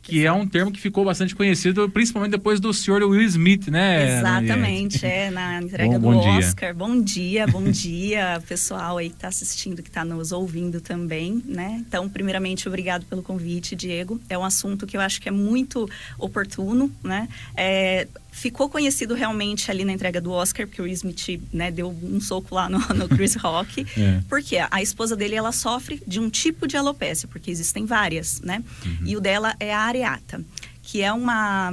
que 0.04 0.26
é 0.26 0.32
um 0.32 0.46
termo 0.46 0.70
que 0.70 0.82
ficou 0.82 1.06
bastante 1.06 1.34
conhecido, 1.34 1.90
principalmente 1.90 2.32
depois 2.32 2.60
do 2.60 2.74
senhor 2.74 3.02
Will 3.04 3.22
Smith, 3.22 3.70
né? 3.70 4.20
Exatamente, 4.20 5.06
é, 5.06 5.32
na 5.32 5.60
entrega 5.64 5.98
bom, 5.98 6.12
do 6.12 6.20
bom 6.20 6.38
Oscar. 6.38 6.74
Dia. 6.74 6.74
Bom 6.74 7.02
dia, 7.02 7.48
bom 7.48 7.64
dia, 7.64 8.44
pessoal 8.46 8.98
aí 8.98 9.10
que 9.10 9.16
está 9.16 9.30
assistindo, 9.30 9.82
que 9.82 9.88
está 9.88 10.04
nos 10.04 10.34
ouvindo 10.34 10.82
também, 10.82 11.42
né? 11.46 11.82
Então, 11.88 12.10
primeiramente, 12.10 12.68
obrigado 12.68 13.06
pelo 13.06 13.24
convite, 13.24 13.78
Diego. 13.78 14.20
É 14.30 14.38
um 14.38 14.44
assunto 14.44 14.86
que 14.86 14.98
eu 14.98 15.02
acho 15.02 15.22
que 15.22 15.30
é 15.30 15.32
muito 15.32 15.90
oportuno, 16.20 16.92
né? 17.02 17.30
É, 17.56 18.06
ficou 18.34 18.68
conhecido 18.68 19.14
realmente 19.14 19.70
ali 19.70 19.86
na 19.86 19.94
entrega 19.94 20.20
do 20.20 20.32
Oscar, 20.32 20.66
porque 20.66 20.82
o 20.82 20.86
Will 20.86 20.94
Smith 20.94 21.40
né, 21.54 21.70
deu 21.70 21.96
um 22.04 22.20
soco 22.20 22.56
lá 22.56 22.68
no, 22.68 22.80
no 22.80 23.08
Chris 23.08 23.36
Rock. 23.36 23.86
é. 23.96 24.22
Porque 24.28 24.58
a 24.58 24.82
esposa 24.82 25.16
dele, 25.16 25.36
ela 25.36 25.52
sofre 25.52 26.02
de 26.06 26.20
um 26.20 26.30
tipo 26.30 26.68
de 26.68 26.76
alopecia, 26.76 27.30
porque 27.30 27.52
existem 27.52 27.86
várias, 27.86 28.42
né? 28.42 28.64
Uhum. 28.84 28.98
E 29.06 29.16
o 29.16 29.22
dela 29.22 29.56
é 29.60 29.72
a 29.72 29.82
areata, 29.82 30.44
que 30.82 31.02
é 31.02 31.14
uma... 31.14 31.72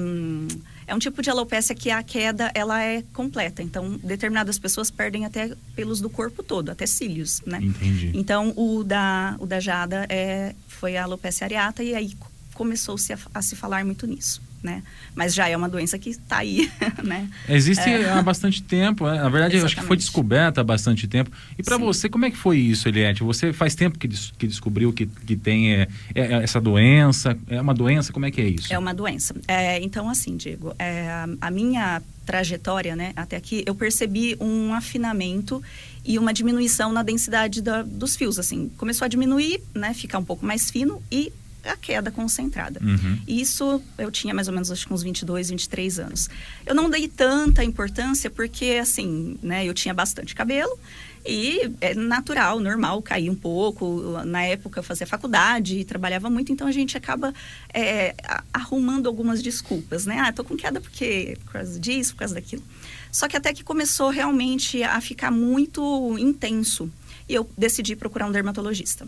é 0.87 0.95
um 0.95 0.99
tipo 0.99 1.23
de 1.23 1.31
alopecia 1.31 1.75
que 1.75 1.91
a 1.91 2.03
queda 2.03 2.53
ela 2.55 2.83
é 2.83 3.03
completa. 3.15 3.63
Então, 3.63 3.99
determinadas 4.05 4.59
pessoas 4.59 4.91
perdem 4.91 5.25
até 5.25 5.57
pelos 5.75 5.99
do 5.99 6.11
corpo 6.11 6.43
todo, 6.43 6.69
até 6.69 6.87
cílios, 6.87 7.41
né? 7.47 7.59
Entendi. 7.63 8.13
Então, 8.15 8.53
o 8.55 8.85
da, 8.85 9.35
o 9.39 9.47
da 9.47 9.59
Jada 9.61 10.05
é, 10.11 10.55
foi 10.69 10.99
a 10.99 11.05
alopecia 11.05 11.47
areata 11.47 11.83
e 11.83 11.95
aí 11.95 12.15
começou-se 12.53 13.15
a, 13.15 13.19
a 13.33 13.41
se 13.41 13.57
falar 13.57 13.83
muito 13.83 14.07
nisso 14.07 14.50
né? 14.63 14.83
Mas 15.15 15.35
já 15.35 15.49
é 15.49 15.57
uma 15.57 15.69
doença 15.69 15.99
que 15.99 16.11
está 16.11 16.39
aí, 16.39 16.71
né? 17.03 17.29
Existe 17.49 17.89
é. 17.89 18.11
há 18.11 18.23
bastante 18.23 18.63
tempo, 18.63 19.07
né? 19.07 19.17
na 19.17 19.29
verdade 19.29 19.57
eu 19.57 19.65
acho 19.65 19.77
que 19.77 19.83
foi 19.83 19.97
descoberta 19.97 20.61
há 20.61 20.65
bastante 20.65 21.07
tempo. 21.09 21.31
E 21.59 21.63
para 21.63 21.77
você, 21.79 22.09
como 22.09 22.25
é 22.25 22.31
que 22.31 22.37
foi 22.37 22.59
isso, 22.59 22.89
Eliette? 22.89 23.23
Você 23.23 23.53
faz 23.53 23.75
tempo 23.75 23.99
que, 23.99 24.07
des 24.07 24.33
que 24.39 24.47
descobriu 24.47 24.93
que, 24.93 25.07
que 25.07 25.37
tem 25.37 25.75
é, 25.75 25.89
é, 26.15 26.21
é, 26.21 26.43
essa 26.43 26.61
doença? 26.61 27.37
É 27.49 27.61
uma 27.61 27.75
doença? 27.75 28.13
Como 28.13 28.27
é 28.27 28.31
que 28.31 28.41
é 28.41 28.49
isso? 28.49 28.73
É 28.73 28.79
uma 28.79 28.93
doença. 28.93 29.35
É, 29.49 29.81
então, 29.83 30.09
assim, 30.09 30.37
Diego, 30.37 30.75
é, 30.79 31.25
a 31.41 31.51
minha 31.51 32.03
trajetória, 32.27 32.95
né, 32.95 33.13
até 33.17 33.37
aqui, 33.37 33.65
eu 33.67 33.75
percebi 33.75 34.37
um 34.41 34.73
afinamento 34.73 35.61
e 36.05 36.19
uma 36.19 36.33
diminuição 36.33 36.93
na 36.93 37.03
densidade 37.03 37.61
da, 37.61 37.83
dos 37.83 38.15
fios, 38.15 38.39
assim. 38.39 38.71
Começou 38.79 39.05
a 39.05 39.09
diminuir, 39.09 39.61
né, 39.75 39.93
ficar 39.95 40.19
um 40.19 40.25
pouco 40.25 40.47
mais 40.47 40.71
fino 40.71 41.03
e 41.11 41.33
a 41.65 41.77
queda 41.77 42.11
concentrada. 42.11 42.81
Uhum. 42.83 43.19
Isso 43.27 43.83
eu 43.99 44.11
tinha 44.11 44.33
mais 44.35 44.49
ou 44.49 44.55
menos 44.55 44.71
acho 44.71 44.87
que 44.87 44.93
uns 44.93 45.03
22, 45.03 45.51
23 45.51 45.99
anos. 45.99 46.29
Eu 46.65 46.75
não 46.75 46.89
dei 46.89 47.09
tanta 47.09 47.65
importância 47.65 48.31
porque 48.31 48.79
assim, 48.81 49.39
né, 49.43 49.67
eu 49.67 49.75
tinha 49.75 49.93
bastante 49.93 50.35
cabelo 50.35 50.79
e 51.27 51.71
é 51.81 51.95
natural, 51.95 52.61
normal 52.61 53.03
cair 53.03 53.29
um 53.29 53.35
pouco. 53.35 54.23
Na 54.25 54.43
época 54.43 54.81
eu 54.81 54.83
fazia 54.83 55.07
faculdade 55.07 55.79
e 55.79 55.85
trabalhava 55.85 56.31
muito, 56.31 56.51
então 56.51 56.67
a 56.67 56.73
gente 56.73 56.97
acaba 56.97 57.35
é, 57.75 58.15
arrumando 58.53 59.07
algumas 59.07 59.43
desculpas, 59.43 60.07
né? 60.07 60.19
Ah, 60.21 60.33
tô 60.33 60.43
com 60.43 60.57
queda 60.57 60.81
porque 60.81 61.37
por 61.45 61.53
causa 61.53 61.79
disso, 61.79 62.15
por 62.15 62.21
causa 62.21 62.35
daquilo. 62.35 62.63
Só 63.13 63.29
que 63.29 63.37
até 63.37 63.53
que 63.53 63.63
começou 63.63 64.09
realmente 64.09 64.83
a 64.83 65.01
ficar 65.01 65.31
muito 65.31 66.17
intenso 66.19 66.91
e 67.29 67.35
eu 67.35 67.49
decidi 67.57 67.95
procurar 67.95 68.27
um 68.27 68.33
dermatologista. 68.33 69.07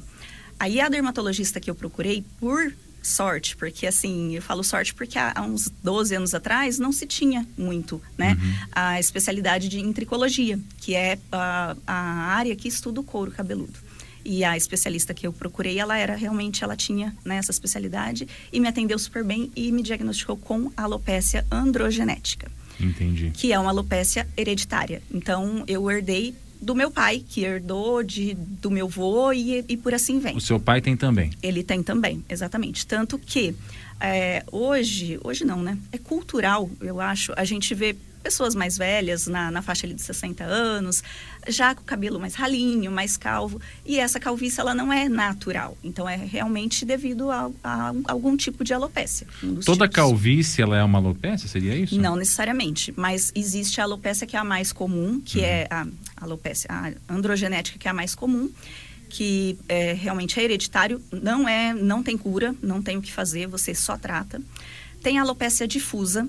Aí 0.62 0.80
a 0.80 0.88
dermatologista 0.88 1.58
que 1.58 1.68
eu 1.68 1.74
procurei, 1.74 2.24
por 2.38 2.72
sorte, 3.02 3.56
porque 3.56 3.84
assim, 3.84 4.36
eu 4.36 4.40
falo 4.40 4.62
sorte 4.62 4.94
porque 4.94 5.18
há, 5.18 5.42
uns 5.42 5.68
12 5.82 6.14
anos 6.14 6.34
atrás 6.36 6.78
não 6.78 6.92
se 6.92 7.04
tinha 7.04 7.44
muito, 7.58 8.00
né? 8.16 8.38
Uhum. 8.40 8.54
A 8.70 9.00
especialidade 9.00 9.68
de 9.68 9.92
tricologia, 9.92 10.56
que 10.78 10.94
é 10.94 11.18
a, 11.32 11.76
a 11.84 11.94
área 12.36 12.54
que 12.54 12.68
estuda 12.68 13.00
o 13.00 13.02
couro 13.02 13.32
cabeludo. 13.32 13.76
E 14.24 14.44
a 14.44 14.56
especialista 14.56 15.12
que 15.12 15.26
eu 15.26 15.32
procurei, 15.32 15.80
ela 15.80 15.98
era 15.98 16.14
realmente, 16.14 16.62
ela 16.62 16.76
tinha 16.76 17.12
né, 17.24 17.38
essa 17.38 17.50
especialidade 17.50 18.28
e 18.52 18.60
me 18.60 18.68
atendeu 18.68 19.00
super 19.00 19.24
bem 19.24 19.50
e 19.56 19.72
me 19.72 19.82
diagnosticou 19.82 20.36
com 20.36 20.70
alopecia 20.76 21.44
androgenética. 21.50 22.48
Entendi. 22.78 23.32
Que 23.34 23.52
é 23.52 23.58
uma 23.58 23.70
alopecia 23.70 24.28
hereditária. 24.36 25.02
Então, 25.12 25.64
eu 25.66 25.90
herdei 25.90 26.36
do 26.62 26.74
meu 26.74 26.90
pai, 26.90 27.24
que 27.28 27.42
herdou 27.42 28.02
de, 28.02 28.34
do 28.34 28.70
meu 28.70 28.86
avô 28.86 29.32
e, 29.32 29.64
e 29.68 29.76
por 29.76 29.92
assim 29.92 30.20
vem. 30.20 30.36
O 30.36 30.40
seu 30.40 30.60
pai 30.60 30.80
tem 30.80 30.96
também? 30.96 31.30
Ele 31.42 31.62
tem 31.62 31.82
também, 31.82 32.24
exatamente. 32.28 32.86
Tanto 32.86 33.18
que 33.18 33.54
é, 34.00 34.44
hoje, 34.50 35.18
hoje 35.24 35.44
não, 35.44 35.62
né? 35.62 35.76
É 35.90 35.98
cultural, 35.98 36.70
eu 36.80 37.00
acho. 37.00 37.32
A 37.36 37.44
gente 37.44 37.74
vê 37.74 37.96
pessoas 38.22 38.54
mais 38.54 38.78
velhas, 38.78 39.26
na, 39.26 39.50
na 39.50 39.62
faixa 39.62 39.86
ali 39.86 39.94
de 39.94 40.02
60 40.02 40.44
anos, 40.44 41.02
já 41.48 41.74
com 41.74 41.82
o 41.82 41.84
cabelo 41.84 42.20
mais 42.20 42.34
ralinho, 42.34 42.90
mais 42.90 43.16
calvo. 43.16 43.60
E 43.84 43.98
essa 43.98 44.20
calvície, 44.20 44.60
ela 44.60 44.74
não 44.74 44.92
é 44.92 45.08
natural. 45.08 45.76
Então, 45.82 46.08
é 46.08 46.16
realmente 46.16 46.84
devido 46.84 47.30
a, 47.30 47.50
a 47.62 47.92
algum 48.08 48.36
tipo 48.36 48.64
de 48.64 48.72
alopecia. 48.72 49.26
Um 49.42 49.56
Toda 49.56 49.86
tipos. 49.86 49.96
calvície, 49.96 50.62
ela 50.62 50.76
é 50.76 50.84
uma 50.84 50.98
alopecia? 50.98 51.48
Seria 51.48 51.76
isso? 51.76 52.00
Não 52.00 52.16
necessariamente. 52.16 52.92
Mas 52.96 53.32
existe 53.34 53.80
a 53.80 53.84
alopecia 53.84 54.26
que 54.26 54.36
é 54.36 54.38
a 54.38 54.44
mais 54.44 54.72
comum, 54.72 55.20
que 55.20 55.38
uhum. 55.38 55.44
é 55.44 55.66
a 55.70 55.86
alopecia 56.16 56.70
a 56.70 56.92
androgenética, 57.12 57.78
que 57.78 57.88
é 57.88 57.90
a 57.90 57.94
mais 57.94 58.14
comum 58.14 58.50
que 59.12 59.58
é, 59.68 59.92
realmente 59.92 60.40
é 60.40 60.42
hereditário, 60.42 60.98
não 61.12 61.46
é, 61.46 61.74
não 61.74 62.02
tem 62.02 62.16
cura, 62.16 62.54
não 62.62 62.80
tem 62.80 62.96
o 62.96 63.02
que 63.02 63.12
fazer, 63.12 63.46
você 63.46 63.74
só 63.74 63.94
trata. 63.94 64.40
Tem 65.02 65.18
a 65.18 65.22
alopecia 65.22 65.68
difusa, 65.68 66.26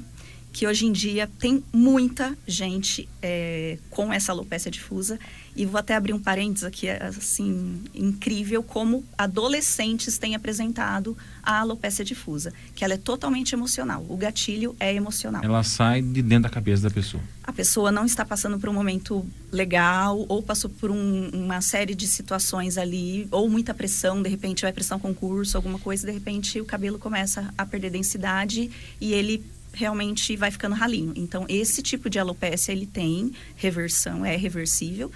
que 0.53 0.67
hoje 0.67 0.85
em 0.85 0.91
dia 0.91 1.27
tem 1.39 1.63
muita 1.73 2.37
gente 2.47 3.09
é, 3.23 3.79
com 3.89 4.13
essa 4.13 4.31
alopecia 4.31 4.71
difusa. 4.71 5.19
E 5.55 5.65
vou 5.65 5.77
até 5.77 5.95
abrir 5.95 6.13
um 6.13 6.19
parênteses 6.19 6.63
aqui, 6.63 6.89
assim, 6.89 7.83
incrível 7.93 8.63
como 8.63 9.03
adolescentes 9.17 10.17
têm 10.17 10.33
apresentado 10.35 11.15
a 11.43 11.59
alopecia 11.59 12.03
difusa, 12.03 12.53
que 12.75 12.83
ela 12.83 12.93
é 12.93 12.97
totalmente 12.97 13.53
emocional. 13.53 14.03
O 14.09 14.17
gatilho 14.17 14.75
é 14.79 14.93
emocional. 14.93 15.43
Ela 15.43 15.63
sai 15.63 16.01
de 16.01 16.21
dentro 16.21 16.43
da 16.43 16.49
cabeça 16.49 16.83
da 16.83 16.89
pessoa. 16.89 17.21
A 17.43 17.51
pessoa 17.51 17.91
não 17.91 18.05
está 18.05 18.25
passando 18.25 18.59
por 18.59 18.69
um 18.69 18.73
momento 18.73 19.25
legal 19.51 20.25
ou 20.27 20.41
passou 20.41 20.69
por 20.69 20.89
um, 20.89 21.29
uma 21.29 21.61
série 21.61 21.93
de 21.93 22.07
situações 22.07 22.77
ali, 22.77 23.27
ou 23.29 23.49
muita 23.49 23.73
pressão, 23.73 24.23
de 24.23 24.29
repente 24.29 24.61
vai 24.63 24.73
pressão 24.73 24.99
concurso, 24.99 25.57
alguma 25.57 25.77
coisa, 25.77 26.07
de 26.07 26.13
repente 26.13 26.59
o 26.61 26.65
cabelo 26.65 26.97
começa 26.97 27.53
a 27.57 27.65
perder 27.65 27.91
densidade 27.91 28.71
e 28.99 29.13
ele 29.13 29.43
realmente 29.73 30.35
vai 30.37 30.51
ficando 30.51 30.75
ralinho. 30.75 31.13
Então, 31.15 31.45
esse 31.49 31.81
tipo 31.81 32.09
de 32.09 32.19
alopecia, 32.19 32.73
ele 32.73 32.85
tem 32.85 33.31
reversão, 33.55 34.25
é 34.25 34.35
reversível 34.35 35.11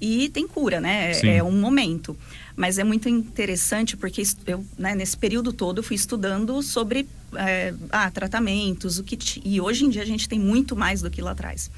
e 0.00 0.28
tem 0.28 0.46
cura, 0.46 0.80
né? 0.80 1.12
É, 1.12 1.36
é, 1.36 1.42
um 1.42 1.60
momento. 1.60 2.16
Mas 2.56 2.78
é 2.78 2.84
muito 2.84 3.08
interessante 3.08 3.96
porque 3.96 4.22
eu, 4.46 4.64
né, 4.78 4.94
nesse 4.94 5.16
período 5.16 5.52
todo, 5.52 5.78
eu 5.78 5.82
fui 5.82 5.96
estudando 5.96 6.62
sobre 6.62 7.08
é, 7.34 7.74
ah, 7.90 8.10
tratamentos, 8.10 8.98
o 8.98 9.04
que 9.04 9.18
e 9.44 9.60
hoje 9.60 9.84
em 9.84 9.90
dia 9.90 10.02
a 10.02 10.06
gente 10.06 10.28
tem 10.28 10.38
muito 10.38 10.74
mais 10.74 11.02
do 11.02 11.10
que 11.10 11.20
lá 11.20 11.32
atrás. 11.32 11.70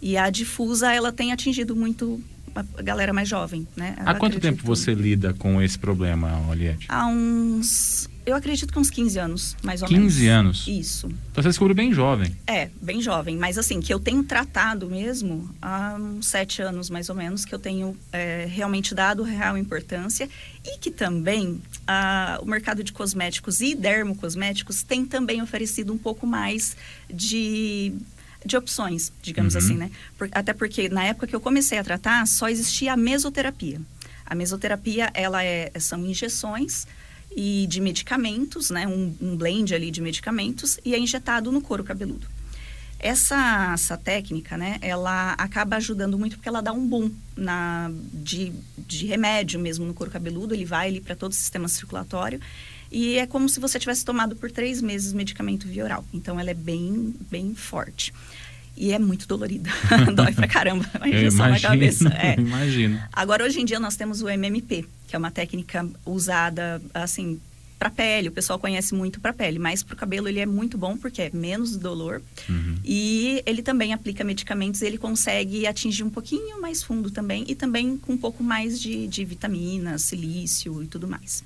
E 0.00 0.16
a 0.16 0.30
difusa, 0.30 0.92
ela 0.92 1.12
tem 1.12 1.32
atingido 1.32 1.74
muito 1.74 2.22
a 2.54 2.82
galera 2.82 3.12
mais 3.12 3.28
jovem, 3.28 3.66
né? 3.76 3.96
Há 3.98 4.14
quanto 4.14 4.40
tempo 4.40 4.62
você 4.64 4.94
lida 4.94 5.34
com 5.34 5.60
esse 5.60 5.78
problema, 5.78 6.48
Oliette? 6.48 6.86
Há 6.88 7.06
uns 7.06 8.08
Eu 8.26 8.34
acredito 8.34 8.72
que 8.72 8.78
uns 8.78 8.90
15 8.90 9.18
anos, 9.20 9.56
mais 9.62 9.82
ou 9.82 9.88
15 9.88 9.98
menos. 10.00 10.14
15 10.16 10.26
anos? 10.28 10.66
Isso. 10.66 11.06
Então 11.30 11.42
você 11.42 11.48
descobriu 11.50 11.76
bem 11.76 11.92
jovem. 11.92 12.36
É, 12.46 12.68
bem 12.82 13.00
jovem. 13.00 13.36
Mas 13.36 13.56
assim, 13.56 13.80
que 13.80 13.94
eu 13.94 14.00
tenho 14.00 14.24
tratado 14.24 14.90
mesmo 14.90 15.48
há 15.62 15.94
uns 15.94 16.26
sete 16.26 16.60
anos, 16.60 16.90
mais 16.90 17.08
ou 17.08 17.14
menos, 17.14 17.44
que 17.44 17.54
eu 17.54 17.58
tenho 17.58 17.96
é, 18.12 18.44
realmente 18.50 18.96
dado 18.96 19.22
real 19.22 19.56
importância. 19.56 20.28
E 20.64 20.76
que 20.78 20.90
também 20.90 21.62
ah, 21.86 22.40
o 22.42 22.46
mercado 22.46 22.82
de 22.82 22.92
cosméticos 22.92 23.60
e 23.60 23.76
dermocosméticos 23.76 24.82
tem 24.82 25.06
também 25.06 25.40
oferecido 25.40 25.92
um 25.92 25.98
pouco 25.98 26.26
mais 26.26 26.76
de 27.08 27.92
de 28.44 28.56
opções, 28.56 29.10
digamos 29.22 29.54
Uhum. 29.54 29.58
assim, 29.60 29.74
né? 29.76 29.90
Por- 30.16 30.28
até 30.30 30.52
porque 30.52 30.88
na 30.88 31.02
época 31.04 31.26
que 31.26 31.34
eu 31.34 31.40
comecei 31.40 31.78
a 31.78 31.82
tratar, 31.84 32.24
só 32.28 32.48
existia 32.48 32.92
a 32.92 32.96
mesoterapia. 32.96 33.80
A 34.24 34.36
mesoterapia, 34.36 35.10
ela 35.14 35.42
é, 35.42 35.72
são 35.80 36.06
injeções 36.06 36.86
e 37.36 37.66
de 37.66 37.82
medicamentos, 37.82 38.70
né? 38.70 38.88
Um, 38.88 39.14
um 39.20 39.36
blend 39.36 39.74
ali 39.74 39.90
de 39.90 40.00
medicamentos 40.00 40.80
e 40.82 40.94
é 40.94 40.98
injetado 40.98 41.52
no 41.52 41.60
couro 41.60 41.84
cabeludo. 41.84 42.26
Essa, 42.98 43.72
essa 43.74 43.94
técnica, 43.98 44.56
né, 44.56 44.78
ela 44.80 45.34
acaba 45.34 45.76
ajudando 45.76 46.18
muito 46.18 46.36
porque 46.36 46.48
ela 46.48 46.62
dá 46.62 46.72
um 46.72 46.88
boom 46.88 47.10
na, 47.36 47.90
de, 48.10 48.54
de 48.78 49.04
remédio 49.04 49.60
mesmo 49.60 49.84
no 49.84 49.92
couro 49.92 50.10
cabeludo, 50.10 50.54
ele 50.54 50.64
vai 50.64 50.88
ali 50.88 51.00
para 51.02 51.14
todo 51.14 51.32
o 51.32 51.34
sistema 51.34 51.68
circulatório 51.68 52.40
e 52.90 53.18
é 53.18 53.26
como 53.26 53.50
se 53.50 53.60
você 53.60 53.78
tivesse 53.78 54.02
tomado 54.02 54.34
por 54.34 54.50
três 54.50 54.80
meses 54.80 55.12
medicamento 55.12 55.68
via 55.68 55.84
oral. 55.84 56.06
Então 56.10 56.40
ela 56.40 56.50
é 56.50 56.54
bem, 56.54 57.14
bem 57.30 57.54
forte. 57.54 58.14
E 58.76 58.92
é 58.92 58.98
muito 58.98 59.26
dolorida. 59.26 59.70
Dói 60.14 60.32
pra 60.32 60.46
caramba 60.46 60.86
a 61.00 61.08
Eu 61.08 61.16
injeção 61.16 61.48
na 61.48 61.58
cabeça. 61.58 62.08
É. 62.08 62.34
imagino. 62.40 63.00
Agora, 63.12 63.44
hoje 63.44 63.60
em 63.60 63.64
dia, 63.64 63.80
nós 63.80 63.96
temos 63.96 64.20
o 64.20 64.28
MMP, 64.28 64.84
que 65.08 65.16
é 65.16 65.18
uma 65.18 65.30
técnica 65.30 65.88
usada, 66.04 66.80
assim, 66.92 67.40
para 67.78 67.90
pele. 67.90 68.28
O 68.28 68.32
pessoal 68.32 68.58
conhece 68.58 68.94
muito 68.94 69.20
para 69.20 69.32
pele, 69.32 69.58
mas 69.58 69.82
para 69.82 69.94
o 69.94 69.96
cabelo 69.96 70.28
ele 70.28 70.40
é 70.40 70.46
muito 70.46 70.76
bom 70.76 70.96
porque 70.96 71.22
é 71.22 71.30
menos 71.32 71.76
dolor. 71.76 72.20
E 72.84 73.42
ele 73.46 73.62
também 73.62 73.92
aplica 73.92 74.24
medicamentos, 74.24 74.82
ele 74.82 74.98
consegue 74.98 75.66
atingir 75.66 76.02
um 76.02 76.10
pouquinho 76.10 76.60
mais 76.60 76.82
fundo 76.82 77.10
também 77.10 77.44
e 77.48 77.54
também 77.54 77.96
com 77.96 78.12
um 78.14 78.18
pouco 78.18 78.42
mais 78.42 78.80
de, 78.80 79.06
de 79.06 79.24
vitaminas, 79.24 80.02
silício 80.02 80.82
e 80.82 80.86
tudo 80.86 81.06
mais. 81.06 81.44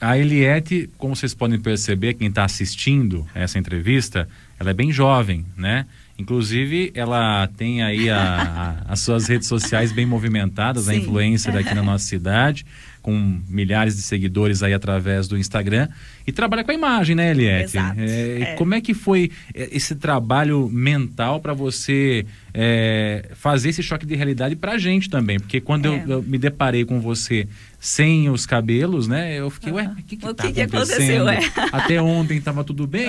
A 0.00 0.16
Eliette, 0.16 0.88
como 0.96 1.14
vocês 1.14 1.34
podem 1.34 1.60
perceber, 1.60 2.14
quem 2.14 2.28
está 2.28 2.44
assistindo 2.44 3.28
essa 3.34 3.58
entrevista, 3.58 4.26
ela 4.58 4.70
é 4.70 4.74
bem 4.74 4.90
jovem, 4.90 5.44
né? 5.56 5.86
Inclusive, 6.20 6.92
ela 6.94 7.46
tem 7.56 7.82
aí 7.82 8.10
a- 8.10 8.76
a- 8.86 8.92
as 8.92 9.00
suas 9.00 9.26
redes 9.26 9.48
sociais 9.48 9.90
bem 9.90 10.04
movimentadas, 10.04 10.86
a 10.88 10.92
Sim. 10.92 10.98
influencer 11.00 11.56
aqui 11.56 11.74
na 11.74 11.82
nossa 11.82 12.04
cidade, 12.04 12.66
com 13.00 13.40
milhares 13.48 13.96
de 13.96 14.02
seguidores 14.02 14.62
aí 14.62 14.74
através 14.74 15.26
do 15.26 15.38
Instagram. 15.38 15.88
E 16.30 16.32
trabalha 16.32 16.62
com 16.62 16.70
a 16.70 16.74
imagem, 16.74 17.16
né, 17.16 17.30
Eliette? 17.32 17.76
Exato, 17.76 18.00
É, 18.00 18.40
é. 18.40 18.54
Como 18.54 18.72
é 18.72 18.80
que 18.80 18.94
foi 18.94 19.30
é, 19.52 19.68
esse 19.72 19.96
trabalho 19.96 20.68
mental 20.72 21.40
para 21.40 21.52
você 21.52 22.24
é, 22.54 23.30
fazer 23.34 23.68
esse 23.70 23.82
choque 23.82 24.06
de 24.06 24.14
realidade 24.14 24.54
para 24.56 24.72
a 24.72 24.78
gente 24.78 25.10
também? 25.10 25.38
Porque 25.40 25.60
quando 25.60 25.86
eu- 25.86 25.94
É. 25.94 26.04
eu, 26.08 26.22
me 26.22 26.38
deparei 26.38 26.84
com 26.84 27.00
você 27.00 27.46
sem 27.78 28.28
os 28.28 28.44
cabelos, 28.44 29.08
né? 29.08 29.38
Eu 29.38 29.48
fiquei, 29.50 29.72
ué, 29.72 29.86
o 29.88 30.02
que 30.02 30.16
que 30.16 30.26
O 30.26 30.34
tá 30.34 30.46
que 30.46 30.52
que 30.52 30.60
acontecendo? 30.60 31.28
aconteceu, 31.28 31.28
é? 31.28 31.68
Até 31.72 32.02
ontem 32.02 32.36
estava 32.36 32.62
tudo 32.62 32.86
bem? 32.86 33.08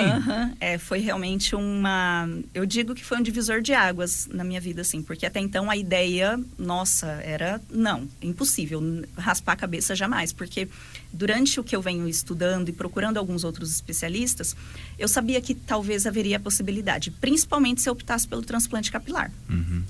É, 0.61 0.77
foi 0.77 0.99
realmente 0.99 1.55
uma. 1.55 2.29
Eu 2.53 2.65
digo 2.65 2.95
que 2.95 3.03
foi 3.03 3.17
um 3.17 3.21
divisor 3.21 3.61
de 3.61 3.73
águas 3.73 4.29
na 4.31 4.43
minha 4.45 4.61
vida, 4.61 4.81
assim, 4.81 5.01
porque 5.03 5.25
até 5.25 5.39
então 5.41 5.69
a 5.69 5.75
ideia, 5.75 6.39
nossa, 6.57 7.07
era 7.23 7.59
não, 7.69 8.07
impossível, 8.21 8.81
raspar 9.17 9.53
a 9.53 9.55
cabeça 9.57 9.93
jamais, 9.93 10.31
porque 10.31 10.67
durante 11.11 11.59
o 11.59 11.63
que 11.63 11.75
eu 11.75 11.81
venho 11.81 12.07
estudando 12.07 12.69
e 12.69 12.71
procurando 12.71 13.10
alguns 13.17 13.43
outros 13.43 13.71
especialistas, 13.71 14.55
eu 14.97 15.07
sabia 15.07 15.41
que 15.41 15.53
talvez 15.53 16.05
haveria 16.05 16.37
a 16.37 16.39
possibilidade, 16.39 17.11
principalmente 17.11 17.81
se 17.81 17.89
eu 17.89 17.93
optasse 17.93 18.27
pelo 18.27 18.41
transplante 18.41 18.91
capilar. 18.91 19.31
Uhum. 19.49 19.83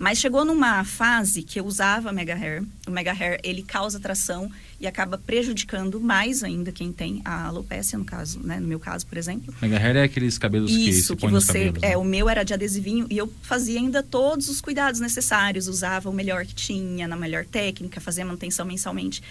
Mas 0.00 0.16
chegou 0.16 0.46
numa 0.46 0.82
fase 0.82 1.42
que 1.42 1.60
eu 1.60 1.66
usava 1.66 2.10
Mega 2.10 2.34
Hair. 2.34 2.64
O 2.88 2.90
Mega 2.90 3.12
Hair, 3.12 3.38
ele 3.44 3.62
causa 3.62 4.00
tração 4.00 4.50
e 4.80 4.86
acaba 4.86 5.18
prejudicando 5.18 6.00
mais 6.00 6.42
ainda 6.42 6.72
quem 6.72 6.90
tem 6.90 7.20
a 7.22 7.48
alopecia, 7.48 7.98
no 7.98 8.04
caso, 8.06 8.40
né? 8.42 8.58
No 8.58 8.66
meu 8.66 8.80
caso, 8.80 9.06
por 9.06 9.18
exemplo. 9.18 9.54
Mega 9.60 9.76
hair 9.76 9.96
é 9.96 10.04
aqueles 10.04 10.38
cabelos 10.38 10.70
que 10.70 10.90
se 10.90 11.00
Isso, 11.00 11.14
que 11.14 11.20
põem 11.20 11.32
nos 11.34 11.44
você. 11.44 11.66
cabelos. 11.66 11.82
É, 11.82 11.90
né? 11.90 11.96
o 11.98 12.04
meu 12.04 12.30
era 12.30 12.42
de 12.42 12.54
adesivinho 12.54 13.06
e 13.10 13.18
eu 13.18 13.30
fazia 13.42 13.78
ainda 13.78 14.02
todos 14.02 14.48
os 14.48 14.62
cuidados 14.62 15.00
necessários, 15.00 15.68
usava 15.68 16.08
o 16.08 16.14
melhor 16.14 16.46
que 16.46 16.54
tinha, 16.54 17.06
na 17.06 17.14
melhor 17.14 17.44
técnica, 17.44 18.00
fazia 18.00 18.24
manutenção 18.24 18.64
mensalmente. 18.64 19.22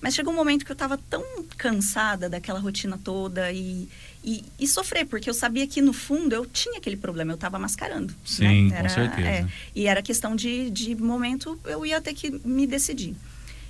Mas 0.00 0.14
chegou 0.14 0.32
um 0.32 0.36
momento 0.36 0.64
que 0.64 0.72
eu 0.72 0.74
estava 0.74 0.96
tão 0.96 1.22
cansada 1.58 2.28
daquela 2.28 2.58
rotina 2.58 2.98
toda 3.02 3.52
e, 3.52 3.86
e, 4.24 4.44
e 4.58 4.66
sofrer, 4.66 5.06
porque 5.06 5.28
eu 5.28 5.34
sabia 5.34 5.66
que 5.66 5.82
no 5.82 5.92
fundo 5.92 6.34
eu 6.34 6.46
tinha 6.46 6.78
aquele 6.78 6.96
problema, 6.96 7.32
eu 7.32 7.34
estava 7.34 7.58
mascarando. 7.58 8.14
Sim, 8.24 8.70
né? 8.70 8.82
com 8.82 8.88
certeza. 8.88 9.28
é, 9.28 9.46
e 9.74 9.86
era 9.86 10.00
questão 10.00 10.34
de, 10.34 10.70
de 10.70 10.94
momento, 10.94 11.60
eu 11.64 11.84
ia 11.84 12.00
ter 12.00 12.14
que 12.14 12.30
me 12.44 12.66
decidir. 12.66 13.14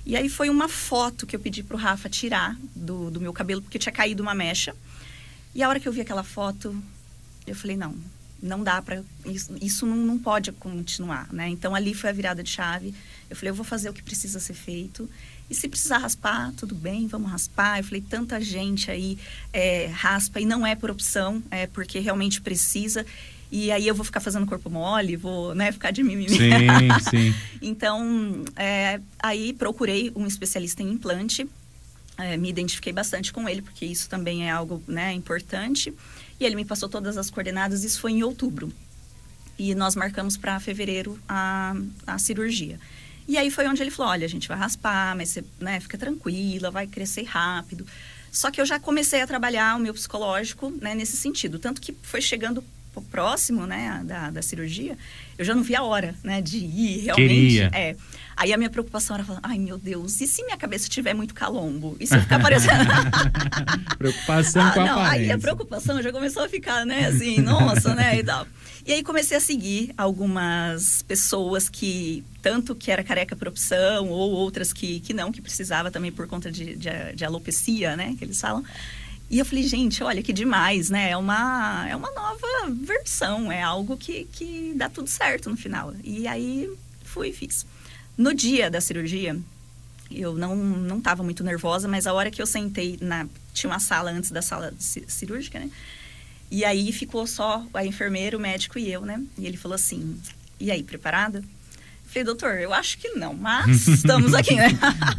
E 0.05 0.15
aí 0.15 0.29
foi 0.29 0.49
uma 0.49 0.67
foto 0.67 1.27
que 1.27 1.35
eu 1.35 1.39
pedi 1.39 1.63
pro 1.63 1.77
Rafa 1.77 2.09
tirar 2.09 2.57
do, 2.75 3.11
do 3.11 3.21
meu 3.21 3.33
cabelo, 3.33 3.61
porque 3.61 3.77
tinha 3.77 3.93
caído 3.93 4.23
uma 4.23 4.33
mecha. 4.33 4.73
E 5.53 5.61
a 5.61 5.69
hora 5.69 5.79
que 5.79 5.87
eu 5.87 5.91
vi 5.91 6.01
aquela 6.01 6.23
foto, 6.23 6.75
eu 7.45 7.55
falei, 7.55 7.75
não, 7.75 7.95
não 8.41 8.63
dá 8.63 8.81
para 8.81 9.03
isso, 9.25 9.53
isso 9.61 9.85
não, 9.85 9.97
não 9.97 10.17
pode 10.17 10.51
continuar, 10.53 11.31
né? 11.31 11.47
Então 11.49 11.75
ali 11.75 11.93
foi 11.93 12.09
a 12.09 12.13
virada 12.13 12.41
de 12.41 12.49
chave. 12.49 12.95
Eu 13.29 13.35
falei, 13.35 13.51
eu 13.51 13.55
vou 13.55 13.65
fazer 13.65 13.89
o 13.89 13.93
que 13.93 14.01
precisa 14.01 14.39
ser 14.39 14.53
feito. 14.53 15.09
E 15.51 15.53
se 15.53 15.67
precisar 15.67 15.97
raspar, 15.97 16.53
tudo 16.55 16.73
bem, 16.73 17.07
vamos 17.07 17.29
raspar. 17.29 17.79
Eu 17.79 17.83
falei, 17.83 17.99
tanta 17.99 18.39
gente 18.39 18.89
aí 18.89 19.19
é, 19.51 19.87
raspa 19.87 20.39
e 20.39 20.45
não 20.45 20.65
é 20.65 20.77
por 20.77 20.89
opção, 20.89 21.43
é 21.51 21.67
porque 21.67 21.99
realmente 21.99 22.39
precisa. 22.39 23.05
E 23.51 23.69
aí 23.69 23.85
eu 23.85 23.93
vou 23.93 24.05
ficar 24.05 24.21
fazendo 24.21 24.45
corpo 24.45 24.69
mole, 24.69 25.17
vou 25.17 25.53
né, 25.53 25.73
ficar 25.73 25.91
de 25.91 26.03
mimimi. 26.03 26.29
Sim, 26.29 26.87
sim. 27.09 27.35
Então, 27.61 28.45
é, 28.55 29.01
aí 29.19 29.51
procurei 29.51 30.09
um 30.15 30.25
especialista 30.25 30.83
em 30.83 30.93
implante. 30.93 31.45
É, 32.17 32.37
me 32.37 32.47
identifiquei 32.47 32.93
bastante 32.93 33.33
com 33.33 33.49
ele, 33.49 33.61
porque 33.61 33.85
isso 33.85 34.07
também 34.07 34.47
é 34.47 34.51
algo 34.51 34.81
né, 34.87 35.11
importante. 35.11 35.93
E 36.39 36.45
ele 36.45 36.55
me 36.55 36.63
passou 36.63 36.87
todas 36.87 37.17
as 37.17 37.29
coordenadas, 37.29 37.83
isso 37.83 37.99
foi 37.99 38.13
em 38.13 38.23
outubro. 38.23 38.71
E 39.59 39.75
nós 39.75 39.97
marcamos 39.97 40.37
para 40.37 40.57
fevereiro 40.61 41.19
a, 41.27 41.75
a 42.07 42.17
cirurgia. 42.17 42.79
E 43.27 43.37
aí 43.37 43.49
foi 43.51 43.67
onde 43.67 43.81
ele 43.81 43.91
falou: 43.91 44.11
olha, 44.11 44.25
a 44.25 44.29
gente 44.29 44.47
vai 44.47 44.57
raspar, 44.57 45.15
mas 45.15 45.29
você 45.29 45.43
né, 45.59 45.79
fica 45.79 45.97
tranquila, 45.97 46.71
vai 46.71 46.87
crescer 46.87 47.23
rápido. 47.23 47.85
Só 48.31 48.49
que 48.49 48.61
eu 48.61 48.65
já 48.65 48.79
comecei 48.79 49.21
a 49.21 49.27
trabalhar 49.27 49.75
o 49.75 49.79
meu 49.79 49.93
psicológico 49.93 50.71
né, 50.81 50.95
nesse 50.95 51.17
sentido. 51.17 51.59
Tanto 51.59 51.81
que 51.81 51.93
foi 52.01 52.21
chegando 52.21 52.63
próximo 53.09 53.65
né, 53.65 54.01
da, 54.03 54.29
da 54.29 54.41
cirurgia, 54.41 54.97
eu 55.37 55.45
já 55.45 55.55
não 55.55 55.63
vi 55.63 55.75
a 55.75 55.83
hora 55.83 56.13
né, 56.23 56.41
de 56.41 56.57
ir 56.57 57.05
realmente. 57.05 57.27
Queria. 57.29 57.71
É. 57.73 57.95
Aí 58.35 58.51
a 58.51 58.57
minha 58.57 58.69
preocupação 58.69 59.15
era 59.15 59.23
falar, 59.23 59.39
ai 59.43 59.59
meu 59.59 59.77
Deus, 59.77 60.19
e 60.19 60.27
se 60.27 60.43
minha 60.43 60.57
cabeça 60.57 60.89
tiver 60.89 61.13
muito 61.13 61.33
calombo? 61.33 61.95
E 61.99 62.07
se 62.07 62.15
eu 62.15 62.21
ficar 62.21 62.41
parecendo. 62.41 62.89
Preocupação 63.97 64.61
Ah, 64.67 64.71
com 64.71 64.81
a 64.81 64.85
não, 64.85 64.99
aí 64.99 65.05
aparência. 65.05 65.35
a 65.35 65.39
preocupação 65.39 66.01
já 66.01 66.11
começou 66.11 66.43
a 66.43 66.49
ficar, 66.49 66.85
né, 66.85 67.05
assim, 67.07 67.39
nossa, 67.39 67.93
né, 67.95 68.19
e 68.19 68.23
tal. 68.23 68.47
E 68.85 68.93
aí 68.93 69.03
comecei 69.03 69.37
a 69.37 69.39
seguir 69.39 69.93
algumas 69.97 71.03
pessoas 71.03 71.69
que, 71.69 72.23
tanto 72.41 72.73
que 72.73 72.89
era 72.89 73.03
careca 73.03 73.35
por 73.35 73.47
opção, 73.47 74.09
ou 74.09 74.31
outras 74.31 74.73
que, 74.73 74.99
que 75.01 75.13
não, 75.13 75.31
que 75.31 75.41
precisava 75.41 75.91
também 75.91 76.11
por 76.11 76.27
conta 76.27 76.51
de, 76.51 76.75
de, 76.75 76.89
de 77.15 77.23
alopecia, 77.25 77.95
né, 77.95 78.15
que 78.17 78.25
eles 78.25 78.41
falam. 78.41 78.63
E 79.29 79.39
eu 79.39 79.45
falei, 79.45 79.63
gente, 79.63 80.03
olha 80.03 80.21
que 80.21 80.33
demais, 80.33 80.89
né? 80.89 81.11
É 81.11 81.15
uma, 81.15 81.87
é 81.87 81.95
uma 81.95 82.11
nova 82.11 82.47
versão, 82.83 83.49
é 83.49 83.61
algo 83.61 83.95
que, 83.95 84.25
que 84.25 84.73
dá 84.75 84.89
tudo 84.89 85.07
certo 85.07 85.49
no 85.49 85.55
final. 85.55 85.93
E 86.03 86.27
aí 86.27 86.69
fui 87.05 87.29
e 87.29 87.33
fiz. 87.33 87.65
No 88.17 88.33
dia 88.33 88.69
da 88.69 88.81
cirurgia, 88.81 89.39
eu 90.11 90.33
não 90.35 90.53
não 90.57 90.97
estava 90.97 91.23
muito 91.23 91.45
nervosa, 91.45 91.87
mas 91.87 92.05
a 92.07 92.13
hora 92.13 92.29
que 92.29 92.41
eu 92.41 92.45
sentei 92.45 92.97
na 93.01 93.25
tinha 93.53 93.71
uma 93.71 93.79
sala 93.79 94.11
antes 94.11 94.31
da 94.31 94.41
sala 94.41 94.73
ci- 94.77 95.05
cirúrgica, 95.07 95.59
né? 95.59 95.69
E 96.51 96.65
aí 96.65 96.91
ficou 96.91 97.25
só 97.25 97.65
a 97.73 97.85
enfermeira, 97.85 98.37
o 98.37 98.39
médico 98.39 98.77
e 98.77 98.91
eu, 98.91 99.01
né? 99.01 99.23
E 99.37 99.47
ele 99.47 99.57
falou 99.57 99.75
assim: 99.75 100.19
"E 100.59 100.69
aí, 100.69 100.83
preparada?" 100.83 101.41
Falei, 102.11 102.25
doutor, 102.25 102.59
eu 102.59 102.73
acho 102.73 102.97
que 102.97 103.07
não, 103.11 103.33
mas 103.33 103.87
estamos 103.87 104.33
aqui, 104.33 104.53
né? 104.53 104.67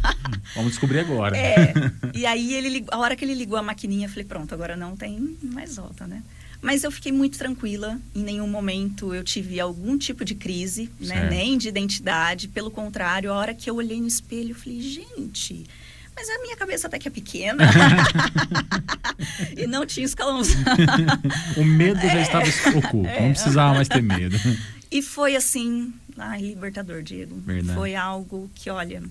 Vamos 0.53 0.73
descobrir 0.73 0.99
agora. 0.99 1.35
É. 1.35 1.73
E 2.13 2.23
aí 2.23 2.53
ele 2.53 2.85
a 2.91 2.99
hora 2.99 3.15
que 3.15 3.25
ele 3.25 3.33
ligou 3.33 3.57
a 3.57 3.63
maquininha, 3.63 4.05
eu 4.05 4.09
falei, 4.11 4.25
pronto, 4.25 4.53
agora 4.53 4.77
não 4.77 4.95
tem 4.95 5.35
mais 5.41 5.75
volta, 5.75 6.05
né? 6.05 6.21
Mas 6.61 6.83
eu 6.83 6.91
fiquei 6.91 7.11
muito 7.11 7.37
tranquila, 7.37 7.99
em 8.15 8.21
nenhum 8.21 8.47
momento 8.47 9.13
eu 9.13 9.23
tive 9.23 9.59
algum 9.59 9.97
tipo 9.97 10.23
de 10.23 10.35
crise, 10.35 10.89
né? 10.99 11.27
Nem 11.29 11.57
de 11.57 11.67
identidade, 11.67 12.47
pelo 12.47 12.69
contrário, 12.69 13.33
a 13.33 13.35
hora 13.35 13.53
que 13.55 13.67
eu 13.67 13.75
olhei 13.75 13.99
no 13.99 14.07
espelho, 14.07 14.51
eu 14.51 14.55
falei, 14.55 14.79
gente, 14.79 15.65
mas 16.15 16.29
a 16.29 16.39
minha 16.41 16.55
cabeça 16.55 16.87
até 16.87 16.99
que 16.99 17.07
é 17.07 17.11
pequena. 17.11 17.63
e 19.57 19.67
não 19.67 19.85
tinha 19.85 20.05
escalões. 20.05 20.49
O 21.57 21.63
medo 21.63 21.99
já 22.01 22.21
estava 22.21 22.45
É. 22.45 22.69
oculto. 22.77 23.09
Não 23.21 23.29
precisava 23.31 23.73
mais 23.75 23.87
ter 23.87 24.01
medo. 24.01 24.37
E 24.91 25.01
foi 25.01 25.35
assim, 25.35 25.93
ai, 26.17 26.41
libertador, 26.41 27.01
Diego. 27.01 27.35
Verdade. 27.45 27.77
Foi 27.77 27.95
algo 27.95 28.49
que, 28.55 28.69
olha, 28.69 29.01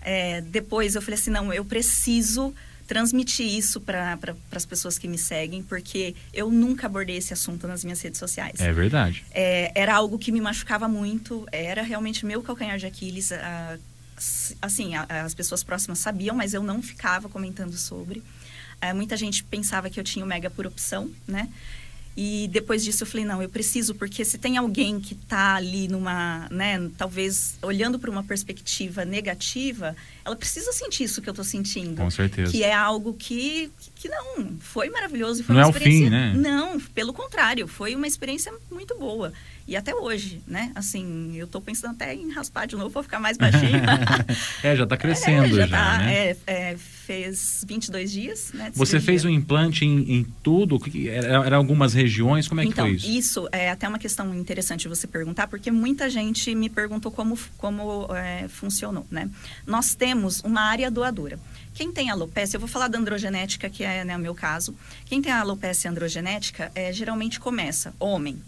é, 0.00 0.40
depois 0.40 0.94
eu 0.94 1.02
falei 1.02 1.18
assim, 1.18 1.30
não, 1.30 1.52
eu 1.52 1.64
preciso 1.64 2.54
transmitir 2.86 3.46
isso 3.46 3.80
para 3.80 4.16
pra, 4.16 4.34
as 4.52 4.64
pessoas 4.64 4.96
que 4.96 5.08
me 5.08 5.18
seguem, 5.18 5.60
porque 5.62 6.14
eu 6.32 6.50
nunca 6.50 6.86
abordei 6.86 7.16
esse 7.16 7.32
assunto 7.32 7.66
nas 7.66 7.82
minhas 7.82 8.00
redes 8.00 8.18
sociais. 8.18 8.60
É 8.60 8.72
verdade. 8.72 9.24
É, 9.32 9.72
era 9.74 9.94
algo 9.96 10.16
que 10.18 10.30
me 10.30 10.40
machucava 10.40 10.86
muito, 10.86 11.44
era 11.50 11.82
realmente 11.82 12.24
meu 12.24 12.40
calcanhar 12.42 12.78
de 12.78 12.86
Aquiles. 12.86 13.32
Assim, 14.62 14.92
as 14.94 15.34
pessoas 15.34 15.62
próximas 15.62 15.98
sabiam, 15.98 16.34
mas 16.34 16.54
eu 16.54 16.62
não 16.62 16.82
ficava 16.82 17.28
comentando 17.28 17.76
sobre. 17.76 18.22
É, 18.80 18.92
muita 18.92 19.16
gente 19.16 19.42
pensava 19.44 19.88
que 19.88 19.98
eu 19.98 20.04
tinha 20.04 20.24
o 20.24 20.28
mega 20.28 20.50
por 20.50 20.66
opção, 20.66 21.10
né? 21.26 21.48
E 22.16 22.48
depois 22.50 22.82
disso 22.82 23.02
eu 23.02 23.06
falei, 23.06 23.26
não, 23.26 23.42
eu 23.42 23.48
preciso, 23.48 23.94
porque 23.94 24.24
se 24.24 24.38
tem 24.38 24.56
alguém 24.56 24.98
que 24.98 25.12
está 25.12 25.56
ali 25.56 25.86
numa, 25.86 26.48
né, 26.50 26.90
talvez 26.96 27.58
olhando 27.60 27.98
para 27.98 28.10
uma 28.10 28.24
perspectiva 28.24 29.04
negativa, 29.04 29.94
ela 30.24 30.34
precisa 30.34 30.72
sentir 30.72 31.04
isso 31.04 31.20
que 31.20 31.28
eu 31.28 31.32
estou 31.32 31.44
sentindo. 31.44 31.96
Com 31.96 32.10
certeza. 32.10 32.50
Que 32.50 32.64
é 32.64 32.72
algo 32.72 33.12
que, 33.12 33.70
que 33.94 34.08
não, 34.08 34.56
foi 34.60 34.88
maravilhoso. 34.88 35.44
Foi 35.44 35.54
não 35.54 35.62
uma 35.62 35.68
é 35.68 35.70
o 35.70 35.74
fim, 35.74 36.08
né? 36.08 36.32
Não, 36.34 36.80
pelo 36.80 37.12
contrário, 37.12 37.68
foi 37.68 37.94
uma 37.94 38.06
experiência 38.06 38.50
muito 38.70 38.96
boa. 38.98 39.30
E 39.66 39.74
até 39.76 39.92
hoje, 39.94 40.40
né? 40.46 40.70
Assim, 40.76 41.34
eu 41.36 41.46
tô 41.46 41.60
pensando 41.60 41.92
até 41.92 42.14
em 42.14 42.30
raspar 42.30 42.66
de 42.66 42.76
novo 42.76 42.90
para 42.90 43.02
ficar 43.02 43.18
mais 43.18 43.36
baixinho. 43.36 43.82
é, 44.62 44.76
já 44.76 44.86
tá 44.86 44.96
crescendo 44.96 45.46
é, 45.46 45.48
já. 45.48 45.66
já 45.66 45.68
tá, 45.68 45.98
né? 45.98 46.14
é, 46.14 46.36
é, 46.46 46.76
fez 46.76 47.64
22 47.66 48.12
dias, 48.12 48.52
né? 48.52 48.70
Você 48.74 48.92
cirurgia. 48.92 49.00
fez 49.00 49.24
um 49.24 49.28
implante 49.28 49.84
em, 49.84 50.18
em 50.18 50.24
tudo? 50.40 50.80
Era, 51.08 51.44
era, 51.44 51.56
algumas 51.56 51.94
regiões? 51.94 52.46
Como 52.46 52.60
é 52.60 52.64
então, 52.64 52.84
que 52.86 53.00
foi 53.00 53.10
isso? 53.10 53.18
Isso 53.18 53.48
é 53.50 53.70
até 53.70 53.88
uma 53.88 53.98
questão 53.98 54.32
interessante 54.34 54.86
você 54.86 55.06
perguntar, 55.06 55.48
porque 55.48 55.70
muita 55.72 56.08
gente 56.08 56.54
me 56.54 56.68
perguntou 56.68 57.10
como, 57.10 57.36
como 57.58 58.06
é, 58.14 58.46
funcionou, 58.46 59.04
né? 59.10 59.28
Nós 59.66 59.96
temos 59.96 60.40
uma 60.40 60.60
área 60.60 60.88
doadora. 60.92 61.40
Quem 61.74 61.92
tem 61.92 62.08
alopecia, 62.08 62.56
eu 62.56 62.60
vou 62.60 62.68
falar 62.68 62.88
da 62.88 62.98
androgenética, 62.98 63.68
que 63.68 63.84
é 63.84 64.02
né, 64.02 64.16
o 64.16 64.20
meu 64.20 64.34
caso. 64.34 64.74
Quem 65.04 65.20
tem 65.20 65.30
alopecia 65.30 65.90
androgenética, 65.90 66.72
é, 66.74 66.90
geralmente 66.90 67.38
começa, 67.38 67.92
homem, 68.00 68.38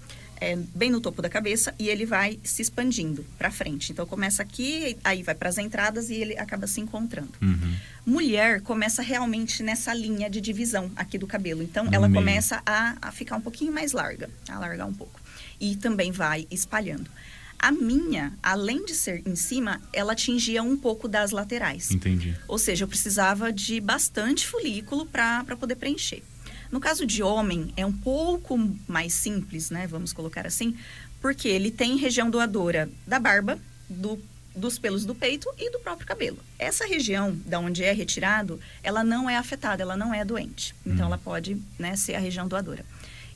é, 0.40 0.56
bem 0.74 0.90
no 0.90 1.00
topo 1.00 1.20
da 1.22 1.28
cabeça 1.28 1.74
e 1.78 1.88
ele 1.88 2.06
vai 2.06 2.38
se 2.42 2.62
expandindo 2.62 3.24
para 3.36 3.50
frente. 3.50 3.92
Então 3.92 4.06
começa 4.06 4.42
aqui, 4.42 4.96
aí 5.04 5.22
vai 5.22 5.34
para 5.34 5.48
as 5.48 5.58
entradas 5.58 6.10
e 6.10 6.14
ele 6.14 6.38
acaba 6.38 6.66
se 6.66 6.80
encontrando. 6.80 7.32
Uhum. 7.42 7.74
Mulher 8.06 8.60
começa 8.62 9.02
realmente 9.02 9.62
nessa 9.62 9.92
linha 9.94 10.30
de 10.30 10.40
divisão 10.40 10.90
aqui 10.96 11.18
do 11.18 11.26
cabelo. 11.26 11.62
Então 11.62 11.84
No 11.84 11.94
ela 11.94 12.08
meio. 12.08 12.20
começa 12.20 12.62
a, 12.64 12.96
a 13.02 13.12
ficar 13.12 13.36
um 13.36 13.40
pouquinho 13.40 13.72
mais 13.72 13.92
larga, 13.92 14.30
a 14.48 14.54
alargar 14.56 14.86
um 14.86 14.94
pouco. 14.94 15.20
E 15.60 15.76
também 15.76 16.12
vai 16.12 16.46
espalhando. 16.50 17.10
A 17.58 17.72
minha, 17.72 18.32
além 18.40 18.84
de 18.84 18.94
ser 18.94 19.20
em 19.26 19.34
cima, 19.34 19.80
ela 19.92 20.12
atingia 20.12 20.62
um 20.62 20.76
pouco 20.76 21.08
das 21.08 21.32
laterais. 21.32 21.90
Entendi. 21.90 22.36
Ou 22.46 22.56
seja, 22.56 22.84
eu 22.84 22.88
precisava 22.88 23.52
de 23.52 23.80
bastante 23.80 24.46
folículo 24.46 25.04
para 25.04 25.44
poder 25.58 25.74
preencher. 25.74 26.22
No 26.70 26.80
caso 26.80 27.06
de 27.06 27.22
homem, 27.22 27.72
é 27.76 27.84
um 27.86 27.92
pouco 27.92 28.58
mais 28.86 29.12
simples, 29.14 29.70
né? 29.70 29.86
Vamos 29.86 30.12
colocar 30.12 30.46
assim, 30.46 30.76
porque 31.20 31.48
ele 31.48 31.70
tem 31.70 31.96
região 31.96 32.30
doadora 32.30 32.88
da 33.06 33.18
barba, 33.18 33.58
do, 33.88 34.18
dos 34.54 34.78
pelos 34.78 35.04
do 35.06 35.14
peito 35.14 35.48
e 35.58 35.70
do 35.70 35.78
próprio 35.80 36.06
cabelo. 36.06 36.38
Essa 36.58 36.86
região, 36.86 37.34
da 37.46 37.58
onde 37.58 37.82
é 37.82 37.92
retirado, 37.92 38.60
ela 38.82 39.02
não 39.02 39.28
é 39.30 39.36
afetada, 39.36 39.82
ela 39.82 39.96
não 39.96 40.12
é 40.12 40.24
doente. 40.24 40.74
Então, 40.84 41.06
Hum. 41.06 41.08
ela 41.08 41.18
pode 41.18 41.56
né, 41.78 41.96
ser 41.96 42.14
a 42.14 42.18
região 42.18 42.46
doadora. 42.46 42.84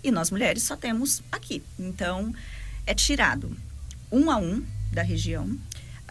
E 0.04 0.10
nós 0.10 0.30
mulheres 0.30 0.62
só 0.64 0.76
temos 0.76 1.22
aqui. 1.30 1.62
Então, 1.78 2.34
é 2.86 2.92
tirado 2.94 3.56
um 4.10 4.30
a 4.30 4.36
um 4.36 4.62
da 4.92 5.02
região. 5.02 5.56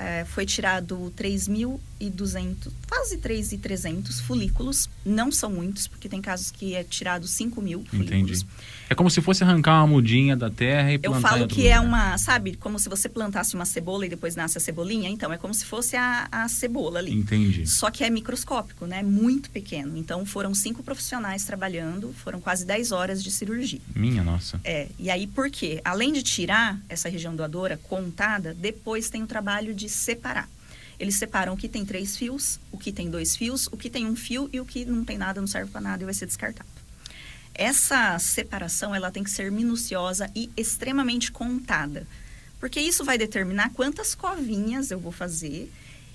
É, 0.04 0.26
foi 0.26 0.48
tirado 0.48 1.14
3.200, 1.16 2.72
quase 2.90 3.18
3.300 3.18 4.22
folículos. 4.22 4.90
Não 5.06 5.32
são 5.32 5.52
muitos, 5.52 5.88
porque 5.88 6.10
tem 6.10 6.20
casos 6.20 6.50
que 6.50 6.74
é 6.74 6.84
tirado 6.84 7.28
5 7.28 7.62
mil 7.62 7.86
folículos. 7.86 8.42
Entendi. 8.42 8.48
É 8.92 8.94
como 8.94 9.10
se 9.10 9.22
fosse 9.22 9.42
arrancar 9.42 9.76
uma 9.76 9.88
mudinha 9.88 10.36
da 10.36 10.50
terra 10.50 10.92
e 10.92 10.96
Eu 10.96 11.12
plantar 11.12 11.18
em 11.18 11.22
falo 11.22 11.48
que 11.48 11.66
é 11.66 11.80
lugar. 11.80 11.88
uma, 11.88 12.18
sabe, 12.18 12.58
como 12.58 12.78
se 12.78 12.90
você 12.90 13.08
plantasse 13.08 13.56
uma 13.56 13.64
cebola 13.64 14.06
e 14.06 14.10
depois 14.10 14.36
nasce 14.36 14.58
a 14.58 14.62
cebolinha. 14.62 15.10
Então, 15.10 15.32
é 15.32 15.38
como 15.38 15.54
se 15.54 15.64
fosse 15.64 15.96
a, 15.96 16.28
a 16.30 16.50
cebola 16.50 17.00
ali. 17.00 17.14
Entendi. 17.14 17.66
Só 17.66 17.90
que 17.90 18.04
é 18.04 18.10
microscópico, 18.10 18.86
né? 18.86 19.02
Muito 19.02 19.50
pequeno. 19.50 19.96
Então, 19.96 20.26
foram 20.26 20.54
cinco 20.54 20.84
profissionais 20.84 21.46
trabalhando, 21.46 22.14
foram 22.22 22.42
quase 22.42 22.66
10 22.66 22.92
horas 22.92 23.24
de 23.24 23.32
cirurgia. 23.32 23.80
Minha 23.96 24.26
nossa. 24.26 24.60
É, 24.62 24.90
e 25.00 25.10
aí 25.10 25.26
por 25.26 25.50
quê? 25.50 25.80
Além 25.86 26.12
de 26.12 26.22
tirar 26.22 26.78
essa 26.90 27.08
região 27.08 27.34
doadora 27.34 27.80
contada, 27.84 28.54
depois 28.54 29.10
tem 29.10 29.24
o 29.24 29.28
trabalho 29.28 29.74
de 29.74 29.88
separar. 29.88 30.50
Eles 31.00 31.16
separam 31.16 31.54
o 31.54 31.58
que 31.58 31.70
tem 31.70 31.86
três 31.86 32.18
fios, 32.18 32.60
o 32.74 32.78
que 32.78 32.92
tem 32.92 33.10
dois 33.10 33.38
fios, 33.38 33.68
o 33.72 33.78
que 33.78 33.90
tem 33.90 34.06
um 34.06 34.18
fio 34.18 34.50
e 34.52 34.60
o 34.60 34.66
que 34.66 34.84
não 34.84 35.06
tem 35.06 35.18
nada, 35.18 35.40
não 35.40 35.48
serve 35.48 35.72
para 35.72 35.80
nada 35.80 36.04
e 36.04 36.06
vai 36.06 36.14
ser 36.14 36.26
descartado. 36.26 36.70
Essa 37.54 38.18
separação 38.20 38.96
ela 38.96 39.12
tem 39.12 39.24
que 39.24 39.32
ser 39.32 39.52
minuciosa 39.52 40.30
e 40.36 40.50
extremamente 40.56 41.32
contada, 41.32 42.08
porque 42.60 42.80
isso 42.80 43.04
vai 43.04 43.18
determinar 43.18 43.72
quantas 43.72 44.16
covinhas 44.16 44.92
eu 44.92 45.00
vou 45.00 45.12
fazer 45.12 45.72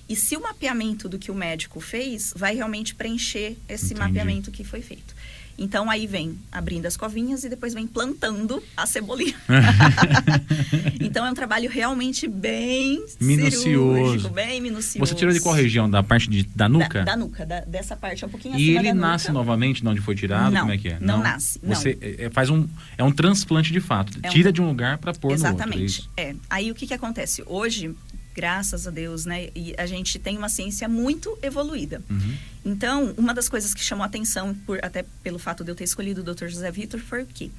e 0.09 0.15
se 0.15 0.37
o 0.37 0.41
mapeamento 0.41 1.09
do 1.09 1.19
que 1.19 1.29
o 1.29 1.35
médico 1.35 1.79
fez 1.79 2.33
vai 2.35 2.55
realmente 2.55 2.95
preencher 2.95 3.57
esse 3.67 3.93
Entendi. 3.93 3.99
mapeamento 3.99 4.51
que 4.51 4.63
foi 4.63 4.81
feito. 4.81 5.13
Então 5.57 5.89
aí 5.89 6.05
vem 6.05 6.37
abrindo 6.51 6.85
as 6.85 6.95
covinhas 6.95 7.43
e 7.43 7.49
depois 7.49 7.73
vem 7.73 7.87
plantando 7.87 8.61
a 8.75 8.85
cebolinha. 8.85 9.33
então 11.01 11.25
é 11.25 11.31
um 11.31 11.33
trabalho 11.33 11.69
realmente 11.69 12.27
bem 12.27 13.03
Minucioso. 13.19 14.29
bem 14.29 14.61
minucioso. 14.61 14.99
Você 14.99 15.15
tirou 15.15 15.33
de 15.33 15.39
qual 15.39 15.55
região? 15.55 15.89
Da 15.89 16.03
parte 16.03 16.29
de, 16.29 16.43
da 16.43 16.69
nuca? 16.69 16.99
Da, 17.03 17.11
da 17.11 17.17
nuca, 17.17 17.45
da- 17.45 17.61
dessa 17.61 17.95
parte 17.95 18.23
é 18.23 18.27
um 18.27 18.29
pouquinho 18.29 18.57
E 18.57 18.69
ele 18.77 18.89
da 18.89 18.93
nuca. 18.95 19.07
nasce 19.07 19.31
novamente 19.31 19.81
de 19.81 19.87
onde 19.87 20.01
foi 20.01 20.15
tirado? 20.15 20.51
Não, 20.53 20.61
Como 20.61 20.73
é 20.73 20.77
que 20.77 20.89
é? 20.89 20.97
não 20.99 21.21
nasce, 21.21 21.59
não. 21.63 21.75
Você 21.75 21.97
é, 22.01 22.25
é, 22.25 22.29
faz 22.29 22.49
um. 22.49 22.67
É 22.97 23.03
um 23.03 23.11
transplante 23.11 23.71
de 23.71 23.79
fato. 23.79 24.17
É 24.21 24.27
um- 24.27 24.31
Tira 24.31 24.51
de 24.51 24.61
um 24.61 24.67
lugar 24.67 24.97
para 24.97 25.13
pôr 25.13 25.29
no 25.29 25.33
outro. 25.33 25.47
é 25.47 25.49
Exatamente. 25.49 25.85
isso? 25.85 26.09
É. 26.15 26.35
Aí 26.49 26.69
o 26.71 26.75
que, 26.75 26.85
que 26.87 26.93
acontece? 26.93 27.43
Hoje, 27.45 27.95
graças 28.37 28.85
a 28.85 28.91
Deus, 28.91 29.25
né? 29.25 29.49
E 29.55 29.73
a 29.79 29.87
gente 29.87 30.19
tem 30.19 30.37
uma 30.37 30.47
ciência 30.47 30.87
muito 30.87 31.35
evoluída. 31.41 32.03
Uhum. 32.07 32.37
Então, 32.63 33.15
uma 33.17 33.33
das 33.33 33.49
coisas 33.49 33.73
que 33.73 33.83
chamou 33.83 34.03
a 34.03 34.05
atenção, 34.05 34.53
por, 34.53 34.77
até 34.85 35.03
pelo 35.23 35.39
fato 35.39 35.63
de 35.63 35.71
eu 35.71 35.75
ter 35.75 35.85
escolhido 35.85 36.21
o 36.21 36.23
Dr. 36.23 36.45
José 36.45 36.69
Vitor, 36.69 36.99
foi 36.99 37.23
o 37.23 37.25
que 37.25 37.51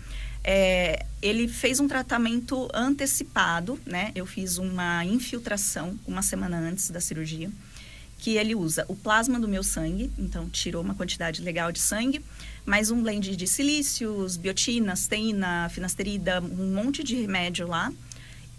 é, 0.44 1.04
ele 1.20 1.48
fez 1.48 1.80
um 1.80 1.88
tratamento 1.88 2.68
antecipado, 2.72 3.76
né? 3.84 4.12
Eu 4.14 4.24
fiz 4.24 4.56
uma 4.56 5.04
infiltração 5.04 5.98
uma 6.06 6.22
semana 6.22 6.60
antes 6.60 6.90
da 6.90 7.00
cirurgia, 7.00 7.50
que 8.18 8.36
ele 8.36 8.54
usa 8.54 8.84
o 8.86 8.94
plasma 8.94 9.40
do 9.40 9.48
meu 9.48 9.64
sangue, 9.64 10.12
então 10.16 10.48
tirou 10.48 10.82
uma 10.82 10.94
quantidade 10.94 11.42
legal 11.42 11.72
de 11.72 11.80
sangue, 11.80 12.24
mais 12.64 12.92
um 12.92 13.02
blend 13.02 13.34
de 13.34 13.46
silícios, 13.48 14.36
biotina, 14.36 14.92
asteína, 14.92 15.68
finasterida, 15.70 16.40
um 16.40 16.72
monte 16.72 17.02
de 17.02 17.16
remédio 17.16 17.66
lá, 17.66 17.92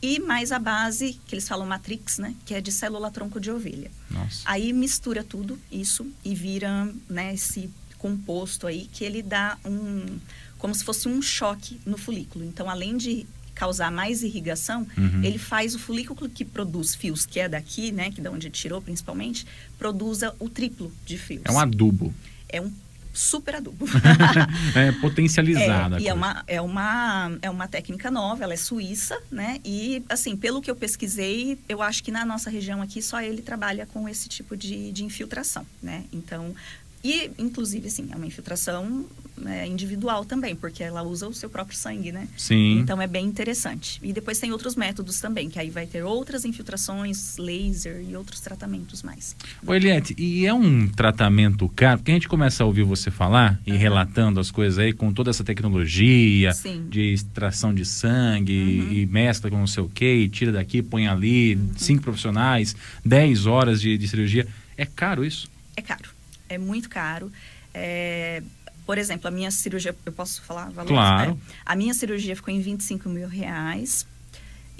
e 0.02 0.20
mais 0.20 0.52
a 0.52 0.60
base, 0.60 1.20
que 1.28 1.36
eles 1.36 1.47
falam 1.47 1.66
matrix, 1.68 2.18
né? 2.20 2.34
Que 2.45 2.54
é 2.54 2.62
de 2.62 2.72
célula 2.72 3.12
tronco 3.12 3.39
de 3.39 3.52
ovelha. 3.52 3.91
Nossa. 4.10 4.41
Aí 4.45 4.72
mistura 4.72 5.24
tudo 5.24 5.60
isso 5.72 6.08
e 6.24 6.34
vira 6.34 6.91
né, 7.10 7.34
esse 7.34 7.70
composto 7.97 8.66
aí 8.66 8.88
que 8.93 9.04
ele 9.04 9.22
dá 9.22 9.58
um 9.66 10.18
como 10.58 10.74
se 10.76 10.84
fosse 10.84 11.08
um 11.08 11.22
choque 11.22 11.80
no 11.86 11.97
folículo. 11.97 12.43
Então, 12.45 12.70
além 12.70 12.97
de 12.97 13.26
causar 13.56 13.91
mais 13.91 14.24
irrigação, 14.24 14.86
Uhum. 14.97 15.22
ele 15.24 15.38
faz 15.38 15.76
o 15.76 15.80
folículo 15.80 16.30
que 16.30 16.43
produz 16.45 16.95
fios, 16.95 17.26
que 17.26 17.39
é 17.39 17.47
daqui, 17.50 17.91
né, 17.91 18.10
que 18.12 18.20
é 18.20 18.24
da 18.24 18.32
onde 18.32 18.50
tirou 18.50 18.82
principalmente, 18.82 19.45
produza 19.78 20.34
o 20.39 20.50
triplo 20.50 20.91
de 21.06 21.18
fios. 21.18 21.41
É 21.45 21.52
um 21.52 21.60
adubo. 21.60 22.14
É 22.47 22.62
um 22.62 22.72
super 23.14 23.55
adubo. 23.55 23.86
é 24.76 24.91
potencializada. 24.93 25.97
É, 25.97 25.99
e 25.99 26.03
coisa. 26.03 26.10
é 26.10 26.14
uma, 26.14 26.43
é, 26.47 26.62
uma, 26.62 27.38
é 27.41 27.49
uma 27.49 27.68
técnica 27.68 28.10
nova, 28.12 28.43
ela 28.43 28.53
é 28.53 28.57
suíça, 28.57 29.20
né? 29.32 29.60
E, 29.64 30.03
assim, 30.10 30.36
pelo 30.36 30.62
que 30.62 30.70
eu 30.70 30.76
pesquisei, 30.76 31.57
eu 31.68 31.82
acho 31.82 32.03
que 32.03 32.12
na 32.12 32.26
nossa 32.26 32.49
região 32.49 32.82
aqui 32.82 33.01
só 33.01 33.22
ele 33.22 33.41
trabalha 33.41 33.86
com 33.86 34.07
esse 34.07 34.30
tipo 34.30 34.55
de, 34.55 34.91
de 34.91 35.03
infiltração, 35.03 35.66
né? 35.82 36.05
Então, 36.12 36.55
e, 37.03 37.32
inclusive, 37.38 37.88
assim, 37.88 38.10
é 38.12 38.16
uma 38.16 38.26
infiltração 38.26 39.05
né, 39.40 39.66
individual 39.68 40.26
também, 40.26 40.56
porque 40.56 40.84
ela 40.84 41.02
usa 41.02 41.28
o 41.28 41.34
seu 41.34 41.50
próprio 41.50 41.78
sangue, 41.78 42.12
né? 42.12 42.28
Sim. 42.38 42.80
Então, 42.80 43.02
é 43.02 43.08
bem 43.08 43.26
interessante. 43.26 44.00
E 44.04 44.12
depois 44.14 44.40
tem 44.40 44.52
outros 44.52 44.76
métodos 44.76 45.20
também, 45.20 45.50
que 45.50 45.58
aí 45.58 45.70
vai 45.70 45.86
ter 45.88 46.04
outras 46.04 46.46
infiltrações, 46.46 47.38
laser 47.38 48.02
e 48.08 48.16
outros 48.16 48.40
tratamentos 48.42 49.02
mais. 49.04 49.36
Ô, 49.66 49.74
Eliette, 49.74 50.14
e 50.18 50.46
é 50.46 50.54
um 50.54 50.88
tratamento 50.88 51.68
caro? 51.70 52.00
Porque 52.00 52.12
a 52.12 52.14
gente 52.14 52.28
começa 52.28 52.64
a 52.64 52.66
ouvir 52.66 52.84
você 52.84 53.10
falar 53.10 53.60
e 53.66 53.72
relatando 53.72 54.40
as 54.40 54.52
coisas 54.52 54.78
aí 54.80 54.94
com 54.94 55.12
toda 55.14 55.30
essa 55.30 55.44
tecnologia 55.44 56.52
Sim. 56.54 56.80
Uhum. 56.82 56.90
de 56.90 57.14
extração 57.14 57.74
de 57.74 57.86
sangue 57.86 58.54
e 58.54 59.06
mescla 59.06 59.50
com 59.50 59.58
não 59.58 59.68
sei 59.68 59.84
o 59.84 59.90
que, 59.90 60.28
tira 60.30 60.52
daqui, 60.52 60.82
põe 60.82 61.08
ali, 61.08 61.56
Uhum. 61.56 61.70
cinco 61.78 62.04
profissionais, 62.04 62.76
10 63.06 63.46
horas 63.46 63.80
de, 63.82 63.98
de 63.98 64.08
cirurgia. 64.08 64.46
É 64.78 64.86
caro 64.86 65.24
isso? 65.26 65.50
É 65.76 65.82
caro. 65.82 66.10
É 66.48 66.58
muito 66.58 66.90
caro. 66.90 67.32
É, 67.74 68.42
por 68.90 68.98
exemplo, 68.98 69.28
a 69.28 69.32
minha 69.32 69.52
cirurgia, 69.52 69.96
eu 70.04 70.12
posso 70.12 70.42
falar 70.42 70.72
valores? 70.72 70.90
Claro. 70.90 71.40
É. 71.48 71.54
a 71.64 71.76
minha 71.76 71.94
cirurgia 71.94 72.36
ficou 72.36 72.52
em 72.52 72.60
25 72.60 73.08
mil 73.08 73.28
reais. 73.28 74.08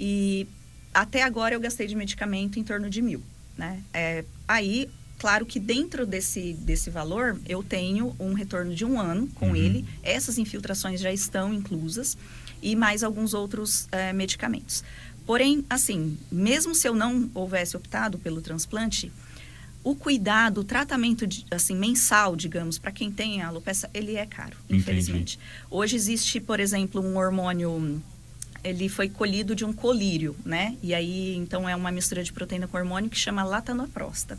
E 0.00 0.48
até 0.92 1.22
agora 1.22 1.54
eu 1.54 1.60
gastei 1.60 1.86
de 1.86 1.94
medicamento 1.94 2.58
em 2.58 2.64
torno 2.64 2.90
de 2.90 3.00
mil. 3.00 3.22
Né? 3.56 3.80
É, 3.94 4.24
aí, 4.48 4.90
Claro 5.16 5.46
que 5.46 5.60
dentro 5.60 6.04
desse, 6.06 6.54
desse 6.54 6.90
valor, 6.90 7.38
eu 7.46 7.62
tenho 7.62 8.16
um 8.18 8.32
retorno 8.32 8.74
de 8.74 8.84
um 8.84 8.98
ano 8.98 9.28
com 9.36 9.50
Uhum. 9.50 9.54
ele. 9.56 9.84
Essas 10.02 10.38
infiltrações 10.38 10.98
já 11.00 11.12
estão 11.12 11.54
inclusas 11.54 12.16
e 12.60 12.74
mais 12.74 13.04
alguns 13.04 13.32
outros 13.32 13.86
eh, 13.92 14.12
medicamentos. 14.14 14.82
Porém, 15.24 15.64
assim, 15.70 16.18
mesmo 16.32 16.74
se 16.74 16.88
eu 16.88 16.94
não 16.96 17.30
houvesse 17.34 17.76
optado 17.76 18.18
pelo 18.18 18.40
transplante, 18.40 19.12
o 19.82 19.94
cuidado, 19.94 20.58
o 20.60 20.64
tratamento 20.64 21.26
de- 21.26 21.46
assim 21.50 21.74
mensal, 21.74 22.36
digamos, 22.36 22.78
para 22.78 22.92
quem 22.92 23.10
tem 23.10 23.40
a 23.42 23.48
alopecia, 23.48 23.88
ele 23.94 24.14
é 24.16 24.26
caro, 24.26 24.56
Entendi. 24.64 24.80
infelizmente. 24.80 25.38
Hoje 25.70 25.96
existe, 25.96 26.38
por 26.40 26.60
exemplo, 26.60 27.00
um 27.00 27.16
hormônio 27.16 28.02
ele 28.62 28.90
foi 28.90 29.08
colhido 29.08 29.54
de 29.54 29.64
um 29.64 29.72
colírio, 29.72 30.36
né? 30.44 30.76
E 30.82 30.92
aí, 30.92 31.34
então, 31.34 31.66
é 31.66 31.74
uma 31.74 31.90
mistura 31.90 32.22
de 32.22 32.30
proteína 32.30 32.68
com 32.68 32.76
hormônio 32.76 33.08
que 33.08 33.16
chama 33.16 33.42
latanoprosta. 33.42 34.38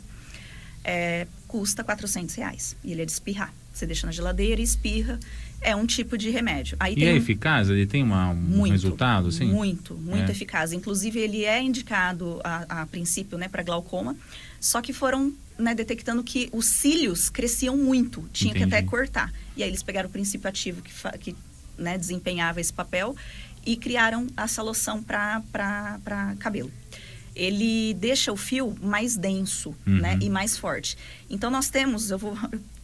É, 0.84 1.26
custa 1.48 1.82
400 1.84 2.34
reais. 2.36 2.76
E 2.84 2.92
ele 2.92 3.02
é 3.02 3.04
de 3.04 3.10
espirrar. 3.12 3.52
Você 3.72 3.84
deixa 3.86 4.06
na 4.06 4.12
geladeira 4.12 4.60
e 4.60 4.64
espirra. 4.64 5.18
É 5.60 5.74
um 5.76 5.86
tipo 5.86 6.18
de 6.18 6.30
remédio. 6.30 6.76
Aí 6.78 6.94
E 6.96 7.04
é 7.04 7.12
um- 7.12 7.16
eficaz? 7.16 7.68
Ele 7.68 7.86
tem 7.86 8.02
uma, 8.02 8.30
um 8.30 8.34
muito, 8.36 8.72
resultado, 8.72 9.28
assim? 9.28 9.46
Muito, 9.46 9.94
muito 9.94 10.28
É. 10.28 10.32
eficaz. 10.32 10.72
Inclusive, 10.72 11.18
ele 11.18 11.44
é 11.44 11.60
indicado 11.62 12.40
a, 12.44 12.82
a 12.82 12.86
princípio 12.86 13.36
né, 13.38 13.48
para 13.48 13.62
glaucoma, 13.64 14.16
só 14.62 14.80
que 14.80 14.92
foram 14.92 15.34
né, 15.58 15.74
detectando 15.74 16.22
que 16.22 16.48
os 16.52 16.66
cílios 16.66 17.28
cresciam 17.28 17.76
muito, 17.76 18.26
tinha 18.32 18.54
que 18.54 18.60
Entendi. 18.60 18.76
até 18.76 18.86
cortar. 18.86 19.32
E 19.56 19.62
aí 19.62 19.68
eles 19.68 19.82
pegaram 19.82 20.08
o 20.08 20.12
princípio 20.12 20.48
ativo 20.48 20.80
que, 20.80 20.92
que 21.18 21.36
né, 21.76 21.98
desempenhava 21.98 22.60
esse 22.60 22.72
papel 22.72 23.14
e 23.66 23.76
criaram 23.76 24.26
essa 24.36 24.62
loção 24.62 25.02
para 25.02 25.42
cabelo. 26.38 26.70
Ele 27.34 27.94
deixa 27.94 28.30
o 28.32 28.36
fio 28.36 28.74
mais 28.82 29.16
denso 29.16 29.70
Uhum. 29.86 29.98
né, 30.00 30.18
e 30.20 30.30
mais 30.30 30.56
forte. 30.56 30.96
Então, 31.28 31.50
nós 31.50 31.68
temos, 31.68 32.10
eu 32.10 32.18
vou. 32.18 32.36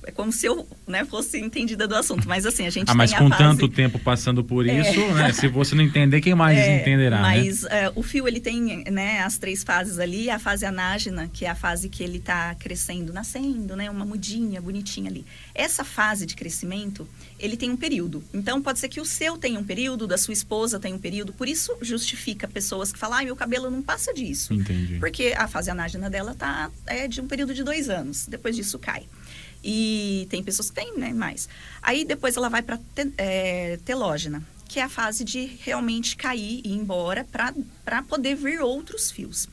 É 0.09 0.11
como 0.11 0.32
se 0.32 0.46
eu 0.46 0.66
né, 0.86 1.04
fosse 1.04 1.38
entendida 1.38 1.86
do 1.86 1.94
assunto, 1.94 2.26
mas 2.26 2.46
assim, 2.46 2.66
a 2.66 2.70
gente 2.70 2.90
Ah, 2.90 2.94
mas 2.94 3.12
com 3.12 3.28
fase... 3.28 3.42
tanto 3.42 3.68
tempo 3.68 3.98
passando 3.98 4.42
por 4.42 4.66
isso, 4.66 4.98
né? 5.12 5.34
Se 5.34 5.48
você 5.48 5.74
não 5.74 5.84
entender, 5.84 6.22
quem 6.22 6.34
mais 6.34 6.56
É, 6.56 6.80
entenderá, 6.80 7.16
né? 7.16 7.22
Mas 7.22 7.64
é, 7.64 7.92
o 7.94 8.02
fio 8.02 8.26
ele 8.26 8.40
tem 8.40 8.84
né, 8.90 9.20
as 9.20 9.36
três 9.36 9.62
fases 9.62 9.98
ali, 9.98 10.30
a 10.30 10.38
fase 10.38 10.64
anágena, 10.64 11.28
que 11.30 11.44
é 11.44 11.50
a 11.50 11.54
fase 11.54 11.90
que 11.90 12.02
ele 12.02 12.16
está 12.16 12.54
crescendo, 12.54 13.12
nascendo, 13.12 13.76
né, 13.76 13.90
uma 13.90 14.06
mudinha 14.06 14.62
bonitinha 14.62 15.11
ali. 15.11 15.26
Essa 15.54 15.84
fase 15.84 16.24
de 16.24 16.34
crescimento, 16.34 17.06
ele 17.38 17.54
tem 17.54 17.70
um 17.70 17.76
período. 17.76 18.24
Então 18.32 18.62
pode 18.62 18.78
ser 18.78 18.88
que 18.88 19.02
o 19.02 19.04
seu 19.04 19.36
tenha 19.36 19.61
um 19.61 19.64
período, 19.64 20.06
da 20.06 20.16
sua 20.16 20.32
esposa 20.32 20.80
tenha 20.80 20.96
um 20.96 20.98
período. 20.98 21.34
Por 21.34 21.46
isso 21.46 21.76
justifica 21.82 22.48
pessoas 22.48 22.90
que 22.90 22.98
falam, 22.98 23.18
ah, 23.18 23.24
meu 23.24 23.36
cabelo 23.36 23.70
não 23.70 23.82
passa 23.82 24.14
disso. 24.14 24.54
Entendi. 24.54 24.96
Porque 24.98 25.34
a 25.36 25.46
fase 25.46 25.70
anágena 25.70 26.09
dela 26.09 26.34
tá 26.34 26.70
é 26.86 27.06
de 27.06 27.20
um 27.20 27.28
período 27.28 27.52
de 27.52 27.62
dois 27.62 27.90
anos. 27.90 28.26
Depois 28.26 28.56
disso 28.56 28.78
cai. 28.78 29.02
E 29.62 29.97
tem 30.30 30.42
pessoas 30.42 30.70
que 30.70 30.76
têm, 30.76 30.96
né, 30.99 31.12
mais. 31.12 31.49
Aí 31.82 32.05
depois 32.05 32.36
ela 32.36 32.49
vai 32.49 32.62
para 32.62 32.78
telógena, 33.84 34.42
que 34.68 34.78
é 34.80 34.82
a 34.82 34.88
fase 34.88 35.24
de 35.24 35.46
realmente 35.64 36.16
cair 36.16 36.61
e 36.64 36.68
ir 36.68 36.74
embora 36.74 37.26
para 37.84 38.03
poder 38.03 38.34
vir 38.36 38.61
outros 38.61 39.11
fios. 39.11 39.49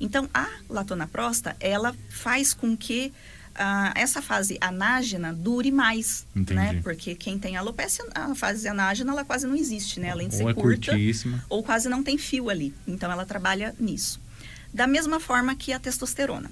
Então 0.00 0.28
a 0.32 0.48
latonaprosta, 0.68 1.56
ela 1.60 1.94
faz 2.08 2.54
com 2.54 2.76
que 2.76 3.12
ah, 3.54 3.92
essa 3.94 4.22
fase 4.22 4.56
anágena 4.60 5.32
dure 5.34 5.70
mais, 5.70 6.24
Entendi. 6.34 6.54
né? 6.54 6.80
Porque 6.82 7.14
quem 7.14 7.38
tem 7.38 7.56
alopecia, 7.56 8.04
a 8.14 8.34
fase 8.34 8.66
anágena 8.68 9.12
ela 9.12 9.24
quase 9.24 9.46
não 9.46 9.54
existe, 9.56 10.00
né? 10.00 10.10
Além 10.10 10.28
de 10.28 10.36
ser 10.36 10.44
Ou 10.44 10.50
é 10.50 10.54
curta, 10.54 10.92
curtíssima. 10.92 11.44
ou 11.48 11.62
quase 11.62 11.88
não 11.88 12.02
tem 12.02 12.16
fio 12.16 12.48
ali. 12.48 12.72
Então 12.86 13.10
ela 13.12 13.26
trabalha 13.26 13.74
nisso. 13.78 14.20
Da 14.72 14.86
mesma 14.86 15.18
forma 15.20 15.54
que 15.54 15.72
a 15.72 15.78
testosterona. 15.80 16.50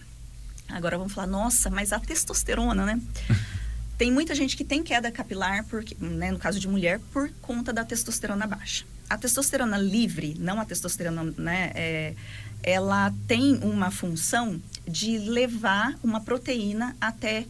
Agora 0.68 0.98
vamos 0.98 1.12
falar, 1.12 1.26
nossa, 1.26 1.70
mas 1.70 1.92
a 1.92 1.98
testosterona, 1.98 2.84
né? 2.84 3.00
tem 3.98 4.12
muita 4.12 4.34
gente 4.34 4.56
que 4.56 4.64
tem 4.64 4.82
queda 4.82 5.10
capilar, 5.10 5.64
porque, 5.64 5.96
né, 5.98 6.30
no 6.30 6.38
caso 6.38 6.60
de 6.60 6.68
mulher, 6.68 7.00
por 7.12 7.30
conta 7.42 7.72
da 7.72 7.84
testosterona 7.84 8.46
baixa. 8.46 8.84
A 9.10 9.18
testosterona 9.18 9.78
livre, 9.78 10.36
não 10.38 10.60
a 10.60 10.64
testosterona, 10.64 11.34
né, 11.36 11.72
é, 11.74 12.14
ela 12.62 13.12
tem 13.26 13.58
uma 13.62 13.90
função 13.90 14.60
de 14.86 15.18
levar 15.18 15.98
uma 16.02 16.20
proteína 16.20 16.94
até 17.00 17.46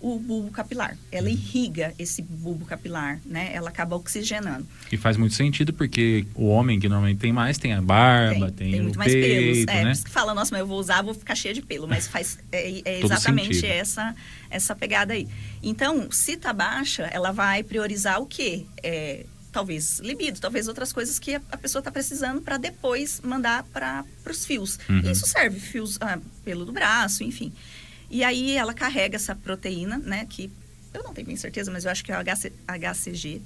o 0.00 0.18
bulbo 0.18 0.50
capilar. 0.50 0.96
Ela 1.10 1.28
irriga 1.28 1.92
esse 1.98 2.22
bulbo 2.22 2.64
capilar, 2.64 3.20
né? 3.24 3.50
Ela 3.52 3.68
acaba 3.68 3.96
oxigenando. 3.96 4.66
E 4.92 4.96
faz 4.96 5.16
muito 5.16 5.34
sentido, 5.34 5.72
porque 5.72 6.26
o 6.34 6.46
homem 6.46 6.78
que 6.78 6.88
normalmente 6.88 7.18
tem 7.18 7.32
mais 7.32 7.58
tem 7.58 7.72
a 7.72 7.82
barba, 7.82 8.50
tem, 8.50 8.78
o 8.78 8.82
muito 8.84 8.98
mais 8.98 9.12
peito, 9.12 9.26
pelos. 9.26 9.58
É, 9.58 9.64
né? 9.64 9.82
por 9.82 9.90
isso 9.90 10.04
que 10.04 10.10
fala, 10.10 10.34
nossa, 10.34 10.50
mas 10.52 10.60
eu 10.60 10.66
vou 10.66 10.78
usar, 10.78 11.02
vou 11.02 11.14
ficar 11.14 11.34
cheia 11.34 11.52
de 11.52 11.62
pelo. 11.62 11.88
Mas 11.88 12.06
faz 12.06 12.38
é, 12.52 12.82
é 12.84 13.00
exatamente 13.00 13.54
sentido. 13.54 13.72
essa, 13.72 14.14
essa 14.48 14.74
pegada 14.74 15.14
aí. 15.14 15.28
Então, 15.62 16.10
se 16.10 16.36
tá 16.36 16.52
baixa, 16.52 17.04
ela 17.12 17.32
vai 17.32 17.62
priorizar 17.62 18.20
o 18.20 18.26
quê? 18.26 18.66
É, 18.82 19.26
talvez 19.50 19.98
libido, 20.00 20.38
talvez 20.40 20.68
outras 20.68 20.92
coisas 20.92 21.18
que 21.18 21.34
a, 21.34 21.40
pessoa 21.40 21.80
está 21.80 21.90
precisando 21.90 22.40
para 22.40 22.56
depois 22.56 23.20
mandar 23.22 23.64
para 23.64 24.04
os 24.30 24.44
fios. 24.44 24.78
Uhum. 24.88 25.10
Isso 25.10 25.26
serve, 25.26 25.58
fios, 25.58 25.98
ah, 26.00 26.18
pelo 26.44 26.64
do 26.64 26.72
braço, 26.72 27.24
enfim. 27.24 27.52
E 28.10 28.24
aí 28.24 28.52
ela 28.56 28.72
carrega 28.74 29.16
essa 29.16 29.34
proteína, 29.34 29.98
né? 29.98 30.26
Que 30.28 30.50
eu 30.94 31.02
não 31.02 31.12
tenho 31.12 31.26
bem 31.26 31.36
certeza, 31.36 31.70
mas 31.70 31.84
eu 31.84 31.90
acho 31.90 32.04
que 32.04 32.10
é 32.12 32.16
o 32.18 32.20
HC, 32.24 32.52
HCG. 32.66 33.40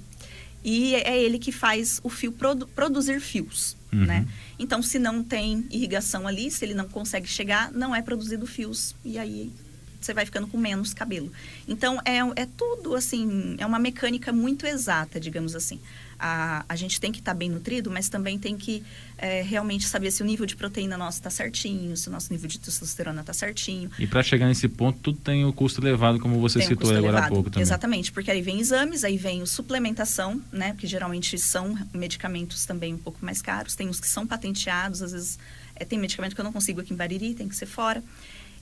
E 0.63 0.95
é 0.95 1.21
ele 1.21 1.37
que 1.39 1.51
faz 1.51 1.99
o 2.03 2.09
fio 2.09 2.31
produ- 2.31 2.67
produzir 2.67 3.19
fios, 3.19 3.75
Uhum. 3.91 4.05
né? 4.05 4.25
Então, 4.57 4.81
se 4.81 4.97
não 4.97 5.21
tem 5.21 5.65
irrigação 5.69 6.25
ali, 6.25 6.49
se 6.49 6.63
ele 6.63 6.73
não 6.73 6.87
consegue 6.87 7.27
chegar, 7.27 7.69
não 7.73 7.93
é 7.93 8.01
produzido 8.01 8.47
fios. 8.47 8.95
E 9.03 9.17
aí 9.19 9.51
você 9.99 10.13
vai 10.13 10.25
ficando 10.25 10.47
com 10.47 10.57
menos 10.57 10.93
cabelo. 10.93 11.31
Então, 11.67 11.99
é, 12.05 12.19
é 12.41 12.47
tudo 12.57 12.95
assim, 12.95 13.55
é 13.57 13.65
uma 13.65 13.79
mecânica 13.79 14.31
muito 14.31 14.65
exata, 14.65 15.19
digamos 15.19 15.53
assim. 15.55 15.79
A, 16.25 16.63
a 16.69 16.75
gente 16.77 17.01
tem 17.01 17.11
que 17.11 17.19
estar 17.19 17.33
bem 17.33 17.49
nutrido, 17.49 17.91
mas 17.91 18.07
também 18.07 18.39
tem 18.39 18.55
que 18.55 18.81
é, 19.17 19.41
realmente 19.41 19.85
saber 19.85 20.09
se 20.09 20.23
o 20.23 20.25
nível 20.25 20.45
de 20.45 20.55
proteína 20.55 20.97
nosso 20.97 21.17
está 21.17 21.29
certinho, 21.29 21.97
se 21.97 22.07
o 22.07 22.11
nosso 22.13 22.31
nível 22.31 22.47
de 22.47 22.57
testosterona 22.59 23.19
está 23.19 23.33
certinho. 23.33 23.91
E 23.99 24.07
para 24.07 24.23
chegar 24.23 24.47
nesse 24.47 24.69
ponto, 24.69 24.99
tudo 24.99 25.17
tem 25.17 25.43
o 25.43 25.51
custo 25.51 25.81
elevado, 25.81 26.21
como 26.21 26.39
você 26.39 26.59
Tem 26.59 26.69
citou 26.69 26.89
agora 26.91 26.99
há 26.99 27.09
elevado. 27.09 27.29
pouco 27.29 27.49
também. 27.49 27.61
Exatamente, 27.61 28.09
porque 28.13 28.31
aí 28.31 28.41
vem 28.41 28.61
exames, 28.61 29.03
aí 29.03 29.17
vem 29.17 29.41
o 29.41 29.45
suplementação, 29.47 30.41
né? 30.49 30.73
Que 30.77 30.87
geralmente 30.87 31.37
são 31.37 31.77
medicamentos 31.93 32.65
também 32.65 32.93
um 32.93 32.97
pouco 32.97 33.19
mais 33.21 33.41
caros. 33.41 33.75
Tem 33.75 33.89
os 33.89 33.99
que 33.99 34.07
são 34.07 34.25
patenteados, 34.25 35.01
às 35.01 35.11
vezes 35.11 35.37
é, 35.75 35.83
tem 35.83 35.99
medicamento 35.99 36.35
que 36.35 36.39
eu 36.39 36.45
não 36.45 36.53
consigo 36.53 36.79
aqui 36.79 36.93
em 36.93 36.95
Bariri, 36.95 37.33
tem 37.33 37.49
que 37.49 37.55
ser 37.55 37.65
fora. 37.65 38.01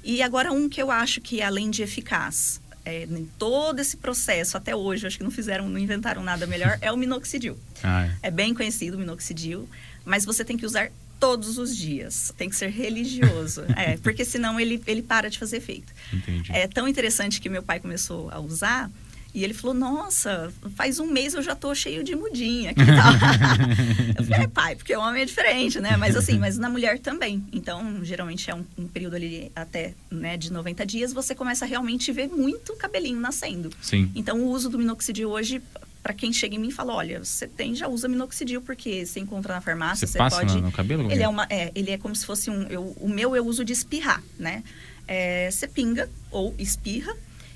E 0.03 0.23
agora 0.23 0.51
um 0.51 0.67
que 0.67 0.81
eu 0.81 0.89
acho 0.89 1.21
que 1.21 1.43
além 1.43 1.69
de 1.69 1.83
eficaz, 1.83 2.59
é, 2.85 3.03
em 3.03 3.29
todo 3.37 3.79
esse 3.79 3.97
processo 3.97 4.57
até 4.57 4.75
hoje, 4.75 5.07
acho 5.07 5.17
que 5.17 5.23
não 5.23 5.31
fizeram, 5.31 5.69
não 5.69 5.79
inventaram 5.79 6.23
nada 6.23 6.47
melhor, 6.47 6.77
é 6.81 6.91
o 6.91 6.97
minoxidil. 6.97 7.57
Ah, 7.83 8.05
é. 8.21 8.27
É 8.27 8.31
bem 8.31 8.53
conhecido 8.53 8.95
o 8.95 8.99
minoxidil, 8.99 9.67
mas 10.05 10.23
você 10.23 10.45
tem 10.45 10.55
que 10.55 10.67
usar 10.67 10.91
todos 11.19 11.57
os 11.57 11.75
dias. 11.75 12.31
Tem 12.37 12.47
que 12.47 12.55
ser 12.55 12.69
religioso. 12.69 13.63
é, 13.75 13.97
porque 13.97 14.23
senão 14.23 14.59
ele, 14.59 14.81
ele 14.85 15.01
para 15.01 15.31
de 15.31 15.39
fazer 15.39 15.57
efeito. 15.57 15.91
Entendi. 16.13 16.51
É 16.51 16.67
tão 16.67 16.87
interessante 16.87 17.41
que 17.41 17.49
meu 17.49 17.63
pai 17.63 17.79
começou 17.79 18.29
a 18.29 18.39
usar 18.39 18.87
e 19.33 19.43
ele 19.43 19.53
falou: 19.53 19.73
Nossa, 19.73 20.51
faz 20.75 20.99
um 20.99 21.05
mês 21.07 21.33
eu 21.33 21.41
já 21.41 21.55
tô 21.55 21.73
cheio 21.73 22.03
de 22.03 22.15
mudinha 22.15 22.71
aqui 22.71 22.81
tal. 22.85 23.13
eu 24.17 24.23
falei: 24.25 24.43
É, 24.43 24.47
pai, 24.47 24.75
porque 24.75 24.95
o 24.95 24.99
homem 24.99 25.21
é 25.21 25.25
diferente, 25.25 25.79
né? 25.79 25.95
Mas 25.97 26.15
assim, 26.15 26.37
mas 26.37 26.57
na 26.57 26.69
mulher 26.69 26.99
também. 26.99 27.43
Então, 27.53 28.03
geralmente 28.03 28.49
é 28.49 28.55
um, 28.55 28.65
um 28.77 28.87
período 28.87 29.15
ali 29.15 29.51
até 29.55 29.93
né, 30.09 30.37
de 30.37 30.51
90 30.51 30.85
dias, 30.85 31.13
você 31.13 31.33
começa 31.35 31.65
a 31.65 31.67
realmente 31.67 32.11
ver 32.11 32.27
muito 32.27 32.73
cabelinho 32.75 33.19
nascendo. 33.19 33.69
Sim. 33.81 34.11
Então, 34.15 34.39
o 34.41 34.49
uso 34.49 34.69
do 34.69 34.77
minoxidil 34.77 35.29
hoje. 35.29 35.61
Para 36.03 36.15
quem 36.15 36.33
chega 36.33 36.55
em 36.55 36.57
mim 36.57 36.69
e 36.69 36.71
fala, 36.71 36.95
olha, 36.95 37.23
você 37.23 37.47
tem, 37.47 37.75
já 37.75 37.87
usa 37.87 38.07
minoxidil, 38.07 38.59
porque 38.63 39.05
você 39.05 39.19
encontra 39.19 39.53
na 39.53 39.61
farmácia, 39.61 40.07
Você 40.07 40.13
você, 40.13 40.17
passa 40.17 40.37
pode. 40.37 40.55
no- 40.55 40.61
no 40.61 40.71
cabelo? 40.71 41.11
Ele 41.11 41.21
é 41.21 41.27
uma, 41.27 41.45
é, 41.47 41.71
ele 41.75 41.91
é 41.91 41.97
como 41.99 42.15
se 42.15 42.25
fosse 42.25 42.49
um. 42.49 42.63
eu- 42.63 42.97
o 42.99 43.07
meu 43.07 43.35
eu 43.35 43.45
uso 43.45 43.63
de 43.63 43.71
espirrar, 43.71 44.19
né? 44.39 44.63
É, 45.07 45.47
você 45.51 45.67
pinga 45.67 46.09
ou 46.31 46.55
espirra 46.57 47.15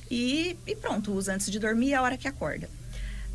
e, 0.10 0.56
e 0.68 0.76
pronto, 0.76 1.12
usa 1.14 1.34
antes 1.34 1.51
de 1.51 1.60
dormir 1.60 1.89
e 1.89 1.93
a 1.93 2.01
hora 2.01 2.18
que 2.18 2.28
acorda. 2.28 2.70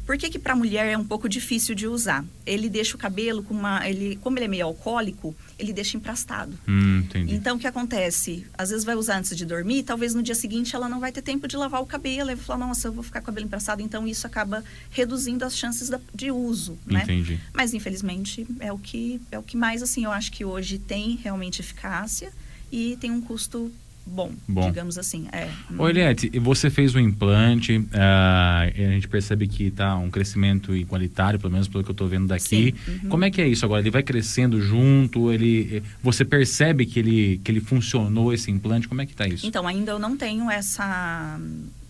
Por 0.06 0.18
que 0.18 0.28
que 0.28 0.40
para 0.40 0.56
mulher 0.56 0.86
é 0.86 0.98
um 0.98 1.04
pouco 1.04 1.28
difícil 1.28 1.72
de 1.72 1.86
usar? 1.86 2.24
Ele 2.44 2.68
deixa 2.68 2.96
o 2.96 2.98
cabelo 2.98 3.44
com 3.44 3.54
uma, 3.54 3.88
ele, 3.88 4.16
como 4.16 4.36
ele 4.38 4.46
é 4.46 4.48
meio 4.48 4.66
alcoólico, 4.66 5.36
ele 5.56 5.72
deixa 5.72 5.96
empastado. 5.96 6.58
Hum. 6.66 7.06
Então, 7.28 7.56
o 7.56 7.60
que 7.60 7.66
acontece? 7.66 8.44
Às 8.58 8.70
vezes 8.70 8.84
vai 8.84 8.96
usar 8.96 9.18
antes 9.18 9.36
de 9.36 9.44
dormir, 9.46 9.84
talvez 9.84 10.12
no 10.12 10.20
dia 10.20 10.34
seguinte 10.34 10.74
ela 10.74 10.88
não 10.88 10.98
vai 10.98 11.12
ter 11.12 11.22
tempo 11.22 11.46
de 11.46 11.56
lavar 11.56 11.80
o 11.80 11.86
cabelo, 11.86 12.28
e 12.30 12.34
vai 12.34 12.44
falar, 12.44 12.58
nossa, 12.66 12.88
eu 12.88 12.92
vou 12.92 13.04
ficar 13.04 13.20
com 13.20 13.24
o 13.24 13.26
cabelo 13.26 13.46
emprestado, 13.46 13.82
então 13.82 14.04
isso 14.08 14.26
acaba 14.26 14.64
reduzindo 14.90 15.44
as 15.44 15.56
chances 15.56 15.88
da- 15.88 16.00
de 16.12 16.32
uso, 16.32 16.76
né? 16.84 17.02
Entendi. 17.04 17.38
Mas, 17.52 17.72
infelizmente, 17.72 18.44
é 18.58 18.72
o, 18.72 18.78
que, 18.78 19.20
é 19.30 19.38
o 19.38 19.44
que 19.44 19.56
mais, 19.56 19.80
assim, 19.80 20.04
eu 20.04 20.10
acho 20.10 20.32
que 20.32 20.44
hoje 20.44 20.78
tem 20.78 21.20
realmente 21.22 21.60
eficácia 21.60 22.32
e 22.72 22.96
tem 23.00 23.12
um 23.12 23.20
custo 23.20 23.70
bom, 24.10 24.32
Bom. 24.46 24.68
digamos 24.68 24.98
assim. 24.98 25.28
É. 25.32 25.48
Ô, 25.78 25.88
Eliette, 25.88 26.30
você 26.38 26.68
fez 26.68 26.94
o 26.94 26.98
implante, 26.98 27.72
e 27.72 28.84
a 28.84 28.90
gente 28.90 29.08
percebe 29.08 29.46
que 29.46 29.64
está 29.64 29.96
um 29.96 30.10
crescimento 30.10 30.74
igualitário, 30.74 31.38
pelo 31.38 31.52
menos 31.52 31.68
pelo 31.68 31.84
que 31.84 31.90
eu 31.90 31.92
estou 31.92 32.08
vendo 32.08 32.26
daqui. 32.26 32.74
Uhum. 32.86 33.08
Como 33.08 33.24
é 33.24 33.30
que 33.30 33.40
é 33.40 33.48
isso 33.48 33.64
agora? 33.64 33.80
Ele 33.80 33.90
vai 33.90 34.02
crescendo 34.02 34.60
junto? 34.60 35.32
Ele, 35.32 35.82
você 36.02 36.24
percebe 36.24 36.84
que 36.84 36.98
ele, 36.98 37.40
que 37.42 37.50
ele 37.50 37.60
funcionou 37.60 38.32
esse 38.32 38.50
implante? 38.50 38.88
Como 38.88 39.00
é 39.00 39.06
que 39.06 39.12
está 39.12 39.26
isso? 39.26 39.46
Então, 39.46 39.66
ainda 39.66 39.92
eu 39.92 39.98
não 39.98 40.16
tenho 40.16 40.50
essa, 40.50 41.38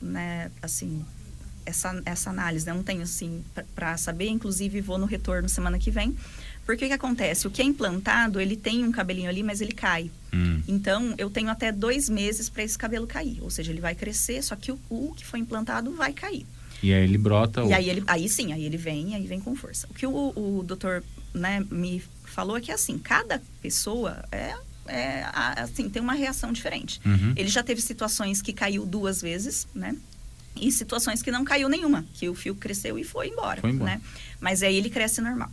né, 0.00 0.50
assim, 0.62 1.04
essa, 1.64 2.00
essa 2.04 2.30
análise, 2.30 2.66
né? 2.66 2.72
Eu 2.72 2.76
não 2.76 2.82
tenho, 2.82 3.02
assim, 3.02 3.42
para 3.74 3.96
saber. 3.96 4.28
Inclusive, 4.28 4.80
vou 4.80 4.98
no 4.98 5.06
retorno 5.06 5.48
semana 5.48 5.78
que 5.78 5.90
vem. 5.90 6.14
Porque 6.70 6.84
o 6.84 6.88
que 6.88 6.94
acontece? 6.94 7.46
O 7.46 7.50
que 7.50 7.60
é 7.60 7.64
implantado, 7.64 8.40
ele 8.40 8.56
tem 8.56 8.84
um 8.84 8.92
cabelinho 8.92 9.28
ali, 9.28 9.42
mas 9.42 9.60
ele 9.60 9.72
cai. 9.72 10.10
Hum, 10.32 10.62
Então, 10.68 11.14
eu 11.18 11.28
tenho 11.30 11.48
até 11.50 11.72
dois 11.72 12.08
meses 12.08 12.48
para 12.48 12.62
esse 12.62 12.78
cabelo 12.78 13.06
cair. 13.06 13.38
Ou 13.42 13.50
seja, 13.50 13.72
ele 13.72 13.80
vai 13.80 13.94
crescer, 13.94 14.42
só 14.42 14.54
que 14.56 14.70
o, 14.72 14.78
o 14.88 15.12
que 15.16 15.24
foi 15.26 15.40
implantado 15.40 15.90
vai 15.92 16.12
cair. 16.12 16.46
e 16.82 16.92
aí 16.92 17.02
ele 17.04 17.18
brota. 17.18 17.62
E 17.64 17.72
aí, 17.72 17.90
ele, 17.90 18.02
aí 18.06 18.28
sim, 18.28 18.52
aí 18.52 18.64
ele 18.64 18.76
vem, 18.76 19.14
aí 19.14 19.26
vem 19.26 19.40
com 19.40 19.54
força. 19.56 19.86
O 19.90 19.94
que 19.94 20.06
o, 20.06 20.32
o 20.36 20.62
doutor 20.64 21.02
né, 21.34 21.64
me 21.70 22.02
falou 22.24 22.56
é 22.56 22.60
que 22.60 22.70
assim, 22.72 22.98
cada 22.98 23.42
pessoa 23.60 24.24
é, 24.32 24.54
é 24.86 25.24
assim, 25.56 25.88
tem 25.90 26.00
uma 26.00 26.14
reação 26.14 26.52
diferente. 26.52 27.00
Uhum. 27.04 27.32
Ele 27.36 27.48
já 27.48 27.62
teve 27.62 27.80
situações 27.82 28.40
que 28.40 28.52
caiu 28.52 28.86
duas 28.86 29.20
vezes, 29.20 29.66
né? 29.74 29.94
E 30.56 30.70
situações 30.72 31.22
que 31.22 31.30
não 31.30 31.44
caiu 31.44 31.68
nenhuma, 31.68 32.04
que 32.14 32.28
o 32.28 32.34
fio 32.34 32.54
cresceu 32.54 32.98
e 32.98 33.04
foi 33.04 33.28
embora, 33.28 33.60
Foi 33.60 33.70
embora. 33.70 33.92
né? 33.96 34.00
Mas 34.40 34.62
aí 34.62 34.74
ele 34.76 34.90
cresce 34.90 35.20
normal. 35.20 35.50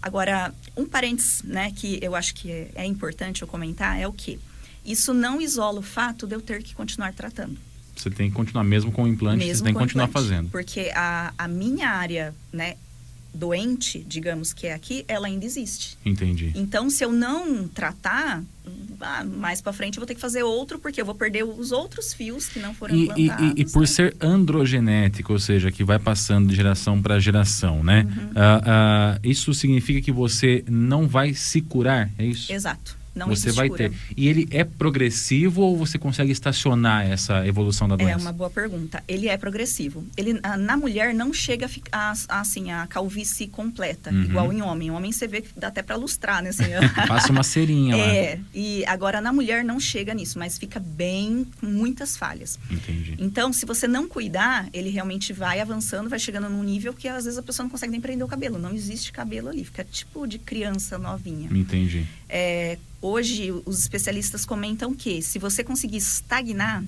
Agora, 0.00 0.54
um 0.76 0.84
parênteses, 0.84 1.42
né, 1.42 1.72
que 1.74 1.98
eu 2.02 2.14
acho 2.14 2.34
que 2.34 2.50
é, 2.50 2.70
é 2.74 2.84
importante 2.84 3.42
eu 3.42 3.48
comentar 3.48 4.00
é 4.00 4.06
o 4.06 4.12
que 4.12 4.38
isso 4.84 5.12
não 5.12 5.40
isola 5.40 5.80
o 5.80 5.82
fato 5.82 6.26
de 6.26 6.34
eu 6.34 6.40
ter 6.40 6.62
que 6.62 6.74
continuar 6.74 7.12
tratando. 7.12 7.58
Você 7.96 8.10
tem 8.10 8.28
que 8.28 8.36
continuar, 8.36 8.62
mesmo 8.62 8.92
com 8.92 9.04
o 9.04 9.08
implante, 9.08 9.44
você 9.44 9.62
tem 9.62 9.72
que 9.72 9.78
continuar 9.78 10.06
implante. 10.06 10.28
fazendo. 10.28 10.50
Porque 10.50 10.92
a, 10.94 11.32
a 11.36 11.48
minha 11.48 11.88
área, 11.88 12.34
né, 12.52 12.76
doente, 13.34 14.04
digamos 14.08 14.52
que 14.52 14.66
é 14.66 14.72
aqui, 14.74 15.04
ela 15.08 15.26
ainda 15.26 15.44
existe. 15.44 15.96
Entendi. 16.04 16.52
Então, 16.54 16.88
se 16.88 17.04
eu 17.04 17.12
não 17.12 17.68
tratar, 17.68 18.42
ah, 19.00 19.24
mais 19.24 19.60
para 19.60 19.72
frente 19.72 19.96
eu 19.96 20.00
vou 20.00 20.06
ter 20.06 20.14
que 20.14 20.20
fazer 20.20 20.42
outro, 20.42 20.78
porque 20.78 21.00
eu 21.00 21.04
vou 21.04 21.14
perder 21.14 21.44
os 21.44 21.70
outros 21.72 22.14
fios 22.14 22.48
que 22.48 22.58
não 22.58 22.72
foram 22.74 22.94
E, 22.94 22.98
e- 22.98 23.02
implantados. 23.04 23.52
e- 23.56 23.60
e 23.60 23.64
por 23.70 23.80
né? 23.80 23.86
ser 23.86 24.16
androgenético, 24.20 25.32
ou 25.34 25.38
seja, 25.38 25.70
que 25.70 25.84
vai 25.84 25.98
passando 25.98 26.48
de 26.48 26.54
geração 26.54 27.00
para 27.02 27.18
geração, 27.18 27.84
né? 27.84 28.04
Uhum. 28.08 28.30
Ah, 28.34 28.62
ah, 28.64 29.18
isso 29.22 29.52
significa 29.52 30.00
que 30.00 30.12
você 30.12 30.64
não 30.68 31.06
vai 31.06 31.34
se 31.34 31.60
curar, 31.60 32.10
é 32.18 32.24
isso? 32.24 32.52
Exato. 32.52 32.96
Não 33.16 33.28
você 33.28 33.50
vai 33.50 33.68
cura. 33.68 33.88
ter. 33.88 33.96
E 34.16 34.28
ele 34.28 34.46
é 34.50 34.62
progressivo 34.62 35.62
ou 35.62 35.76
você 35.76 35.98
consegue 35.98 36.30
estacionar 36.30 37.06
essa 37.10 37.46
evolução 37.46 37.88
da 37.88 37.94
É 37.94 37.98
doença? 37.98 38.18
uma 38.18 38.32
boa 38.32 38.50
pergunta. 38.50 39.02
Ele 39.08 39.26
é 39.28 39.36
progressivo. 39.36 40.04
Ele 40.16 40.34
na 40.58 40.76
mulher 40.76 41.14
não 41.14 41.32
chega 41.32 41.66
a 41.66 41.68
ficar 41.68 42.12
assim 42.28 42.70
a 42.70 42.86
calvície 42.86 43.46
completa, 43.46 44.10
Uhum. 44.10 44.22
igual 44.22 44.52
em 44.52 44.62
homem. 44.62 44.90
Homem 44.90 45.10
você 45.12 45.26
vê 45.26 45.40
que 45.40 45.48
dá 45.58 45.68
até 45.68 45.82
para 45.82 45.96
lustrar, 45.96 46.42
né? 46.42 46.50
Assim, 46.50 46.64
Passa 47.08 47.32
uma 47.32 47.42
cerinha 47.42 47.96
lá. 47.96 48.02
é. 48.06 48.38
E 48.54 48.84
agora 48.86 49.20
na 49.20 49.32
mulher 49.32 49.64
não 49.64 49.80
chega 49.80 50.12
nisso, 50.14 50.38
mas 50.38 50.58
fica 50.58 50.78
bem 50.78 51.46
com 51.60 51.66
muitas 51.66 52.16
falhas. 52.16 52.58
Entendi. 52.70 53.14
Então, 53.18 53.52
se 53.52 53.64
você 53.64 53.88
não 53.88 54.06
cuidar, 54.08 54.68
ele 54.72 54.90
realmente 54.90 55.32
vai 55.32 55.60
avançando, 55.60 56.08
vai 56.10 56.18
chegando 56.18 56.48
num 56.48 56.62
nível 56.62 56.92
que 56.92 57.08
às 57.08 57.24
vezes 57.24 57.38
a 57.38 57.42
pessoa 57.42 57.64
não 57.64 57.70
consegue 57.70 57.92
nem 57.92 58.00
prender 58.00 58.24
o 58.24 58.28
cabelo. 58.28 58.58
Não 58.58 58.72
existe 58.74 59.10
cabelo 59.12 59.48
ali, 59.48 59.64
fica 59.64 59.84
tipo 59.84 60.26
de 60.26 60.38
criança 60.38 60.98
novinha. 60.98 61.48
Entendi. 61.50 62.06
É, 62.28 62.76
hoje, 63.00 63.52
os 63.64 63.80
especialistas 63.80 64.44
comentam 64.44 64.94
que 64.94 65.22
se 65.22 65.38
você 65.38 65.62
conseguir 65.62 65.98
estagnar, 65.98 66.84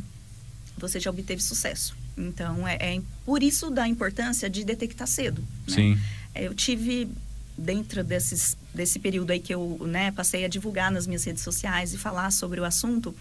você 0.76 0.98
já 1.00 1.10
obteve 1.10 1.42
sucesso. 1.42 1.96
Então, 2.16 2.66
é, 2.66 2.74
é 2.96 3.00
por 3.24 3.42
isso 3.42 3.70
da 3.70 3.86
importância 3.86 4.48
de 4.50 4.64
detectar 4.64 5.06
cedo. 5.06 5.40
né? 5.40 5.74
Sim. 5.74 5.98
É, 6.34 6.44
Eu 6.46 6.54
tive, 6.54 7.08
dentro 7.56 8.02
desses, 8.02 8.56
desse 8.74 8.98
período 8.98 9.30
aí 9.30 9.40
que 9.40 9.54
eu 9.54 9.78
né, 9.82 10.10
passei 10.12 10.44
a 10.44 10.48
divulgar 10.48 10.90
nas 10.90 11.06
minhas 11.06 11.24
redes 11.24 11.42
sociais 11.42 11.94
e 11.94 11.98
falar 11.98 12.30
sobre 12.32 12.60
o 12.60 12.64
assunto, 12.64 13.14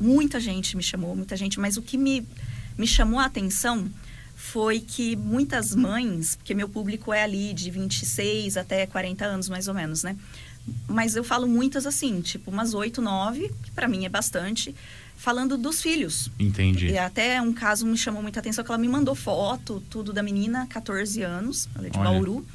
muita 0.00 0.38
gente 0.38 0.76
me 0.76 0.82
chamou, 0.82 1.16
muita 1.16 1.36
gente, 1.36 1.58
mas 1.58 1.76
o 1.76 1.82
que 1.82 1.96
me, 1.96 2.26
me 2.76 2.86
chamou 2.86 3.18
a 3.18 3.24
atenção 3.24 3.90
foi 4.36 4.78
que 4.80 5.16
muitas 5.16 5.74
mães, 5.74 6.36
porque 6.36 6.54
meu 6.54 6.68
público 6.68 7.12
é 7.12 7.22
ali 7.24 7.52
de 7.52 7.70
26 7.70 8.56
até 8.56 8.86
40 8.86 9.24
anos, 9.24 9.48
mais 9.48 9.66
ou 9.68 9.74
menos, 9.74 10.02
né? 10.04 10.16
Mas 10.86 11.16
eu 11.16 11.24
falo 11.24 11.46
muitas 11.46 11.86
assim, 11.86 12.20
tipo 12.20 12.50
umas 12.50 12.74
8, 12.74 13.00
9, 13.00 13.52
que 13.62 13.70
para 13.72 13.88
mim 13.88 14.04
é 14.04 14.08
bastante, 14.08 14.74
falando 15.16 15.58
dos 15.58 15.82
filhos. 15.82 16.30
Entendi. 16.38 16.88
E 16.88 16.98
até 16.98 17.40
um 17.40 17.52
caso 17.52 17.86
me 17.86 17.96
chamou 17.96 18.22
muita 18.22 18.40
atenção 18.40 18.64
que 18.64 18.70
ela 18.70 18.78
me 18.78 18.88
mandou 18.88 19.14
foto, 19.14 19.82
tudo 19.90 20.12
da 20.12 20.22
menina, 20.22 20.66
14 20.68 21.22
anos, 21.22 21.68
ela 21.74 21.86
é 21.86 21.90
de 21.90 21.98
Olha. 21.98 22.10
Bauru. 22.10 22.46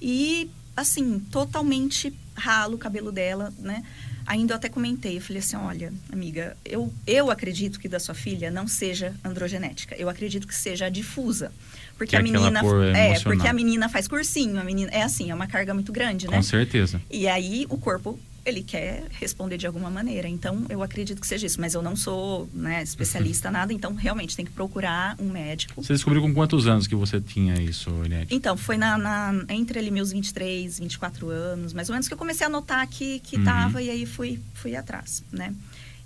E 0.00 0.50
assim, 0.76 1.20
totalmente 1.30 2.12
ralo 2.34 2.74
o 2.74 2.78
cabelo 2.78 3.12
dela, 3.12 3.52
né? 3.58 3.84
Ainda 4.26 4.52
eu 4.52 4.56
até 4.56 4.68
comentei, 4.68 5.16
eu 5.16 5.20
falei 5.20 5.40
assim, 5.40 5.56
olha, 5.56 5.92
amiga, 6.10 6.56
eu, 6.64 6.92
eu 7.06 7.30
acredito 7.30 7.80
que 7.80 7.88
da 7.88 7.98
sua 7.98 8.14
filha 8.14 8.50
não 8.50 8.68
seja 8.68 9.14
androgenética. 9.24 9.96
Eu 9.96 10.08
acredito 10.08 10.46
que 10.46 10.54
seja 10.54 10.88
difusa. 10.88 11.52
Porque 11.96 12.10
Que 12.10 12.16
é 12.16 12.18
a 12.18 12.22
menina. 12.22 12.60
É, 12.60 13.06
emocional. 13.10 13.22
porque 13.22 13.46
a 13.48 13.52
menina 13.52 13.88
faz 13.88 14.08
cursinho, 14.08 14.60
a 14.60 14.64
menina. 14.64 14.90
É 14.92 15.02
assim, 15.02 15.30
é 15.30 15.34
uma 15.34 15.46
carga 15.46 15.72
muito 15.74 15.92
grande, 15.92 16.26
né? 16.28 16.36
Com 16.36 16.42
certeza. 16.42 17.00
E 17.10 17.28
aí 17.28 17.66
o 17.68 17.78
corpo 17.78 18.18
ele 18.44 18.60
quer 18.60 19.04
responder 19.20 19.56
de 19.56 19.68
alguma 19.68 19.88
maneira. 19.88 20.26
Então 20.26 20.66
eu 20.68 20.82
acredito 20.82 21.20
que 21.20 21.26
seja 21.28 21.46
isso, 21.46 21.60
mas 21.60 21.74
eu 21.74 21.82
não 21.82 21.94
sou 21.94 22.48
né, 22.52 22.82
especialista 22.82 23.50
nada, 23.52 23.72
então 23.72 23.94
realmente 23.94 24.34
tem 24.34 24.44
que 24.44 24.50
procurar 24.50 25.14
um 25.20 25.28
médico. 25.30 25.80
Você 25.80 25.92
descobriu 25.92 26.20
com 26.22 26.34
quantos 26.34 26.66
anos 26.66 26.88
que 26.88 26.94
você 26.96 27.20
tinha 27.20 27.54
isso, 27.62 27.88
Eliette? 28.04 28.34
Então, 28.34 28.56
foi 28.56 28.76
na, 28.76 28.98
na- 28.98 29.44
entre 29.48 29.78
ali 29.78 29.92
meus 29.92 30.10
23, 30.10 30.80
24 30.80 31.28
anos, 31.28 31.72
mais 31.72 31.88
ou 31.88 31.92
menos, 31.92 32.08
que 32.08 32.14
eu 32.14 32.18
comecei 32.18 32.44
a 32.44 32.50
notar 32.50 32.84
que, 32.88 33.20
que 33.20 33.36
Uhum. 33.36 33.44
tava 33.44 33.80
e 33.80 33.88
aí 33.88 34.04
fui, 34.06 34.40
fui 34.54 34.74
atrás, 34.74 35.22
né? 35.30 35.54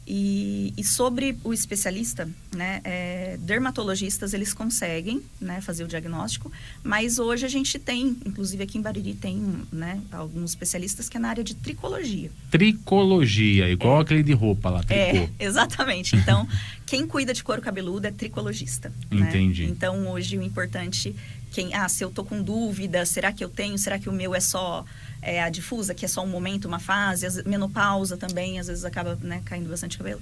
E, 0.06 0.72
e 0.76 0.84
sobre 0.84 1.36
o 1.42 1.52
especialista, 1.52 2.28
né, 2.54 2.80
é, 2.84 3.36
dermatologistas 3.40 4.32
eles 4.32 4.54
conseguem 4.54 5.20
né, 5.40 5.60
fazer 5.60 5.82
o 5.82 5.88
diagnóstico, 5.88 6.52
mas 6.84 7.18
hoje 7.18 7.44
a 7.44 7.48
gente 7.48 7.76
tem, 7.76 8.16
inclusive 8.24 8.62
aqui 8.62 8.78
em 8.78 8.82
Bariri 8.82 9.14
tem 9.14 9.36
né, 9.72 10.00
alguns 10.12 10.50
especialistas 10.50 11.08
que 11.08 11.16
é 11.16 11.20
na 11.20 11.28
área 11.28 11.42
de 11.42 11.56
tricologia. 11.56 12.30
Tricologia, 12.50 13.68
igual 13.68 13.98
aquele 13.98 14.22
de 14.22 14.32
roupa 14.32 14.70
lá, 14.70 14.82
tricô. 14.84 14.94
É, 14.94 15.28
exatamente. 15.44 16.14
Então, 16.14 16.46
quem 16.86 17.04
cuida 17.04 17.34
de 17.34 17.42
couro 17.42 17.60
cabeludo 17.60 18.06
é 18.06 18.12
tricologista. 18.12 18.92
né? 19.10 19.28
Entendi. 19.28 19.64
Então, 19.64 20.08
hoje 20.08 20.38
o 20.38 20.42
importante, 20.42 21.16
quem, 21.50 21.74
ah, 21.74 21.88
se 21.88 22.04
eu 22.04 22.10
tô 22.10 22.22
com 22.22 22.40
dúvida, 22.40 23.04
será 23.04 23.32
que 23.32 23.42
eu 23.42 23.48
tenho? 23.48 23.76
Será 23.76 23.98
que 23.98 24.08
o 24.08 24.12
meu 24.12 24.34
é 24.34 24.40
só 24.40 24.84
é, 25.26 25.42
a 25.42 25.50
difusa, 25.50 25.92
que 25.92 26.04
é 26.04 26.08
só 26.08 26.22
um 26.24 26.28
momento, 26.28 26.66
uma 26.66 26.78
fase? 26.78 27.26
Às- 27.26 27.42
menopausa 27.42 28.16
também, 28.16 28.60
às 28.60 28.68
vezes 28.68 28.84
acaba 28.84 29.18
né, 29.20 29.42
caindo 29.44 29.68
bastante 29.68 29.98
cabelo. 29.98 30.20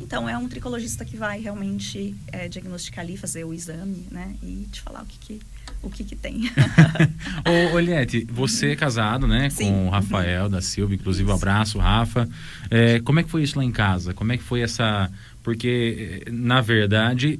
Então, 0.00 0.28
é 0.28 0.38
um 0.38 0.48
tricologista 0.48 1.04
que 1.04 1.16
vai 1.16 1.40
realmente 1.40 2.14
é, 2.32 2.48
diagnosticar 2.48 3.04
ali, 3.04 3.16
fazer 3.16 3.44
o 3.44 3.52
exame, 3.52 4.06
né? 4.10 4.34
E 4.42 4.66
te 4.70 4.80
falar 4.80 5.02
o 5.02 5.06
que 5.06 5.18
que, 5.18 5.40
o 5.82 5.90
que, 5.90 6.04
que 6.04 6.14
tem. 6.16 6.50
Ô, 7.72 7.78
Eliette, 7.78 8.26
você 8.30 8.70
é 8.70 8.76
casado, 8.76 9.26
né? 9.26 9.50
Sim. 9.50 9.70
Com 9.70 9.86
o 9.88 9.90
Rafael 9.90 10.48
da 10.48 10.60
Silva, 10.62 10.94
inclusive 10.94 11.28
um 11.28 11.34
abraço, 11.34 11.78
Rafa. 11.78 12.28
É, 12.70 13.00
como 13.00 13.20
é 13.20 13.22
que 13.22 13.30
foi 13.30 13.42
isso 13.42 13.58
lá 13.58 13.64
em 13.64 13.72
casa? 13.72 14.14
Como 14.14 14.32
é 14.32 14.36
que 14.36 14.42
foi 14.42 14.62
essa. 14.62 15.10
Porque, 15.42 16.22
eh, 16.26 16.30
na 16.30 16.60
verdade, 16.60 17.38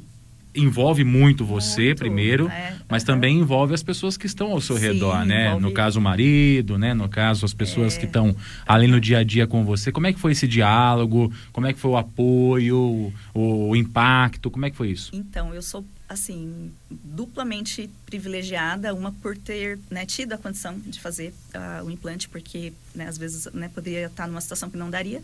envolve 0.54 1.02
muito 1.04 1.44
você 1.44 1.86
Muito, 1.86 1.98
primeiro, 1.98 2.48
é, 2.48 2.76
mas 2.88 3.02
aham. 3.02 3.14
também 3.14 3.38
envolve 3.38 3.74
as 3.74 3.82
pessoas 3.82 4.16
que 4.16 4.26
estão 4.26 4.52
ao 4.52 4.60
seu 4.60 4.76
Sim, 4.76 4.82
redor, 4.82 5.24
né? 5.24 5.46
envolve- 5.48 5.62
No 5.62 5.72
caso, 5.72 5.98
o 5.98 6.02
marido, 6.02 6.78
né? 6.78 6.94
No 6.94 7.08
caso, 7.08 7.44
as 7.44 7.52
pessoas 7.54 7.96
É. 7.96 7.98
que 8.00 8.06
estão 8.06 8.34
ali 8.66 8.86
no 8.86 9.00
dia 9.00 9.18
a 9.18 9.24
dia 9.24 9.46
com 9.46 9.64
você. 9.64 9.90
Como 9.90 10.06
é 10.06 10.12
que 10.12 10.18
foi 10.20 10.32
esse 10.32 10.46
diálogo? 10.46 11.32
Como 11.52 11.66
é 11.66 11.72
que 11.72 11.78
foi 11.78 11.90
o 11.90 11.96
apoio, 11.96 13.12
o, 13.34 13.68
o 13.70 13.76
impacto? 13.76 14.50
Como 14.50 14.64
é 14.64 14.70
que 14.70 14.76
foi 14.76 14.90
isso? 14.90 15.10
Então, 15.12 15.52
eu 15.54 15.62
sou, 15.62 15.84
assim, 16.08 16.70
duplamente 16.90 17.90
privilegiada, 18.06 18.94
uma 18.94 19.12
por 19.12 19.36
ter 19.36 19.78
né, 19.90 20.06
tido 20.06 20.32
a 20.34 20.38
condição 20.38 20.78
de 20.78 21.00
fazer 21.00 21.32
ah, 21.52 21.82
o 21.84 21.90
implante, 21.90 22.28
porque 22.28 22.72
né, 22.94 23.06
às 23.08 23.18
vezes 23.18 23.48
né, 23.52 23.68
poderia 23.74 24.06
estar 24.06 24.26
numa 24.26 24.40
situação 24.40 24.70
que 24.70 24.76
não 24.76 24.90
daria, 24.90 25.20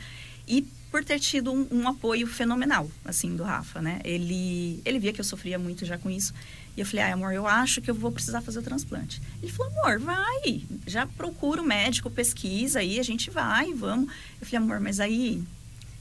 e 0.48 0.66
por 0.91 1.05
ter 1.05 1.20
tido 1.20 1.53
um, 1.53 1.66
um 1.70 1.88
apoio 1.88 2.26
fenomenal, 2.26 2.91
assim, 3.05 3.36
do 3.36 3.43
Rafa, 3.45 3.80
né? 3.80 4.01
Ele, 4.05 4.80
ele 4.84 4.99
via 4.99 5.12
que 5.12 5.20
eu 5.20 5.24
sofria 5.24 5.59
muito 5.59 5.84
já 5.86 5.97
com 5.97 6.11
isso, 6.11 6.34
e 6.76 6.80
eu 6.80 6.86
falei, 6.86 7.05
ai, 7.05 7.12
amor, 7.12 7.32
eu 7.32 7.47
acho 7.47 7.80
que 7.80 7.91
eu 7.91 7.95
vou 7.95 8.11
precisar 8.11 8.41
fazer 8.41 8.59
o 8.59 8.62
transplante. 8.62 9.20
Ele 9.43 9.53
falou, 9.53 9.72
amor, 9.80 9.99
vai, 10.01 10.62
já 10.86 11.07
procura 11.07 11.61
o 11.62 11.64
médico, 11.66 12.11
pesquisa 12.11 12.80
aí, 12.80 12.99
a 12.99 13.03
gente 13.03 13.30
vai, 13.30 13.72
vamos. 13.74 14.11
Eu 14.41 14.47
falei, 14.47 14.64
amor, 14.64 14.80
mas 14.80 14.99
aí 15.01 15.43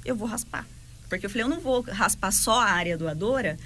eu 0.06 0.16
vou 0.16 0.28
raspar. 0.28 0.66
Porque 1.08 1.26
eu 1.26 1.30
falei, 1.30 1.44
eu 1.44 1.50
não 1.50 1.60
vou 1.60 1.82
raspar 1.82 2.32
só 2.32 2.60
a 2.60 2.66
área 2.70 2.98
doadora 2.98 3.58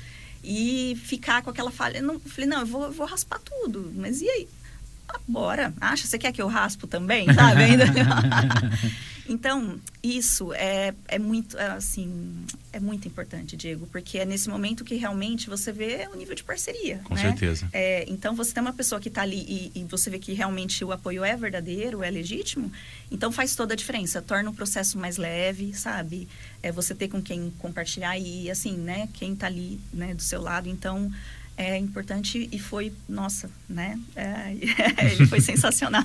e 0.43 0.97
ficar 1.03 1.41
com 1.41 1.49
aquela 1.49 1.71
falha. 1.71 1.97
Eu 1.97 2.03
Não, 2.03 2.13
eu 2.15 2.19
falei, 2.21 2.49
não, 2.49 2.61
eu 2.61 2.65
vou, 2.65 2.83
eu 2.85 2.91
vou 2.91 3.05
raspar 3.05 3.39
tudo. 3.39 3.91
Mas 3.95 4.21
e 4.21 4.29
aí? 4.29 4.47
Ah, 5.09 5.19
bora. 5.27 5.73
Acha, 5.81 6.07
você 6.07 6.17
quer 6.17 6.31
que 6.31 6.41
eu 6.41 6.47
raspo 6.47 6.87
também? 6.87 7.25
Sabe? 7.35 7.63
Ainda- 7.63 7.85
Então, 9.27 9.79
isso 10.01 10.53
é, 10.53 10.93
é 11.07 11.17
muito, 11.17 11.57
é, 11.57 11.67
assim, 11.67 12.45
é 12.73 12.79
muito 12.79 13.07
importante, 13.07 13.55
Diego, 13.55 13.87
porque 13.87 14.17
é 14.17 14.25
nesse 14.25 14.49
momento 14.49 14.83
que 14.83 14.95
realmente 14.95 15.49
você 15.49 15.71
vê 15.71 16.07
o 16.11 16.15
nível 16.15 16.35
de 16.35 16.43
parceria. 16.43 16.99
Com 17.05 17.15
né? 17.15 17.21
certeza. 17.21 17.69
É, 17.71 18.05
então, 18.09 18.35
você 18.35 18.53
tem 18.53 18.61
uma 18.61 18.73
pessoa 18.73 18.99
que 18.99 19.07
está 19.07 19.21
ali 19.21 19.45
e, 19.47 19.79
e, 19.79 19.83
você 19.85 20.09
vê 20.09 20.19
que 20.19 20.33
realmente 20.33 20.83
o 20.83 20.91
apoio 20.91 21.23
é 21.23 21.35
verdadeiro, 21.37 22.03
é 22.03 22.09
legítimo, 22.09 22.71
então 23.09 23.31
faz 23.31 23.55
toda 23.55 23.73
a 23.73 23.77
diferença. 23.77 24.21
Torna 24.21 24.49
o 24.49 24.53
processo 24.53 24.97
mais 24.97 25.17
leve, 25.17 25.73
sabe? 25.73 26.27
É 26.61 26.71
você 26.71 26.93
ter 26.93 27.07
com 27.07 27.21
quem 27.21 27.51
compartilhar 27.59 28.17
e, 28.17 28.51
assim, 28.51 28.75
né? 28.75 29.07
Quem 29.13 29.33
está 29.33 29.47
ali, 29.47 29.79
né, 29.93 30.13
do 30.13 30.21
seu 30.21 30.41
lado. 30.41 30.67
Então, 30.67 31.11
é 31.55 31.77
importante 31.77 32.49
e 32.51 32.57
foi, 32.57 32.91
nossa, 33.07 33.49
né? 33.69 33.99
É, 34.15 34.53
ele 35.13 35.27
foi 35.27 35.39
sensacional. 35.39 36.03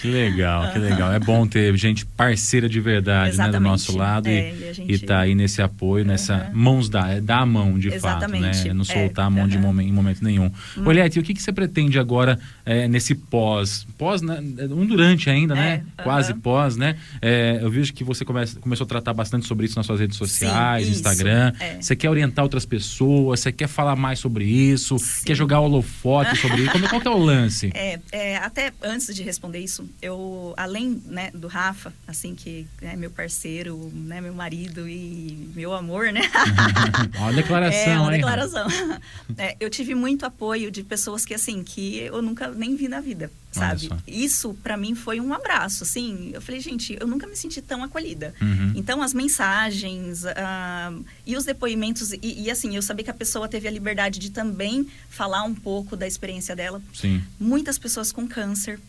Que 0.00 0.08
legal, 0.08 0.72
que 0.72 0.78
legal. 0.78 1.12
É 1.12 1.18
bom 1.18 1.46
ter 1.46 1.76
gente 1.76 2.06
parceira 2.06 2.68
de 2.68 2.80
verdade 2.80 3.36
né, 3.36 3.50
do 3.50 3.60
nosso 3.60 3.96
lado 3.96 4.28
é, 4.28 4.50
e, 4.50 4.74
gente... 4.74 4.92
e 4.92 4.98
tá 4.98 5.20
aí 5.20 5.34
nesse 5.34 5.60
apoio, 5.60 6.04
nessa 6.04 6.48
uhum. 6.48 6.58
mãos 6.58 6.88
da, 6.88 7.08
é 7.08 7.20
dar 7.20 7.40
a 7.40 7.46
mão 7.46 7.78
de 7.78 7.88
Exatamente. 7.88 8.56
fato, 8.56 8.68
né? 8.68 8.74
Não 8.74 8.84
soltar 8.84 9.24
é, 9.24 9.28
a 9.28 9.30
mão 9.30 9.42
uhum. 9.42 9.48
de 9.48 9.58
momento, 9.58 9.88
em 9.88 9.92
momento 9.92 10.24
nenhum. 10.24 10.46
Hum. 10.76 10.86
Oliette, 10.86 11.18
o 11.18 11.22
que, 11.22 11.34
que 11.34 11.42
você 11.42 11.52
pretende 11.52 11.98
agora 11.98 12.38
é, 12.64 12.88
nesse 12.88 13.14
pós? 13.14 13.86
Pós, 13.98 14.22
né? 14.22 14.40
um 14.70 14.86
durante 14.86 15.28
ainda, 15.28 15.54
né? 15.54 15.84
Uhum. 15.98 16.04
Quase 16.04 16.32
pós, 16.34 16.76
né? 16.76 16.96
É, 17.20 17.58
eu 17.60 17.70
vejo 17.70 17.92
que 17.92 18.02
você 18.02 18.24
começa, 18.24 18.58
começou 18.58 18.84
a 18.84 18.88
tratar 18.88 19.12
bastante 19.12 19.46
sobre 19.46 19.66
isso 19.66 19.76
nas 19.76 19.84
suas 19.84 20.00
redes 20.00 20.16
sociais, 20.16 20.86
Sim, 20.86 20.92
Instagram. 20.92 21.52
Você 21.78 21.94
quer 21.94 22.08
orientar 22.08 22.42
outras 22.42 22.64
pessoas, 22.64 23.40
você 23.40 23.52
quer 23.52 23.68
falar 23.68 23.94
mais 23.94 24.18
sobre 24.18 24.44
isso 24.46 24.77
isso? 24.78 24.98
Sim. 24.98 25.24
Quer 25.24 25.34
jogar 25.34 25.60
holofote 25.60 26.36
sobre 26.36 26.62
isso? 26.62 26.72
Como, 26.72 26.88
qual 26.88 27.00
que 27.00 27.08
é 27.08 27.10
o 27.10 27.18
lance? 27.18 27.72
É, 27.78 28.00
é, 28.10 28.36
até 28.36 28.72
antes 28.82 29.14
de 29.14 29.22
responder 29.22 29.60
isso, 29.60 29.88
eu, 30.02 30.52
além 30.56 31.00
né, 31.06 31.30
do 31.32 31.46
Rafa, 31.46 31.92
assim, 32.06 32.34
que 32.34 32.66
é 32.82 32.96
meu 32.96 33.10
parceiro, 33.10 33.90
né, 33.94 34.20
meu 34.20 34.34
marido 34.34 34.88
e 34.88 35.50
meu 35.54 35.72
amor, 35.72 36.12
né? 36.12 36.22
uma 37.18 37.32
declaração, 37.32 37.92
É, 37.92 37.98
uma 37.98 38.06
hein, 38.06 38.20
declaração. 38.20 38.66
É, 39.36 39.56
eu 39.60 39.70
tive 39.70 39.94
muito 39.94 40.26
apoio 40.26 40.70
de 40.70 40.82
pessoas 40.82 41.24
que, 41.24 41.34
assim, 41.34 41.62
que 41.62 41.98
eu 41.98 42.20
nunca 42.20 42.48
nem 42.48 42.74
vi 42.74 42.88
na 42.88 43.00
vida 43.00 43.30
sabe? 43.58 43.90
Isso 44.06 44.54
para 44.62 44.76
mim 44.76 44.94
foi 44.94 45.20
um 45.20 45.32
abraço, 45.32 45.84
assim. 45.84 46.30
Eu 46.32 46.40
falei, 46.40 46.60
gente, 46.60 46.96
eu 46.98 47.06
nunca 47.06 47.26
me 47.26 47.36
senti 47.36 47.60
tão 47.60 47.82
acolhida. 47.82 48.34
Uhum. 48.40 48.72
Então 48.74 49.02
as 49.02 49.12
mensagens 49.12 50.24
uh, 50.24 51.04
e 51.26 51.36
os 51.36 51.44
depoimentos 51.44 52.12
e, 52.12 52.18
e, 52.22 52.50
assim 52.50 52.76
eu 52.76 52.82
sabia 52.82 53.04
que 53.04 53.10
a 53.10 53.14
pessoa 53.14 53.48
teve 53.48 53.68
a 53.68 53.70
liberdade 53.70 54.18
de 54.18 54.30
também 54.30 54.86
falar 55.08 55.42
um 55.42 55.54
pouco 55.54 55.96
da 55.96 56.06
experiência 56.06 56.54
dela. 56.54 56.82
Sim. 56.92 57.22
Muitas 57.38 57.78
pessoas 57.78 58.12
com 58.12 58.26
câncer. 58.26 58.80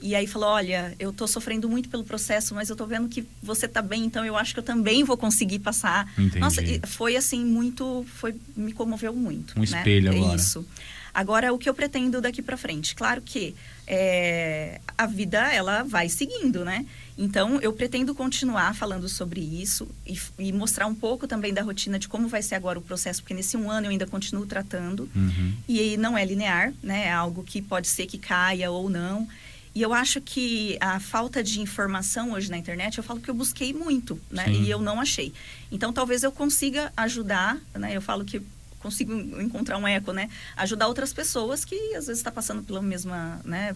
E 0.00 0.14
aí 0.14 0.28
falou, 0.28 0.50
olha, 0.50 0.94
eu 0.98 1.12
tô 1.12 1.26
sofrendo 1.26 1.68
muito 1.68 1.88
pelo 1.88 2.04
processo, 2.04 2.54
mas 2.54 2.70
eu 2.70 2.76
tô 2.76 2.86
vendo 2.86 3.08
que 3.08 3.26
você 3.42 3.66
tá 3.66 3.82
bem, 3.82 4.04
então 4.04 4.24
eu 4.24 4.36
acho 4.36 4.54
que 4.54 4.60
eu 4.60 4.64
também 4.64 5.02
vou 5.02 5.16
conseguir 5.16 5.58
passar. 5.58 6.08
Entendi. 6.12 6.38
Nossa, 6.38 6.62
foi 6.86 7.16
assim 7.16 7.44
muito, 7.44 8.06
foi 8.14 8.34
me 8.56 8.72
comoveu 8.72 9.12
muito. 9.12 9.54
Um 9.56 9.60
né? 9.60 9.64
espelho 9.64 10.10
agora. 10.12 10.36
Isso. 10.36 10.64
Agora, 11.12 11.52
o 11.52 11.58
que 11.58 11.68
eu 11.68 11.74
pretendo 11.74 12.20
daqui 12.20 12.40
para 12.40 12.56
frente? 12.56 12.94
Claro 12.94 13.20
que 13.20 13.54
é, 13.90 14.80
a 14.98 15.06
vida, 15.06 15.50
ela 15.50 15.82
vai 15.82 16.10
seguindo, 16.10 16.62
né? 16.62 16.84
Então, 17.16 17.58
eu 17.60 17.72
pretendo 17.72 18.14
continuar 18.14 18.74
falando 18.74 19.08
sobre 19.08 19.40
isso 19.40 19.88
e, 20.06 20.16
e, 20.38 20.52
mostrar 20.52 20.86
um 20.86 20.94
pouco 20.94 21.26
também 21.26 21.52
da 21.52 21.62
rotina 21.62 21.98
de 21.98 22.06
como 22.06 22.28
vai 22.28 22.42
ser 22.42 22.54
agora 22.54 22.78
o 22.78 22.82
processo, 22.82 23.22
porque 23.22 23.34
nesse 23.34 23.56
um 23.56 23.70
ano 23.70 23.86
eu 23.86 23.90
ainda 23.90 24.06
continuo 24.06 24.46
tratando. 24.46 25.08
Uhum. 25.16 25.54
E 25.66 25.96
não 25.96 26.16
é 26.16 26.24
linear, 26.24 26.72
né? 26.82 27.06
É 27.06 27.12
algo 27.12 27.42
que 27.42 27.62
pode 27.62 27.88
ser 27.88 28.06
que 28.06 28.18
caia 28.18 28.70
ou 28.70 28.90
não. 28.90 29.26
E 29.74 29.80
eu 29.82 29.94
acho 29.94 30.20
que 30.20 30.76
a 30.80 31.00
falta 31.00 31.42
de 31.42 31.60
informação 31.60 32.32
hoje 32.32 32.50
na 32.50 32.58
internet, 32.58 32.98
eu 32.98 33.04
falo 33.04 33.20
que 33.20 33.30
eu 33.30 33.34
busquei 33.34 33.72
muito, 33.72 34.20
né? 34.30 34.44
Sim. 34.44 34.62
E 34.64 34.70
eu 34.70 34.80
não 34.80 35.00
achei. 35.00 35.32
Então, 35.72 35.92
talvez 35.92 36.22
eu 36.22 36.30
consiga 36.30 36.92
ajudar, 36.96 37.58
né? 37.74 37.96
Eu 37.96 38.02
falo 38.02 38.24
que 38.24 38.42
consigo 38.80 39.12
encontrar 39.40 39.78
um 39.78 39.86
eco, 39.86 40.12
né? 40.12 40.30
Ajudar 40.56 40.86
outras 40.86 41.12
pessoas 41.12 41.64
que 41.64 41.74
às 41.94 42.06
vezes 42.06 42.18
está 42.18 42.30
passando 42.30 42.62
pela 42.62 42.80
mesma, 42.80 43.40
né, 43.44 43.74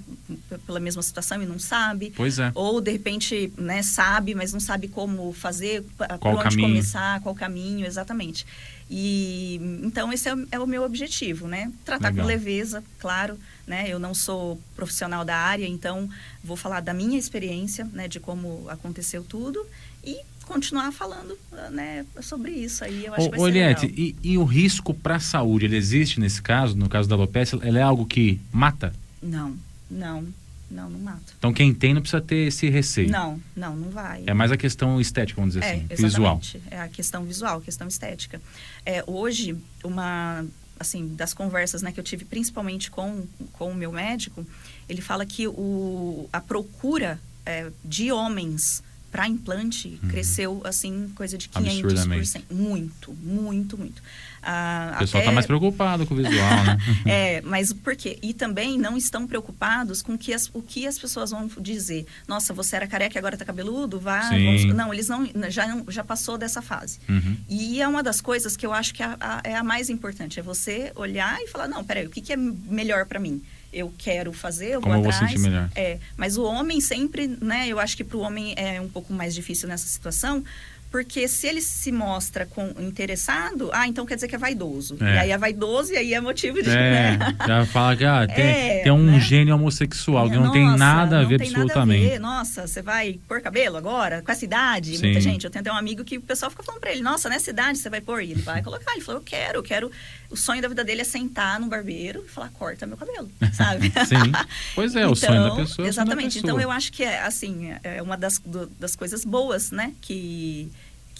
pela 0.66 0.80
mesma 0.80 1.02
situação 1.02 1.42
e 1.42 1.46
não 1.46 1.58
sabe. 1.58 2.12
Pois 2.16 2.38
é. 2.38 2.52
Ou 2.54 2.80
de 2.80 2.92
repente, 2.92 3.52
né, 3.56 3.82
sabe, 3.82 4.34
mas 4.34 4.52
não 4.52 4.60
sabe 4.60 4.88
como 4.88 5.32
fazer, 5.32 5.84
qual 5.96 6.18
por 6.18 6.34
onde 6.34 6.56
caminho. 6.56 6.68
começar, 6.68 7.20
qual 7.20 7.34
caminho, 7.34 7.86
exatamente. 7.86 8.46
E 8.90 9.58
então 9.82 10.12
esse 10.12 10.28
é, 10.28 10.34
é 10.52 10.58
o 10.58 10.66
meu 10.66 10.82
objetivo, 10.82 11.48
né? 11.48 11.72
Tratar 11.84 12.10
Legal. 12.10 12.24
com 12.24 12.28
leveza, 12.28 12.84
claro, 12.98 13.38
né? 13.66 13.86
Eu 13.88 13.98
não 13.98 14.14
sou 14.14 14.60
profissional 14.76 15.24
da 15.24 15.36
área, 15.36 15.66
então 15.66 16.08
vou 16.44 16.56
falar 16.56 16.80
da 16.80 16.92
minha 16.92 17.18
experiência, 17.18 17.84
né, 17.92 18.06
de 18.06 18.20
como 18.20 18.66
aconteceu 18.68 19.24
tudo 19.24 19.64
e 20.04 20.20
continuar 20.52 20.92
falando 20.92 21.36
né, 21.70 22.04
sobre 22.20 22.50
isso 22.50 22.84
aí. 22.84 23.06
Eu 23.06 23.14
acho 23.14 23.30
que 23.30 23.38
vai 23.38 23.74
e, 23.84 24.16
e, 24.22 24.38
o 24.38 24.44
risco 24.44 24.92
para 24.92 25.16
a 25.16 25.20
saúde, 25.20 25.64
ele 25.64 25.76
existe 25.76 26.20
nesse 26.20 26.42
caso, 26.42 26.76
no 26.76 26.88
caso 26.88 27.08
da 27.08 27.14
alopecia, 27.14 27.58
ele 27.62 27.78
é 27.78 27.82
algo 27.82 28.04
que 28.04 28.40
mata? 28.52 28.92
Não, 29.22 29.56
não. 29.90 30.26
Não, 30.70 30.88
não 30.88 31.00
mata. 31.00 31.34
Então 31.36 31.52
quem 31.52 31.74
tem 31.74 31.92
não 31.92 32.00
precisa 32.00 32.22
ter 32.22 32.48
esse 32.48 32.66
receio. 32.70 33.10
Não, 33.10 33.38
não, 33.54 33.76
não 33.76 33.90
vai. 33.90 34.22
É 34.26 34.32
mais 34.32 34.50
a 34.50 34.56
questão 34.56 34.98
estética, 34.98 35.38
vamos 35.38 35.52
dizer 35.54 35.66
é, 35.66 35.74
assim, 35.74 35.86
exatamente. 35.90 36.02
visual. 36.02 36.40
É 36.70 36.80
a 36.80 36.88
questão 36.88 37.24
visual, 37.24 37.58
a 37.58 37.60
questão 37.60 37.86
estética. 37.86 38.40
É, 38.86 39.04
hoje, 39.06 39.54
uma 39.84 40.42
assim, 40.80 41.14
das 41.14 41.34
conversas 41.34 41.82
né, 41.82 41.92
que 41.92 42.00
eu 42.00 42.04
tive 42.04 42.24
principalmente 42.24 42.90
com, 42.90 43.26
com 43.52 43.70
o 43.70 43.74
meu 43.74 43.92
médico, 43.92 44.46
ele 44.88 45.02
fala 45.02 45.26
que 45.26 45.46
o, 45.46 46.26
a 46.32 46.40
procura 46.40 47.20
é, 47.44 47.70
de 47.84 48.10
homens 48.10 48.82
para 49.12 49.28
implante 49.28 50.00
uhum. 50.02 50.08
cresceu 50.08 50.62
assim 50.64 51.12
coisa 51.14 51.36
de 51.36 51.46
500%. 51.50 52.44
Muito, 52.50 53.12
muito, 53.22 53.76
muito. 53.76 54.02
Ah, 54.42 54.94
o 54.96 54.98
pessoal 55.00 55.20
está 55.20 55.30
mais 55.30 55.46
preocupado 55.46 56.06
com 56.06 56.14
o 56.14 56.16
visual, 56.16 56.64
né? 56.64 56.78
é, 57.06 57.40
mas 57.42 57.72
por 57.72 57.94
quê? 57.94 58.18
E 58.22 58.32
também 58.32 58.78
não 58.78 58.96
estão 58.96 59.26
preocupados 59.26 60.00
com 60.00 60.16
que 60.16 60.32
as, 60.32 60.50
o 60.54 60.62
que 60.62 60.86
as 60.86 60.98
pessoas 60.98 61.30
vão 61.30 61.46
dizer. 61.60 62.06
Nossa, 62.26 62.54
você 62.54 62.74
era 62.74 62.86
careca 62.86 63.16
e 63.16 63.18
agora 63.18 63.34
está 63.34 63.44
cabeludo? 63.44 64.00
Vá, 64.00 64.30
vamos... 64.30 64.64
Não, 64.64 64.92
eles 64.92 65.08
não 65.08 65.28
já, 65.48 65.66
já 65.88 66.02
passou 66.02 66.38
dessa 66.38 66.62
fase. 66.62 66.98
Uhum. 67.08 67.36
E 67.48 67.82
é 67.82 67.86
uma 67.86 68.02
das 68.02 68.20
coisas 68.20 68.56
que 68.56 68.64
eu 68.64 68.72
acho 68.72 68.94
que 68.94 69.02
é 69.02 69.16
a, 69.20 69.40
é 69.44 69.54
a 69.54 69.62
mais 69.62 69.90
importante. 69.90 70.40
É 70.40 70.42
você 70.42 70.90
olhar 70.96 71.38
e 71.40 71.48
falar, 71.48 71.68
não, 71.68 71.84
peraí, 71.84 72.06
o 72.06 72.10
que, 72.10 72.22
que 72.22 72.32
é 72.32 72.36
melhor 72.36 73.04
para 73.04 73.20
mim? 73.20 73.42
Eu 73.72 73.92
quero 73.96 74.32
fazer, 74.32 74.74
eu 74.74 74.80
Como 74.80 74.94
vou 74.94 75.04
eu 75.04 75.10
atrás. 75.10 75.20
Vou 75.20 75.28
sentir 75.28 75.40
melhor. 75.40 75.70
É, 75.74 75.98
mas 76.16 76.36
o 76.36 76.44
homem 76.44 76.80
sempre, 76.80 77.26
né? 77.40 77.66
Eu 77.68 77.78
acho 77.78 77.96
que 77.96 78.04
para 78.04 78.16
o 78.16 78.20
homem 78.20 78.54
é 78.56 78.80
um 78.80 78.88
pouco 78.88 79.12
mais 79.12 79.34
difícil 79.34 79.68
nessa 79.68 79.86
situação, 79.86 80.44
porque 80.92 81.26
se 81.26 81.46
ele 81.46 81.62
se 81.62 81.90
mostra 81.90 82.44
com, 82.44 82.70
interessado, 82.78 83.70
ah, 83.72 83.88
então 83.88 84.04
quer 84.04 84.16
dizer 84.16 84.28
que 84.28 84.34
é 84.34 84.38
vaidoso. 84.38 84.98
É. 85.00 85.04
E 85.14 85.18
aí 85.20 85.30
é 85.30 85.38
vaidoso 85.38 85.94
e 85.94 85.96
aí 85.96 86.12
é 86.12 86.20
motivo 86.20 86.62
de. 86.62 86.68
É, 86.68 87.16
né? 87.16 87.36
já 87.46 87.64
fala 87.64 87.96
que 87.96 88.04
ah, 88.04 88.26
tem, 88.26 88.44
é, 88.44 88.82
tem 88.82 88.92
um 88.92 89.12
né? 89.12 89.18
gênio 89.18 89.54
homossexual 89.54 90.28
que 90.28 90.36
não 90.36 90.42
Nossa, 90.42 90.52
tem 90.52 90.76
nada 90.76 91.20
a 91.20 91.24
ver 91.24 91.40
absolutamente. 91.40 92.06
A 92.06 92.10
ver. 92.10 92.20
Nossa, 92.20 92.66
você 92.66 92.82
vai 92.82 93.18
pôr 93.26 93.40
cabelo 93.40 93.78
agora? 93.78 94.20
Com 94.20 94.30
essa 94.30 94.44
idade? 94.44 94.98
Sim. 94.98 95.06
Muita 95.06 95.20
gente. 95.22 95.44
Eu 95.46 95.50
tenho 95.50 95.62
até 95.62 95.72
um 95.72 95.76
amigo 95.76 96.04
que 96.04 96.18
o 96.18 96.20
pessoal 96.20 96.50
fica 96.50 96.62
falando 96.62 96.82
pra 96.82 96.92
ele, 96.92 97.00
nossa, 97.00 97.26
nessa 97.30 97.48
idade 97.48 97.78
você 97.78 97.88
vai 97.88 98.02
pôr? 98.02 98.22
E 98.22 98.32
ele 98.32 98.42
vai 98.42 98.62
colocar. 98.62 98.92
Ele 98.92 99.00
falou, 99.00 99.22
eu 99.22 99.24
quero, 99.24 99.58
eu 99.60 99.62
quero. 99.62 99.90
O 100.28 100.36
sonho 100.36 100.60
da 100.60 100.68
vida 100.68 100.84
dele 100.84 101.00
é 101.00 101.04
sentar 101.04 101.58
num 101.58 101.70
barbeiro 101.70 102.22
e 102.26 102.28
falar, 102.28 102.50
corta 102.50 102.86
meu 102.86 102.98
cabelo, 102.98 103.30
sabe? 103.54 103.90
Sim. 104.06 104.30
Pois 104.74 104.94
é, 104.94 105.00
então, 105.00 105.12
o 105.12 105.16
sonho 105.16 105.42
da 105.42 105.56
pessoa. 105.56 105.86
É 105.86 105.88
exatamente. 105.88 106.36
É 106.36 106.40
então 106.42 106.60
eu 106.60 106.70
acho 106.70 106.92
que 106.92 107.02
é 107.02 107.22
assim, 107.22 107.72
é 107.82 108.02
uma 108.02 108.16
das, 108.16 108.38
do, 108.38 108.66
das 108.78 108.94
coisas 108.94 109.24
boas, 109.24 109.70
né? 109.70 109.94
Que 110.02 110.70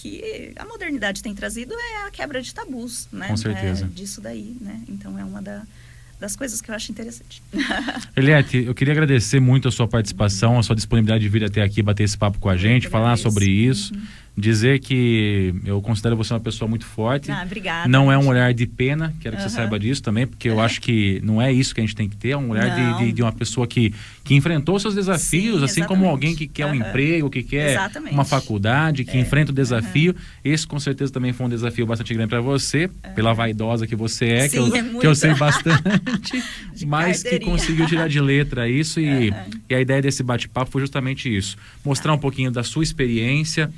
que 0.02 0.52
a 0.56 0.64
modernidade 0.64 1.22
tem 1.22 1.32
trazido 1.32 1.74
é 1.74 2.06
a 2.06 2.10
quebra 2.10 2.42
de 2.42 2.52
tabus, 2.52 3.08
né? 3.12 3.28
Com 3.28 3.36
certeza. 3.36 3.84
É 3.84 3.88
disso 3.88 4.20
daí, 4.20 4.56
né? 4.60 4.80
Então 4.88 5.16
é 5.16 5.24
uma 5.24 5.40
da, 5.40 5.62
das 6.18 6.34
coisas 6.34 6.60
que 6.60 6.72
eu 6.72 6.74
acho 6.74 6.90
interessante. 6.90 7.40
Eliette, 8.16 8.64
eu 8.64 8.74
queria 8.74 8.92
agradecer 8.92 9.38
muito 9.38 9.68
a 9.68 9.70
sua 9.70 9.86
participação, 9.86 10.58
a 10.58 10.62
sua 10.64 10.74
disponibilidade 10.74 11.22
de 11.22 11.28
vir 11.28 11.44
até 11.44 11.62
aqui 11.62 11.80
bater 11.82 12.02
esse 12.02 12.18
papo 12.18 12.40
com 12.40 12.48
a 12.48 12.56
gente, 12.56 12.88
falar 12.88 13.16
sobre 13.16 13.46
isso. 13.46 13.94
Uhum 13.94 14.21
dizer 14.36 14.78
que 14.80 15.54
eu 15.64 15.80
considero 15.82 16.16
você 16.16 16.32
uma 16.32 16.40
pessoa 16.40 16.66
muito 16.68 16.86
forte. 16.86 17.30
Ah, 17.30 17.42
obrigada. 17.44 17.88
Não 17.88 18.10
é 18.10 18.16
um 18.16 18.28
olhar 18.28 18.52
de 18.54 18.66
pena, 18.66 19.14
quero 19.20 19.36
que 19.36 19.42
uhum. 19.42 19.48
você 19.48 19.54
saiba 19.54 19.78
disso 19.78 20.02
também, 20.02 20.26
porque 20.26 20.48
eu 20.48 20.60
é. 20.60 20.64
acho 20.64 20.80
que 20.80 21.20
não 21.22 21.40
é 21.40 21.52
isso 21.52 21.74
que 21.74 21.80
a 21.80 21.84
gente 21.84 21.94
tem 21.94 22.08
que 22.08 22.16
ter, 22.16 22.30
é 22.30 22.36
um 22.36 22.50
olhar 22.50 22.70
de, 22.74 23.04
de, 23.04 23.12
de, 23.12 23.22
uma 23.22 23.32
pessoa 23.32 23.66
que, 23.66 23.94
que 24.24 24.34
enfrentou 24.34 24.78
seus 24.78 24.94
desafios, 24.94 25.58
Sim, 25.58 25.64
assim 25.64 25.82
como 25.84 26.06
alguém 26.06 26.34
que 26.34 26.46
quer 26.46 26.64
uhum. 26.66 26.72
um 26.72 26.74
emprego, 26.76 27.28
que 27.28 27.42
quer 27.42 27.72
exatamente. 27.72 28.14
uma 28.14 28.24
faculdade, 28.24 29.04
que 29.04 29.16
é. 29.16 29.20
enfrenta 29.20 29.52
o 29.52 29.54
desafio. 29.54 30.12
Uhum. 30.12 30.20
Esse 30.44 30.66
com 30.66 30.80
certeza 30.80 31.12
também 31.12 31.34
foi 31.34 31.46
um 31.46 31.50
desafio 31.50 31.84
bastante 31.84 32.14
grande 32.14 32.30
para 32.30 32.40
você, 32.40 32.88
pela 33.14 33.34
vaidosa 33.34 33.86
que 33.86 33.94
você 33.94 34.26
é, 34.26 34.48
Sim, 34.48 34.70
que, 34.70 34.76
eu, 34.76 34.76
é 34.76 34.82
que 35.00 35.06
eu 35.06 35.14
sei 35.14 35.34
bastante, 35.36 36.42
mas 36.86 37.22
que 37.22 37.38
conseguiu 37.40 37.86
tirar 37.86 38.08
de 38.08 38.20
letra 38.20 38.66
isso 38.66 38.98
e, 38.98 39.32
e 39.68 39.74
a 39.74 39.80
ideia 39.80 40.00
desse 40.00 40.22
bate-papo 40.22 40.70
foi 40.70 40.80
justamente 40.80 41.34
isso, 41.34 41.56
mostrar 41.84 42.14
um 42.14 42.18
pouquinho 42.18 42.50
da 42.50 42.62
sua 42.62 42.82
experiência. 42.82 43.70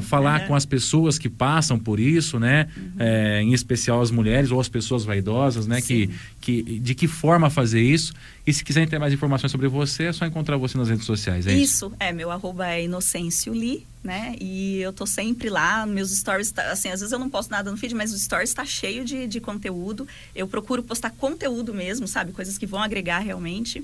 Falar 0.00 0.42
é. 0.42 0.46
com 0.46 0.54
as 0.54 0.64
pessoas 0.64 1.18
que 1.18 1.28
passam 1.28 1.78
por 1.78 1.98
isso, 1.98 2.38
né? 2.38 2.68
Uhum. 2.76 2.92
É, 2.98 3.42
em 3.42 3.52
especial 3.52 4.00
as 4.00 4.10
mulheres 4.10 4.50
ou 4.50 4.60
as 4.60 4.68
pessoas 4.68 5.04
vaidosas, 5.04 5.66
né? 5.66 5.80
Que, 5.80 6.10
que, 6.40 6.62
de 6.80 6.94
que 6.94 7.06
forma 7.06 7.50
fazer 7.50 7.80
isso. 7.80 8.12
E 8.46 8.52
se 8.52 8.62
quiserem 8.62 8.88
ter 8.88 8.98
mais 8.98 9.12
informações 9.12 9.50
sobre 9.50 9.68
você, 9.68 10.04
é 10.04 10.12
só 10.12 10.26
encontrar 10.26 10.56
você 10.56 10.76
nas 10.76 10.88
redes 10.88 11.06
sociais, 11.06 11.46
é 11.46 11.54
isso? 11.54 11.86
Isso, 11.86 11.92
é, 11.98 12.12
meu 12.12 12.30
arroba 12.30 12.66
é 12.68 12.84
Inocêncio 12.84 13.54
Li, 13.54 13.86
né? 14.02 14.36
E 14.38 14.80
eu 14.80 14.92
tô 14.92 15.06
sempre 15.06 15.48
lá, 15.48 15.86
meus 15.86 16.10
stories, 16.10 16.52
tá, 16.52 16.70
assim, 16.70 16.90
às 16.90 17.00
vezes 17.00 17.12
eu 17.12 17.18
não 17.18 17.30
posto 17.30 17.50
nada 17.50 17.70
no 17.70 17.76
feed, 17.76 17.94
mas 17.94 18.12
o 18.12 18.18
stories 18.18 18.50
está 18.50 18.64
cheio 18.64 19.04
de, 19.04 19.26
de 19.26 19.40
conteúdo. 19.40 20.06
Eu 20.36 20.46
procuro 20.46 20.82
postar 20.82 21.10
conteúdo 21.10 21.72
mesmo, 21.72 22.06
sabe? 22.06 22.32
Coisas 22.32 22.58
que 22.58 22.66
vão 22.66 22.82
agregar 22.82 23.20
realmente. 23.20 23.82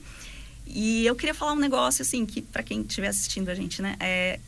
E 0.66 1.05
eu 1.05 1.16
queria 1.16 1.34
falar 1.34 1.53
um 1.53 1.59
negócio, 1.59 2.03
assim, 2.03 2.24
que 2.24 2.42
para 2.42 2.62
quem 2.62 2.82
estiver 2.82 3.09
assistindo 3.09 3.48
a 3.48 3.55
gente, 3.55 3.82
né? 3.82 3.96
É 3.98 4.38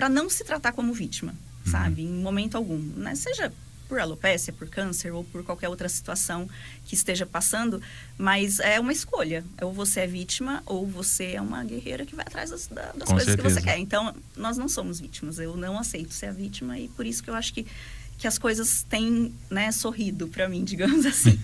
para 0.00 0.08
não 0.08 0.30
se 0.30 0.42
tratar 0.44 0.72
como 0.72 0.94
vítima, 0.94 1.34
uhum. 1.66 1.72
sabe? 1.72 2.02
Em 2.04 2.22
momento 2.22 2.54
algum, 2.56 2.78
né? 2.78 3.14
Seja 3.14 3.52
por 3.86 4.00
alopecia, 4.00 4.50
por 4.50 4.66
câncer 4.66 5.12
ou 5.12 5.24
por 5.24 5.44
qualquer 5.44 5.68
outra 5.68 5.90
situação 5.90 6.48
que 6.86 6.94
esteja 6.94 7.26
passando, 7.26 7.82
mas 8.16 8.60
é 8.60 8.80
uma 8.80 8.94
escolha. 8.94 9.44
Ou 9.60 9.74
você 9.74 10.00
é 10.00 10.06
vítima 10.06 10.62
ou 10.64 10.86
você 10.86 11.32
é 11.32 11.40
uma 11.42 11.62
guerreira 11.62 12.06
que 12.06 12.14
vai 12.14 12.24
atrás 12.26 12.48
das, 12.48 12.66
das 12.66 13.08
coisas 13.10 13.24
certeza. 13.24 13.36
que 13.36 13.42
você 13.42 13.60
quer. 13.60 13.76
Então, 13.76 14.14
nós 14.34 14.56
não 14.56 14.70
somos 14.70 14.98
vítimas. 14.98 15.38
Eu 15.38 15.54
não 15.54 15.78
aceito 15.78 16.14
ser 16.14 16.26
a 16.28 16.32
vítima 16.32 16.78
e 16.78 16.88
por 16.88 17.04
isso 17.04 17.22
que 17.22 17.28
eu 17.28 17.34
acho 17.34 17.52
que 17.52 17.66
que 18.20 18.26
as 18.26 18.38
coisas 18.38 18.84
têm 18.86 19.32
né, 19.50 19.72
sorrido 19.72 20.28
para 20.28 20.46
mim, 20.46 20.62
digamos 20.64 21.06
assim. 21.06 21.40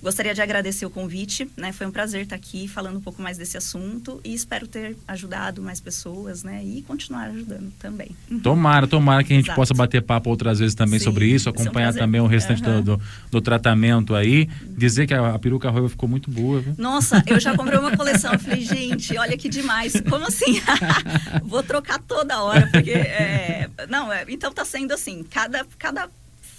Gostaria 0.00 0.32
de 0.32 0.40
agradecer 0.40 0.86
o 0.86 0.90
convite, 0.90 1.50
né? 1.56 1.72
Foi 1.72 1.86
um 1.86 1.90
prazer 1.90 2.22
estar 2.22 2.36
aqui 2.36 2.68
falando 2.68 2.96
um 2.96 3.00
pouco 3.00 3.20
mais 3.20 3.36
desse 3.36 3.56
assunto 3.56 4.20
e 4.24 4.32
espero 4.32 4.66
ter 4.66 4.96
ajudado 5.08 5.60
mais 5.60 5.80
pessoas, 5.80 6.44
né? 6.44 6.62
E 6.64 6.82
continuar 6.82 7.24
ajudando 7.30 7.72
também. 7.80 8.10
Tomara, 8.42 8.86
tomara 8.86 9.24
que 9.24 9.32
a 9.32 9.36
gente 9.36 9.46
Exato. 9.46 9.56
possa 9.56 9.74
bater 9.74 10.02
papo 10.02 10.30
outras 10.30 10.60
vezes 10.60 10.74
também 10.74 11.00
Sim, 11.00 11.04
sobre 11.04 11.26
isso, 11.26 11.48
acompanhar 11.48 11.88
é 11.88 11.96
um 11.96 11.98
também 11.98 12.20
o 12.20 12.26
restante 12.26 12.62
uhum. 12.62 12.80
do, 12.80 13.00
do, 13.30 13.40
tratamento 13.40 14.14
aí. 14.14 14.48
Dizer 14.64 15.08
que 15.08 15.12
a, 15.12 15.34
a 15.34 15.38
peruca 15.38 15.68
ruiva 15.68 15.88
ficou 15.88 16.08
muito 16.08 16.30
boa, 16.30 16.60
viu? 16.60 16.74
Nossa, 16.78 17.22
eu 17.26 17.40
já 17.40 17.56
comprei 17.56 17.78
uma 17.78 17.96
coleção. 17.96 18.32
Eu 18.32 18.38
falei, 18.38 18.64
gente, 18.64 19.18
olha 19.18 19.36
que 19.36 19.48
demais. 19.48 20.00
Como 20.08 20.24
assim? 20.24 20.62
Vou 21.42 21.62
trocar 21.62 21.98
toda 21.98 22.40
hora, 22.40 22.68
porque. 22.70 22.92
É... 22.92 23.68
Não, 23.88 24.12
é... 24.12 24.24
então 24.28 24.52
tá 24.52 24.64
sendo 24.64 24.94
assim, 24.94 25.24
cada, 25.24 25.66
cada 25.76 26.08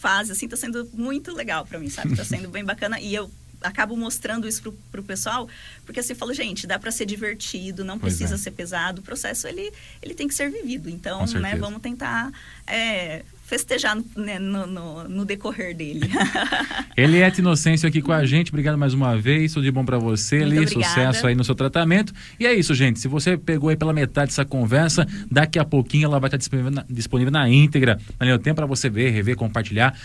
fase, 0.02 0.32
assim, 0.32 0.48
tá 0.48 0.58
sendo 0.58 0.90
muito 0.94 1.32
legal 1.32 1.66
para 1.66 1.78
mim, 1.80 1.90
sabe? 1.90 2.16
Tá 2.16 2.26
sendo 2.26 2.50
bem 2.50 2.66
bacana. 2.66 3.00
E 3.00 3.14
eu 3.14 3.30
acabo 3.62 3.96
mostrando 3.96 4.48
isso 4.48 4.62
pro, 4.64 4.72
pro 4.92 5.04
pessoal, 5.04 5.48
porque 5.86 6.00
assim, 6.00 6.14
eu 6.14 6.18
falo, 6.18 6.34
gente, 6.34 6.66
dá 6.66 6.80
para 6.80 6.90
ser 6.90 7.06
divertido, 7.06 7.86
não 7.86 8.00
pois 8.00 8.16
precisa 8.16 8.36
é. 8.36 8.38
ser 8.38 8.52
pesado. 8.52 9.02
O 9.02 9.04
processo, 9.04 9.48
ele, 9.48 9.72
ele 10.02 10.16
tem 10.16 10.28
que 10.28 10.34
ser 10.34 10.50
vivido. 10.50 10.90
Então, 10.90 11.24
né, 11.40 11.56
vamos 11.56 11.82
tentar 11.82 12.32
é, 12.66 13.24
festejar 13.52 13.98
né, 14.16 14.40
no, 14.40 14.66
no, 14.66 15.04
no, 15.10 15.26
decorrer 15.26 15.76
dele. 15.76 16.10
Eliette 16.96 17.42
Inocêncio 17.42 17.86
aqui 17.86 18.02
com 18.02 18.14
a 18.14 18.24
gente, 18.24 18.50
obrigado 18.50 18.78
mais 18.78 18.94
uma 18.94 19.18
vez, 19.18 19.54
tudo 19.54 19.64
de 19.64 19.72
bom 19.72 19.84
para 19.84 19.98
você, 19.98 20.38
Eli, 20.38 20.66
sucesso 20.70 21.28
aí 21.28 21.36
no 21.36 21.44
seu 21.44 21.54
tratamento. 21.54 22.14
E 22.40 22.48
é 22.48 22.54
isso, 22.54 22.74
gente, 22.74 23.02
se 23.02 23.10
você 23.10 23.38
pegou 23.38 23.70
aí 23.70 23.76
pela 23.76 23.92
metade 23.92 24.28
dessa 24.30 24.46
conversa, 24.46 25.06
daqui 25.30 25.60
a 25.60 25.66
pouquinho 25.66 26.06
ela 26.06 26.18
vai 26.18 26.30
estar 26.30 26.38
disponível 26.38 26.72
na, 26.72 26.86
disponível 26.90 27.30
na 27.30 27.50
íntegra, 27.50 28.00
na 28.18 28.40
tempo 28.40 28.56
para 28.56 28.66
você 28.66 28.90
ver, 28.90 29.10
rever, 29.10 29.36
compartilhar. 29.36 30.00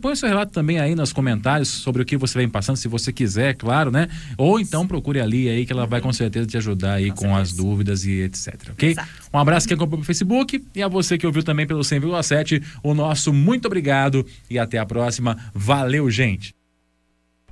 Põe 0.00 0.12
o 0.12 0.16
seu 0.16 0.26
relato 0.26 0.52
também 0.52 0.78
aí 0.78 0.94
nos 0.94 1.12
comentários 1.12 1.68
sobre 1.68 2.00
o 2.00 2.04
que 2.06 2.16
você 2.16 2.38
vem 2.38 2.48
passando, 2.48 2.76
se 2.76 2.88
você 2.88 3.12
quiser, 3.12 3.54
claro, 3.56 3.90
né? 3.90 4.08
Ou 4.38 4.58
então 4.58 4.86
procure 4.86 5.20
ali 5.20 5.50
aí 5.50 5.66
que 5.66 5.72
ela 5.72 5.86
vai 5.86 6.00
com 6.00 6.14
certeza 6.14 6.46
te 6.46 6.56
ajudar 6.56 6.94
aí 6.94 7.10
com, 7.10 7.26
com 7.26 7.36
as 7.36 7.52
dúvidas 7.52 8.06
e 8.06 8.22
etc, 8.22 8.70
ok? 8.70 8.92
Exato. 8.92 9.08
Um 9.34 9.38
abraço 9.38 9.68
que 9.68 9.74
acompanhou 9.74 9.98
pelo 9.98 10.04
Facebook 10.04 10.64
e 10.74 10.82
a 10.82 10.88
você 10.88 11.18
que 11.18 11.26
ouviu 11.26 11.42
também 11.42 11.66
pelo 11.66 11.80
100,7 11.80 12.62
o 12.86 12.94
nosso 12.94 13.32
muito 13.32 13.66
obrigado 13.66 14.24
e 14.48 14.58
até 14.58 14.78
a 14.78 14.86
próxima. 14.86 15.36
Valeu, 15.52 16.08
gente. 16.08 16.54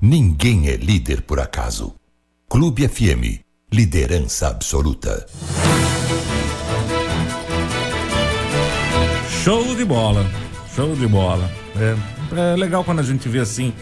Ninguém 0.01 0.69
é 0.69 0.77
líder 0.77 1.23
por 1.23 1.41
acaso. 1.41 1.95
Clube 2.49 2.87
FM, 2.87 3.43
liderança 3.73 4.49
absoluta. 4.49 5.27
Show 9.43 9.75
de 9.75 9.85
bola, 9.85 10.25
show 10.75 10.95
de 10.95 11.07
bola. 11.07 11.51
É, 11.77 12.53
é 12.53 12.57
legal 12.57 12.85
quando 12.85 13.01
a 13.01 13.03
gente 13.03 13.29
vê 13.29 13.41
assim 13.41 13.73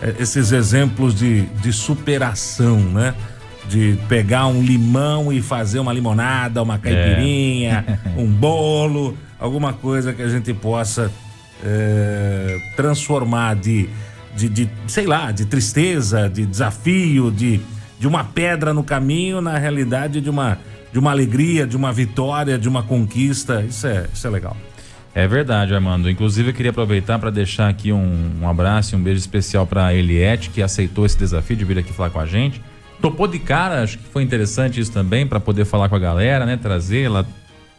é, 0.00 0.14
esses 0.22 0.52
exemplos 0.52 1.14
de, 1.14 1.42
de 1.46 1.72
superação, 1.72 2.78
né? 2.78 3.14
De 3.68 3.98
pegar 4.08 4.46
um 4.46 4.62
limão 4.62 5.32
e 5.32 5.40
fazer 5.40 5.78
uma 5.78 5.92
limonada, 5.92 6.62
uma 6.62 6.78
caipirinha, 6.78 7.84
é. 7.86 8.20
um 8.20 8.26
bolo, 8.26 9.16
alguma 9.38 9.72
coisa 9.72 10.12
que 10.12 10.22
a 10.22 10.28
gente 10.28 10.52
possa 10.52 11.10
é, 11.64 12.58
transformar 12.76 13.56
de, 13.56 13.88
de, 14.34 14.48
de, 14.48 14.70
sei 14.86 15.06
lá, 15.06 15.30
de 15.30 15.46
tristeza, 15.46 16.28
de 16.28 16.46
desafio, 16.46 17.30
de, 17.30 17.60
de 17.98 18.06
uma 18.06 18.24
pedra 18.24 18.74
no 18.74 18.82
caminho, 18.82 19.40
na 19.40 19.58
realidade 19.58 20.20
de 20.20 20.30
uma, 20.30 20.58
de 20.92 20.98
uma 20.98 21.10
alegria, 21.10 21.66
de 21.66 21.76
uma 21.76 21.92
vitória, 21.92 22.58
de 22.58 22.68
uma 22.68 22.82
conquista. 22.82 23.62
Isso 23.62 23.86
é, 23.86 24.06
isso 24.12 24.26
é 24.26 24.30
legal. 24.30 24.56
É 25.14 25.26
verdade, 25.26 25.74
Armando. 25.74 26.08
Inclusive, 26.08 26.50
eu 26.50 26.54
queria 26.54 26.70
aproveitar 26.70 27.18
para 27.18 27.30
deixar 27.30 27.68
aqui 27.68 27.92
um, 27.92 28.30
um 28.40 28.48
abraço 28.48 28.94
e 28.94 28.98
um 28.98 29.02
beijo 29.02 29.18
especial 29.18 29.66
para 29.66 29.92
Eliette, 29.92 30.50
que 30.50 30.62
aceitou 30.62 31.04
esse 31.04 31.18
desafio 31.18 31.56
de 31.56 31.64
vir 31.64 31.78
aqui 31.78 31.92
falar 31.92 32.10
com 32.10 32.20
a 32.20 32.26
gente. 32.26 32.62
Topou 33.00 33.26
de 33.26 33.38
cara, 33.38 33.82
acho 33.82 33.98
que 33.98 34.04
foi 34.04 34.22
interessante 34.22 34.80
isso 34.80 34.92
também, 34.92 35.26
para 35.26 35.40
poder 35.40 35.64
falar 35.64 35.88
com 35.88 35.96
a 35.96 35.98
galera, 35.98 36.44
né? 36.44 36.56
Trazer, 36.56 37.02
ela 37.02 37.26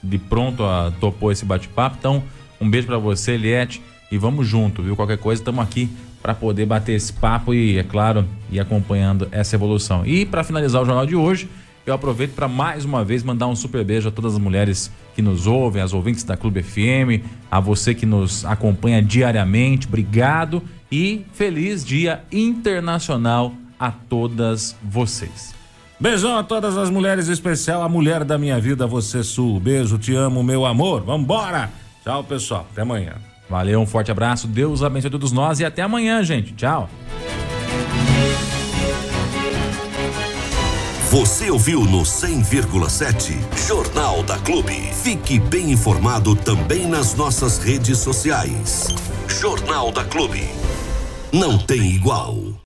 de 0.01 0.17
pronto 0.17 0.63
a, 0.63 0.91
topou 0.99 1.31
esse 1.31 1.45
bate-papo. 1.45 1.97
Então, 1.99 2.23
um 2.59 2.69
beijo 2.69 2.87
para 2.87 2.97
você, 2.97 3.33
Eliette, 3.33 3.81
e 4.11 4.17
vamos 4.17 4.47
junto, 4.47 4.81
viu? 4.81 4.95
Qualquer 4.95 5.17
coisa, 5.17 5.41
estamos 5.41 5.63
aqui 5.63 5.89
para 6.21 6.33
poder 6.33 6.65
bater 6.65 6.93
esse 6.93 7.13
papo 7.13 7.53
e, 7.53 7.77
é 7.77 7.83
claro, 7.83 8.25
ir 8.51 8.59
acompanhando 8.59 9.27
essa 9.31 9.55
evolução. 9.55 10.05
E 10.05 10.25
para 10.25 10.43
finalizar 10.43 10.81
o 10.81 10.85
jornal 10.85 11.05
de 11.05 11.15
hoje, 11.15 11.49
eu 11.85 11.93
aproveito 11.93 12.33
para 12.33 12.47
mais 12.47 12.85
uma 12.85 13.03
vez 13.03 13.23
mandar 13.23 13.47
um 13.47 13.55
super 13.55 13.83
beijo 13.83 14.07
a 14.07 14.11
todas 14.11 14.33
as 14.33 14.39
mulheres 14.39 14.91
que 15.15 15.21
nos 15.21 15.47
ouvem, 15.47 15.81
as 15.81 15.93
ouvintes 15.93 16.23
da 16.23 16.37
Clube 16.37 16.61
FM, 16.61 17.25
a 17.49 17.59
você 17.59 17.95
que 17.95 18.05
nos 18.05 18.45
acompanha 18.45 19.01
diariamente, 19.01 19.87
obrigado 19.87 20.61
e 20.91 21.25
feliz 21.33 21.83
Dia 21.83 22.23
Internacional 22.31 23.53
a 23.81 23.89
todas 23.89 24.77
vocês. 24.83 25.55
Beijão 25.99 26.37
a 26.37 26.43
todas 26.43 26.77
as 26.77 26.91
mulheres, 26.91 27.27
em 27.27 27.31
especial 27.31 27.81
a 27.81 27.89
mulher 27.89 28.23
da 28.23 28.37
minha 28.37 28.59
vida, 28.59 28.85
você 28.85 29.23
Sul. 29.23 29.59
Beijo, 29.59 29.97
te 29.97 30.15
amo, 30.15 30.43
meu 30.43 30.67
amor. 30.67 31.01
Vambora! 31.01 31.71
Tchau, 32.03 32.23
pessoal. 32.23 32.67
Até 32.71 32.83
amanhã. 32.83 33.13
Valeu, 33.49 33.79
um 33.81 33.85
forte 33.87 34.11
abraço. 34.11 34.47
Deus 34.47 34.83
abençoe 34.83 35.09
todos 35.09 35.31
nós 35.31 35.59
e 35.59 35.65
até 35.65 35.81
amanhã, 35.81 36.23
gente. 36.23 36.53
Tchau. 36.53 36.87
Você 41.09 41.51
ouviu 41.51 41.83
no 41.83 42.03
100,7 42.03 43.67
Jornal 43.67 44.23
da 44.23 44.37
Clube. 44.39 44.75
Fique 45.03 45.39
bem 45.39 45.71
informado 45.71 46.35
também 46.35 46.87
nas 46.87 47.15
nossas 47.15 47.57
redes 47.57 47.97
sociais. 47.97 48.87
Jornal 49.27 49.91
da 49.91 50.05
Clube. 50.05 50.47
Não 51.33 51.57
tem 51.57 51.81
igual. 51.91 52.50